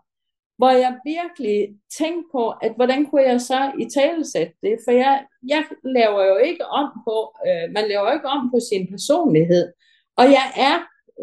Hvor 0.58 0.70
jeg 0.70 0.98
virkelig 1.04 1.58
tænkte 1.98 2.28
på, 2.32 2.44
at 2.50 2.72
hvordan 2.76 3.06
kunne 3.06 3.22
jeg 3.22 3.40
så 3.40 3.72
i 3.78 3.84
tale 3.98 4.24
sætte 4.32 4.54
det? 4.62 4.74
For 4.84 4.92
jeg, 4.92 5.24
jeg 5.48 5.64
laver 5.84 6.24
jo 6.24 6.36
ikke 6.36 6.66
om 6.66 6.88
på, 7.06 7.16
øh, 7.46 7.66
man 7.76 7.88
laver 7.88 8.12
ikke 8.12 8.28
om 8.28 8.50
på 8.50 8.58
sin 8.70 8.86
personlighed. 8.90 9.72
Og 10.16 10.24
jeg 10.24 10.46
er 10.68 10.76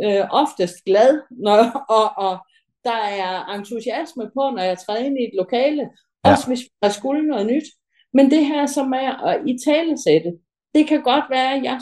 øh, 0.05 0.25
oftest 0.31 0.77
glad, 0.85 1.21
når, 1.45 1.59
og, 1.97 2.07
og 2.25 2.37
der 2.83 3.01
er 3.23 3.53
entusiasme 3.55 4.23
på, 4.23 4.43
når 4.55 4.63
jeg 4.63 4.77
træder 4.77 5.05
ind 5.05 5.17
i 5.19 5.23
et 5.23 5.35
lokale, 5.41 5.83
ja. 6.25 6.31
også 6.31 6.47
hvis 6.47 6.59
der 6.81 6.89
skulle 6.89 7.27
noget 7.27 7.47
nyt. 7.47 7.67
Men 8.13 8.31
det 8.31 8.45
her 8.45 8.65
som 8.65 8.93
er 8.93 9.11
at 9.29 9.41
i 9.47 9.57
talesætte, 9.65 10.31
det 10.77 10.87
kan 10.87 11.01
godt 11.11 11.27
være, 11.29 11.49
at 11.55 11.63
jeg 11.63 11.77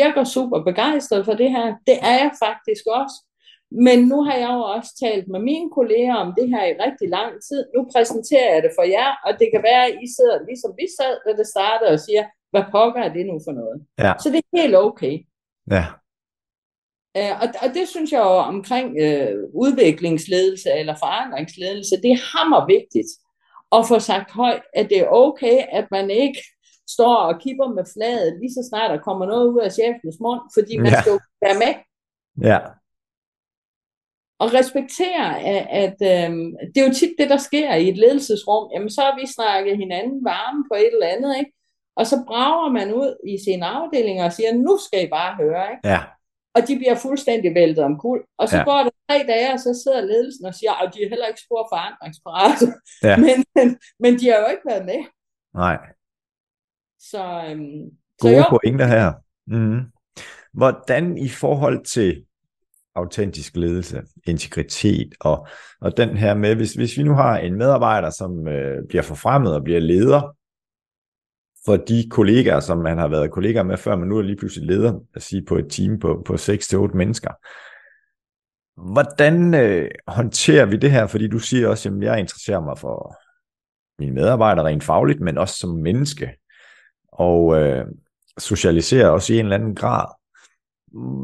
virker 0.00 0.24
super 0.24 0.58
begejstret 0.68 1.24
for 1.24 1.34
det 1.42 1.50
her. 1.50 1.66
Det 1.88 1.96
er 2.10 2.16
jeg 2.22 2.32
faktisk 2.46 2.84
også. 3.00 3.16
Men 3.86 3.98
nu 4.10 4.18
har 4.26 4.36
jeg 4.44 4.50
jo 4.58 4.62
også 4.76 4.90
talt 5.04 5.26
med 5.28 5.40
mine 5.50 5.68
kolleger 5.78 6.14
om 6.24 6.28
det 6.38 6.48
her 6.48 6.64
i 6.66 6.80
rigtig 6.86 7.08
lang 7.18 7.32
tid. 7.48 7.60
Nu 7.74 7.80
præsenterer 7.94 8.54
jeg 8.54 8.62
det 8.62 8.72
for 8.78 8.86
jer, 8.96 9.10
og 9.26 9.32
det 9.40 9.48
kan 9.52 9.62
være, 9.70 9.84
at 9.86 9.94
I 10.04 10.06
sidder 10.16 10.46
ligesom 10.48 10.72
vi 10.80 10.86
sad, 10.98 11.14
da 11.26 11.30
det 11.40 11.46
startede, 11.54 11.90
og 11.96 12.00
siger, 12.00 12.24
hvad 12.52 12.64
pokker 12.74 13.02
er 13.02 13.12
det 13.16 13.26
nu 13.26 13.36
for 13.46 13.52
noget? 13.60 13.78
Ja. 14.04 14.12
Så 14.22 14.28
det 14.30 14.38
er 14.38 14.60
helt 14.62 14.76
okay. 14.76 15.14
Ja. 15.70 15.84
Uh, 17.18 17.34
og, 17.42 17.48
og 17.62 17.68
det 17.76 17.88
synes 17.88 18.12
jeg 18.12 18.22
jo 18.30 18.34
omkring 18.54 18.88
uh, 19.06 19.62
udviklingsledelse 19.64 20.70
eller 20.80 20.94
forandringsledelse, 21.04 22.02
det 22.02 22.10
er 22.16 22.26
hammer 22.32 22.66
vigtigt 22.76 23.10
at 23.76 23.82
få 23.88 23.98
sagt 23.98 24.30
højt, 24.30 24.62
at 24.74 24.86
det 24.90 24.98
er 25.00 25.08
okay, 25.08 25.56
at 25.78 25.86
man 25.90 26.10
ikke 26.10 26.40
står 26.90 27.16
og 27.16 27.40
kipper 27.40 27.68
med 27.68 27.84
fladet, 27.94 28.38
lige 28.40 28.54
så 28.54 28.62
snart 28.68 28.90
der 28.90 29.04
kommer 29.08 29.26
noget 29.26 29.48
ud 29.48 29.60
af 29.60 29.72
chefens 29.72 30.16
mund, 30.20 30.40
fordi 30.56 30.76
man 30.76 30.92
ja. 30.92 31.00
skal 31.00 31.12
jo 31.12 31.20
være 31.44 31.58
med. 31.64 31.72
Ja. 32.50 32.58
Og 34.38 34.54
respektere, 34.54 35.40
at, 35.54 35.66
at 35.84 35.98
øhm, 36.12 36.46
det 36.74 36.78
er 36.82 36.86
jo 36.88 36.94
tit 36.94 37.14
det, 37.18 37.30
der 37.30 37.36
sker 37.36 37.74
i 37.74 37.88
et 37.88 37.98
ledelsesrum. 37.98 38.70
Jamen, 38.74 38.90
så 38.90 39.00
har 39.00 39.14
vi 39.20 39.26
snakket 39.26 39.76
hinanden 39.76 40.24
varme 40.24 40.64
på 40.70 40.74
et 40.74 40.92
eller 40.92 41.06
andet, 41.06 41.38
ikke? 41.38 41.52
Og 41.96 42.06
så 42.06 42.16
brager 42.26 42.70
man 42.78 42.94
ud 42.94 43.10
i 43.32 43.34
sin 43.44 43.62
afdeling 43.62 44.22
og 44.22 44.32
siger, 44.32 44.52
nu 44.54 44.78
skal 44.86 45.04
I 45.06 45.08
bare 45.08 45.36
høre, 45.42 45.64
ikke? 45.72 45.88
Ja. 45.88 46.00
Og 46.56 46.68
de 46.68 46.76
bliver 46.76 46.94
fuldstændig 46.94 47.54
væltet 47.54 47.84
om 47.84 47.98
kul. 47.98 48.20
Og 48.38 48.48
så 48.48 48.56
ja. 48.56 48.64
går 48.64 48.78
der 48.86 48.90
tre 49.08 49.18
dage, 49.32 49.52
og 49.52 49.60
så 49.60 49.70
sidder 49.82 50.00
ledelsen 50.00 50.46
og 50.46 50.54
siger, 50.54 50.72
at 50.82 50.94
de 50.94 51.02
er 51.02 51.08
heller 51.08 51.26
ikke 51.26 51.44
spor 51.46 51.62
forandringsparate. 51.72 52.66
Ja. 53.02 53.16
men, 53.26 53.36
men, 53.56 53.78
men 54.02 54.12
de 54.20 54.24
har 54.30 54.38
jo 54.38 54.48
ikke 54.54 54.66
været 54.66 54.84
med. 54.92 55.00
Nej. 55.54 55.78
Så, 57.10 57.44
øhm, 57.50 57.90
Gode 58.18 58.42
så 58.42 58.46
pointer 58.50 58.86
her. 58.86 59.12
Mm. 59.46 59.80
Hvordan 60.52 61.18
i 61.18 61.28
forhold 61.28 61.84
til 61.84 62.24
autentisk 62.94 63.56
ledelse, 63.56 64.02
integritet 64.26 65.14
og, 65.20 65.46
og 65.80 65.96
den 65.96 66.16
her 66.16 66.34
med, 66.34 66.54
hvis, 66.54 66.74
hvis 66.74 66.98
vi 66.98 67.02
nu 67.02 67.14
har 67.14 67.38
en 67.38 67.54
medarbejder, 67.54 68.10
som 68.10 68.48
øh, 68.48 68.88
bliver 68.88 69.02
forfremmet 69.02 69.54
og 69.54 69.64
bliver 69.64 69.80
leder 69.80 70.36
for 71.66 71.76
de 71.76 72.08
kollegaer, 72.10 72.60
som 72.60 72.78
man 72.78 72.98
har 72.98 73.08
været 73.08 73.30
kollegaer 73.30 73.62
med 73.62 73.76
før, 73.76 73.96
men 73.96 74.08
nu 74.08 74.18
er 74.18 74.22
lige 74.22 74.36
pludselig 74.36 74.66
leder, 74.66 75.00
at 75.14 75.22
sige 75.22 75.44
på 75.44 75.56
et 75.56 75.66
team 75.70 75.98
på, 75.98 76.22
på 76.26 76.34
6-8 76.34 76.76
mennesker. 76.94 77.30
Hvordan 78.92 79.54
øh, 79.54 79.90
håndterer 80.06 80.66
vi 80.66 80.76
det 80.76 80.90
her? 80.90 81.06
Fordi 81.06 81.28
du 81.28 81.38
siger 81.38 81.68
også, 81.68 81.88
at 81.88 82.02
jeg 82.02 82.20
interesserer 82.20 82.60
mig 82.60 82.78
for 82.78 83.16
mine 83.98 84.14
medarbejdere 84.14 84.66
rent 84.66 84.84
fagligt, 84.84 85.20
men 85.20 85.38
også 85.38 85.58
som 85.58 85.70
menneske 85.70 86.30
og 87.14 87.56
øh, 87.60 87.84
socialisere 88.38 89.10
også 89.10 89.32
i 89.32 89.38
en 89.38 89.44
eller 89.44 89.56
anden 89.56 89.74
grad. 89.74 90.06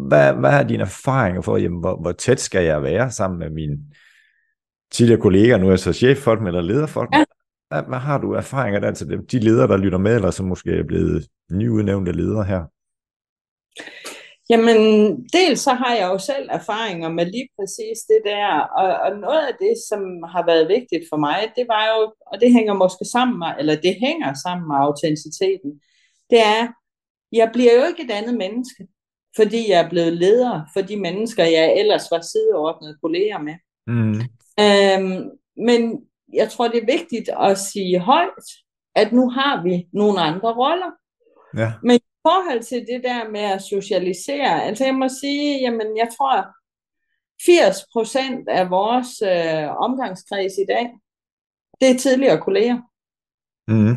Hvad, 0.09 0.35
hvad 0.35 0.51
er 0.51 0.63
dine 0.63 0.83
erfaringer 0.83 1.41
for, 1.41 1.57
jamen, 1.57 1.81
hvor, 1.81 1.97
hvor 2.01 2.13
tæt 2.13 2.41
skal 2.41 2.65
jeg 2.65 2.83
være 2.83 3.11
sammen 3.11 3.39
med 3.39 3.51
mine 3.51 3.79
tidligere 4.91 5.21
kolleger, 5.21 5.59
nu 5.59 5.67
er 5.67 5.71
jeg 5.71 5.79
så 5.79 5.93
chef 5.93 6.19
for 6.19 6.35
dem, 6.35 6.47
eller 6.47 6.61
leder 6.61 6.87
for 6.87 7.01
dem? 7.01 7.11
Ja. 7.13 7.25
Hvad, 7.69 7.83
hvad 7.89 7.99
har 7.99 8.19
du 8.19 8.33
erfaringer 8.33 8.81
der 8.81 8.93
til 8.93 9.09
dem, 9.09 9.27
de 9.27 9.39
ledere, 9.39 9.69
der 9.69 9.77
lytter 9.77 9.99
med, 9.99 10.15
eller 10.15 10.31
som 10.31 10.47
måske 10.47 10.71
er 10.71 10.85
blevet 10.85 11.27
nyudnævnte 11.53 12.13
ledere 12.13 12.45
her? 12.45 12.65
Jamen, 14.51 14.79
dels 15.33 15.61
så 15.61 15.73
har 15.73 15.95
jeg 15.95 16.09
jo 16.13 16.19
selv 16.19 16.49
erfaringer 16.51 17.09
med 17.09 17.27
lige 17.27 17.49
præcis 17.59 17.99
det 18.11 18.21
der, 18.25 18.47
og, 18.81 18.89
og 19.05 19.11
noget 19.19 19.43
af 19.51 19.55
det, 19.61 19.75
som 19.89 20.01
har 20.33 20.47
været 20.47 20.69
vigtigt 20.69 21.05
for 21.11 21.17
mig, 21.17 21.39
det 21.57 21.67
var 21.69 21.85
jo, 21.93 22.15
og 22.27 22.41
det 22.41 22.53
hænger 22.53 22.75
måske 22.75 23.05
sammen 23.05 23.39
med, 23.39 23.53
eller 23.59 23.77
det 23.87 23.95
hænger 24.07 24.35
sammen 24.45 24.69
med 24.69 24.77
autenticiteten, 24.77 25.71
det 26.31 26.41
er, 26.57 26.63
jeg 27.33 27.51
bliver 27.53 27.75
jo 27.79 27.85
ikke 27.91 28.05
et 28.05 28.11
andet 28.11 28.37
menneske, 28.45 28.87
fordi 29.37 29.71
jeg 29.71 29.81
er 29.85 29.89
blevet 29.89 30.13
leder 30.13 30.61
for 30.75 30.81
de 30.81 30.97
mennesker, 30.97 31.45
jeg 31.45 31.79
ellers 31.81 32.11
var 32.11 32.21
sideordnet 32.21 32.99
kolleger 33.03 33.39
med. 33.39 33.57
Mm. 33.87 34.21
Øhm, 34.65 35.31
men 35.57 35.81
jeg 36.33 36.51
tror, 36.51 36.69
det 36.69 36.83
er 36.83 36.97
vigtigt 36.97 37.29
at 37.41 37.59
sige 37.59 37.99
højt, 37.99 38.49
at 38.95 39.13
nu 39.13 39.31
har 39.31 39.63
vi 39.63 39.87
nogle 39.93 40.21
andre 40.21 40.53
roller. 40.53 40.91
Ja. 41.57 41.73
Men 41.83 42.01
forhold 42.27 42.63
til 42.63 42.81
det 42.87 43.01
der 43.05 43.31
med 43.31 43.41
at 43.41 43.63
socialisere, 43.63 44.65
altså 44.65 44.85
jeg 44.85 44.95
må 44.95 45.09
sige, 45.09 45.61
jamen 45.61 45.97
jeg 45.97 46.09
tror, 46.17 46.47
80 47.47 47.87
procent 47.93 48.49
af 48.49 48.71
vores 48.71 49.23
øh, 49.23 49.69
omgangskreds 49.87 50.53
i 50.59 50.67
dag, 50.69 50.91
det 51.81 51.91
er 51.91 51.99
tidligere 51.99 52.41
kolleger. 52.41 52.79
Mm. 53.69 53.97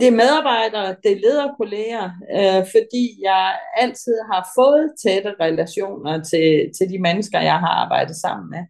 Det 0.00 0.08
er 0.08 0.20
medarbejdere, 0.22 0.96
det 1.02 1.12
er 1.12 1.20
lederkolleger, 1.26 2.04
øh, 2.38 2.62
fordi 2.74 3.04
jeg 3.22 3.58
altid 3.76 4.16
har 4.32 4.48
fået 4.58 4.94
tætte 5.02 5.34
relationer 5.40 6.22
til, 6.22 6.70
til 6.78 6.88
de 6.92 6.98
mennesker, 6.98 7.40
jeg 7.40 7.58
har 7.58 7.72
arbejdet 7.84 8.16
sammen 8.16 8.50
med. 8.50 8.64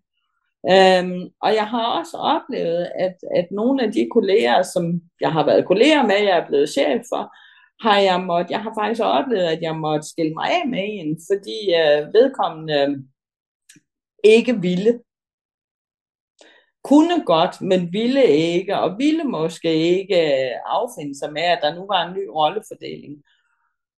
Øhm, 0.72 1.22
og 1.42 1.54
jeg 1.54 1.66
har 1.66 1.86
også 1.98 2.16
oplevet, 2.16 2.90
at, 2.98 3.16
at 3.36 3.46
nogle 3.50 3.82
af 3.84 3.92
de 3.92 4.08
kolleger, 4.12 4.62
som 4.62 5.00
jeg 5.20 5.32
har 5.32 5.44
været 5.46 5.66
kolleger 5.66 6.02
med, 6.02 6.18
jeg 6.28 6.38
er 6.38 6.46
blevet 6.46 6.68
chef 6.68 7.02
for, 7.12 7.22
har 7.84 7.98
jeg 7.98 8.20
måttet, 8.20 8.50
jeg 8.50 8.62
har 8.62 8.72
faktisk 8.80 9.02
oplevet, 9.04 9.46
at 9.54 9.62
jeg 9.62 9.76
måtte 9.76 10.08
skille 10.08 10.34
mig 10.34 10.48
af 10.58 10.68
med 10.68 10.84
en, 10.98 11.10
fordi 11.30 11.58
øh, 11.82 12.00
vedkommende 12.16 12.74
øh, 12.82 12.90
ikke 14.24 14.60
ville. 14.60 15.00
Kunne 16.84 17.24
godt, 17.24 17.60
men 17.60 17.92
ville 17.92 18.24
ikke, 18.24 18.78
og 18.78 18.98
ville 18.98 19.24
måske 19.24 19.72
ikke 19.98 20.18
øh, 20.32 20.52
affinde 20.66 21.18
sig 21.18 21.32
med, 21.32 21.42
at 21.42 21.58
der 21.62 21.74
nu 21.74 21.86
var 21.86 22.00
en 22.06 22.14
ny 22.14 22.24
rollefordeling. 22.38 23.14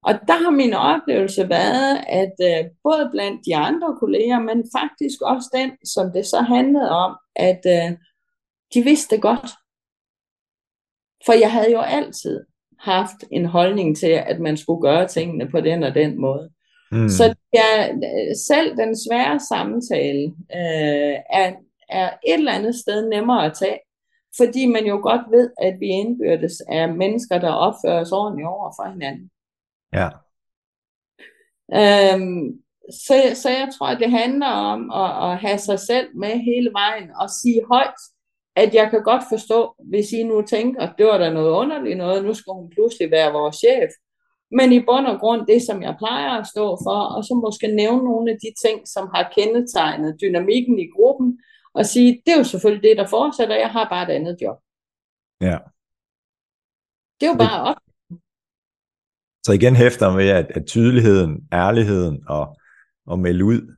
Og 0.03 0.13
der 0.29 0.37
har 0.45 0.51
min 0.51 0.75
oplevelse 0.75 1.49
været, 1.49 1.95
at 2.23 2.37
øh, 2.51 2.71
både 2.83 3.09
blandt 3.13 3.47
de 3.47 3.57
andre 3.57 3.97
kolleger, 4.01 4.41
men 4.41 4.59
faktisk 4.79 5.19
også 5.23 5.49
den, 5.59 5.71
som 5.95 6.13
det 6.13 6.27
så 6.27 6.41
handlede 6.41 6.91
om, 6.91 7.17
at 7.37 7.63
øh, 7.77 7.91
de 8.75 8.81
vidste 8.83 9.21
godt. 9.21 9.51
For 11.27 11.33
jeg 11.33 11.53
havde 11.53 11.73
jo 11.73 11.81
altid 11.81 12.47
haft 12.79 13.25
en 13.33 13.47
holdning 13.47 13.97
til, 13.97 14.23
at 14.27 14.41
man 14.41 14.57
skulle 14.57 14.81
gøre 14.81 15.09
tingene 15.09 15.49
på 15.49 15.61
den 15.61 15.83
og 15.83 15.95
den 15.95 16.21
måde. 16.21 16.51
Mm. 16.93 17.09
Så 17.09 17.35
ja, 17.55 17.89
selv 18.47 18.77
den 18.77 18.97
svære 19.09 19.41
samtale 19.41 20.25
øh, 20.55 21.17
er, 21.31 21.53
er 21.89 22.11
et 22.27 22.35
eller 22.35 22.53
andet 22.53 22.75
sted 22.75 23.09
nemmere 23.09 23.47
at 23.47 23.55
tage, 23.55 23.79
fordi 24.37 24.67
man 24.67 24.87
jo 24.87 24.97
godt 25.03 25.23
ved, 25.31 25.51
at 25.63 25.81
vi 25.81 25.87
indbyrdes 25.87 26.63
er 26.69 26.87
mennesker, 26.93 27.39
der 27.39 27.51
opfører 27.51 28.05
sig 28.05 28.19
ordentligt 28.19 28.49
over 28.49 28.73
for 28.79 28.91
hinanden. 28.91 29.31
Ja. 29.93 30.09
Øhm, 31.75 32.61
så, 32.91 33.15
så 33.35 33.49
jeg 33.49 33.69
tror, 33.79 33.87
at 33.87 33.99
det 34.01 34.11
handler 34.11 34.47
om 34.47 34.91
at, 34.91 35.31
at 35.31 35.39
have 35.39 35.59
sig 35.59 35.79
selv 35.79 36.09
med 36.17 36.29
hele 36.29 36.71
vejen 36.73 37.11
og 37.21 37.31
sige 37.31 37.63
højt, 37.73 38.01
at 38.57 38.75
jeg 38.75 38.91
kan 38.91 39.03
godt 39.03 39.25
forstå, 39.29 39.75
hvis 39.91 40.13
I 40.13 40.23
nu 40.23 40.43
tænker, 40.43 40.81
at 40.81 40.95
det 40.99 41.07
var 41.07 41.19
da 41.19 41.33
noget 41.33 41.51
underligt 41.51 41.99
noget, 41.99 42.25
nu 42.25 42.35
skal 42.35 42.53
hun 42.53 42.71
pludselig 42.71 43.11
være 43.11 43.33
vores 43.33 43.57
chef. 43.57 43.91
Men 44.51 44.73
i 44.73 44.81
bund 44.81 45.07
og 45.07 45.21
grund 45.21 45.47
det, 45.47 45.63
som 45.63 45.83
jeg 45.83 45.95
plejer 45.99 46.31
at 46.41 46.47
stå 46.47 46.67
for, 46.85 47.01
og 47.17 47.25
så 47.25 47.35
måske 47.35 47.67
nævne 47.67 48.05
nogle 48.05 48.31
af 48.33 48.39
de 48.45 48.51
ting, 48.65 48.89
som 48.89 49.11
har 49.15 49.33
kendetegnet 49.37 50.21
dynamikken 50.21 50.79
i 50.79 50.89
gruppen, 50.97 51.41
og 51.75 51.87
sige, 51.87 52.23
det 52.27 52.33
er 52.33 52.39
jo 52.39 52.45
selvfølgelig 52.45 52.83
det, 52.83 52.97
der 52.97 53.07
fortsætter, 53.07 53.57
jeg 53.57 53.71
har 53.71 53.89
bare 53.89 54.03
et 54.11 54.15
andet 54.17 54.37
job. 54.43 54.59
Ja. 55.41 55.59
Det 57.21 57.27
er 57.27 57.33
jo 57.33 57.39
bare 57.39 57.63
op. 57.71 57.77
Så 59.47 59.53
igen 59.53 59.77
hæfter 59.77 60.13
med, 60.13 60.29
at, 60.29 60.47
at 60.51 60.67
tydeligheden, 60.67 61.49
ærligheden 61.53 62.25
og, 62.29 62.57
og 63.07 63.19
melde 63.19 63.45
ud, 63.45 63.77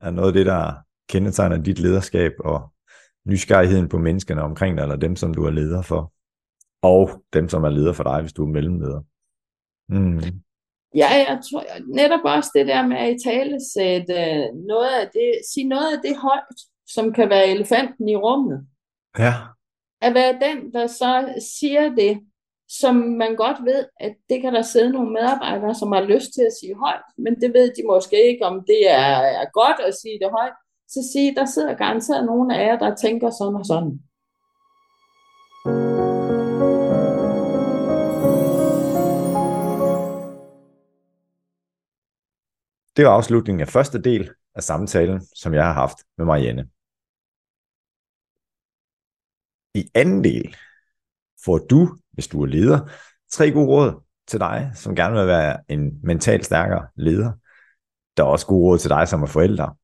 er 0.00 0.10
noget 0.10 0.28
af 0.28 0.34
det, 0.34 0.46
der 0.46 0.74
kendetegner 1.08 1.62
dit 1.62 1.78
lederskab 1.78 2.32
og 2.38 2.71
nysgerrigheden 3.26 3.88
på 3.88 3.98
menneskene 3.98 4.42
omkring 4.42 4.76
dig, 4.76 4.82
eller 4.82 4.96
dem, 4.96 5.16
som 5.16 5.34
du 5.34 5.44
er 5.44 5.50
leder 5.50 5.82
for, 5.82 6.12
og 6.82 7.24
dem, 7.32 7.48
som 7.48 7.64
er 7.64 7.68
leder 7.68 7.92
for 7.92 8.02
dig, 8.02 8.20
hvis 8.20 8.32
du 8.32 8.42
er 8.42 8.48
mellemleder. 8.48 9.00
Mm. 9.88 10.20
Ja, 10.94 11.08
jeg 11.28 11.40
tror 11.50 11.64
netop 11.94 12.24
også 12.24 12.50
det 12.54 12.66
der 12.66 12.86
med 12.86 12.96
at 12.96 13.14
i 13.14 13.28
tale 13.28 13.58
sætte 13.74 14.14
noget 14.52 14.90
af 15.00 15.08
det, 15.12 15.32
sige 15.52 15.68
noget 15.68 15.96
af 15.96 16.02
det 16.04 16.16
højt, 16.16 16.58
som 16.86 17.12
kan 17.12 17.28
være 17.30 17.48
elefanten 17.48 18.08
i 18.08 18.16
rummet. 18.16 18.66
Ja. 19.18 19.34
At 20.00 20.14
være 20.14 20.32
den, 20.32 20.72
der 20.72 20.86
så 20.86 21.34
siger 21.58 21.94
det, 21.94 22.20
som 22.68 22.94
man 22.96 23.36
godt 23.36 23.56
ved, 23.64 23.84
at 24.00 24.14
det 24.30 24.40
kan 24.40 24.54
der 24.54 24.62
sidde 24.62 24.90
nogle 24.92 25.12
medarbejdere, 25.12 25.74
som 25.74 25.92
har 25.92 26.00
lyst 26.00 26.30
til 26.34 26.42
at 26.42 26.56
sige 26.60 26.74
højt, 26.84 27.06
men 27.18 27.40
det 27.40 27.52
ved 27.54 27.66
de 27.76 27.82
måske 27.86 28.28
ikke, 28.30 28.44
om 28.44 28.64
det 28.66 28.90
er, 28.90 29.14
er 29.42 29.50
godt 29.60 29.80
at 29.88 29.94
sige 29.94 30.18
det 30.22 30.30
højt. 30.30 30.58
Så 30.92 31.00
sige, 31.12 31.34
der 31.34 31.46
sidder 31.46 31.74
garanteret 31.76 32.26
nogen 32.26 32.50
af 32.50 32.66
jer, 32.66 32.78
der 32.78 32.94
tænker 32.94 33.30
sådan 33.30 33.54
og 33.54 33.66
sådan. 33.66 33.92
Det 42.96 43.04
var 43.04 43.10
afslutningen 43.10 43.60
af 43.60 43.68
første 43.68 44.02
del 44.02 44.30
af 44.54 44.62
samtalen, 44.62 45.20
som 45.34 45.54
jeg 45.54 45.64
har 45.64 45.72
haft 45.72 45.98
med 46.18 46.26
Marianne. 46.26 46.68
I 49.74 49.90
anden 49.94 50.24
del 50.24 50.56
får 51.44 51.58
du, 51.58 51.96
hvis 52.12 52.28
du 52.28 52.42
er 52.42 52.46
leder, 52.46 52.80
tre 53.30 53.50
gode 53.50 53.66
råd 53.66 54.02
til 54.26 54.40
dig, 54.40 54.70
som 54.74 54.96
gerne 54.96 55.14
vil 55.14 55.26
være 55.26 55.60
en 55.68 56.00
mentalt 56.02 56.44
stærkere 56.44 56.86
leder. 56.96 57.32
Der 58.16 58.22
er 58.22 58.26
også 58.26 58.46
gode 58.46 58.64
råd 58.68 58.78
til 58.78 58.90
dig, 58.90 59.08
som 59.08 59.22
er 59.22 59.26
forældre. 59.26 59.76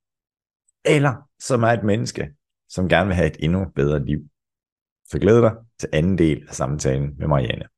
Eller 0.85 1.29
som 1.39 1.63
er 1.63 1.69
et 1.69 1.85
menneske, 1.85 2.35
som 2.69 2.89
gerne 2.89 3.07
vil 3.07 3.17
have 3.17 3.31
et 3.31 3.37
endnu 3.45 3.71
bedre 3.75 4.05
liv. 4.05 4.21
Så 5.05 5.19
glæder 5.19 5.41
dig 5.41 5.55
til 5.79 5.89
anden 5.93 6.19
del 6.19 6.49
af 6.49 6.55
samtalen 6.55 7.19
med 7.19 7.29
Marianne. 7.29 7.69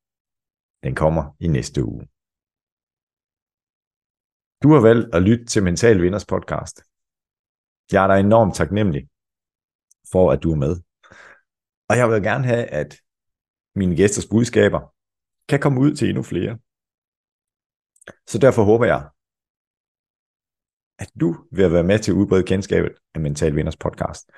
Den 0.83 0.95
kommer 0.95 1.35
i 1.39 1.47
næste 1.47 1.85
uge. 1.85 2.07
Du 4.63 4.73
har 4.73 4.81
valgt 4.81 5.15
at 5.15 5.21
lytte 5.21 5.45
til 5.45 5.63
Mental 5.63 6.01
Vinders 6.01 6.25
podcast. 6.25 6.75
Jeg 7.91 8.03
er 8.03 8.07
dig 8.07 8.19
enormt 8.19 8.55
taknemmelig 8.55 9.09
for, 10.11 10.31
at 10.31 10.43
du 10.43 10.51
er 10.51 10.55
med. 10.65 10.73
Og 11.89 11.97
jeg 11.97 12.09
vil 12.09 12.23
gerne 12.23 12.45
have, 12.45 12.65
at 12.65 12.89
mine 13.75 13.95
gæsters 13.95 14.27
budskaber 14.33 14.81
kan 15.49 15.59
komme 15.59 15.81
ud 15.81 15.95
til 15.95 16.09
endnu 16.09 16.23
flere. 16.23 16.53
Så 18.27 18.37
derfor 18.45 18.63
håber 18.63 18.85
jeg, 18.85 19.09
at 21.01 21.09
du 21.21 21.35
vil 21.51 21.73
være 21.73 21.83
med 21.83 21.99
til 21.99 22.11
at 22.11 22.15
udbrede 22.15 22.43
kendskabet 22.43 22.91
af 23.15 23.21
Mental 23.21 23.55
Vinders 23.55 23.77
podcast. 23.77 24.31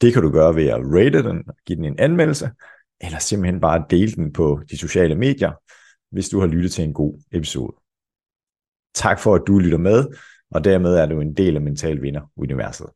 Det 0.00 0.12
kan 0.12 0.22
du 0.22 0.30
gøre 0.30 0.56
ved 0.56 0.66
at 0.66 0.80
rate 0.80 1.22
den, 1.22 1.44
give 1.66 1.76
den 1.76 1.84
en 1.84 1.98
anmeldelse, 1.98 2.50
eller 3.00 3.18
simpelthen 3.18 3.60
bare 3.60 3.84
dele 3.90 4.12
den 4.12 4.32
på 4.32 4.60
de 4.70 4.76
sociale 4.78 5.14
medier, 5.14 5.52
hvis 6.10 6.28
du 6.28 6.40
har 6.40 6.46
lyttet 6.46 6.72
til 6.72 6.84
en 6.84 6.92
god 6.92 7.18
episode. 7.32 7.74
Tak 8.94 9.20
for, 9.20 9.34
at 9.34 9.42
du 9.46 9.58
lytter 9.58 9.78
med, 9.78 10.06
og 10.50 10.64
dermed 10.64 10.94
er 10.94 11.06
du 11.06 11.20
en 11.20 11.34
del 11.34 11.56
af 11.56 11.62
Mental 11.62 12.02
Vinder-universet. 12.02 12.86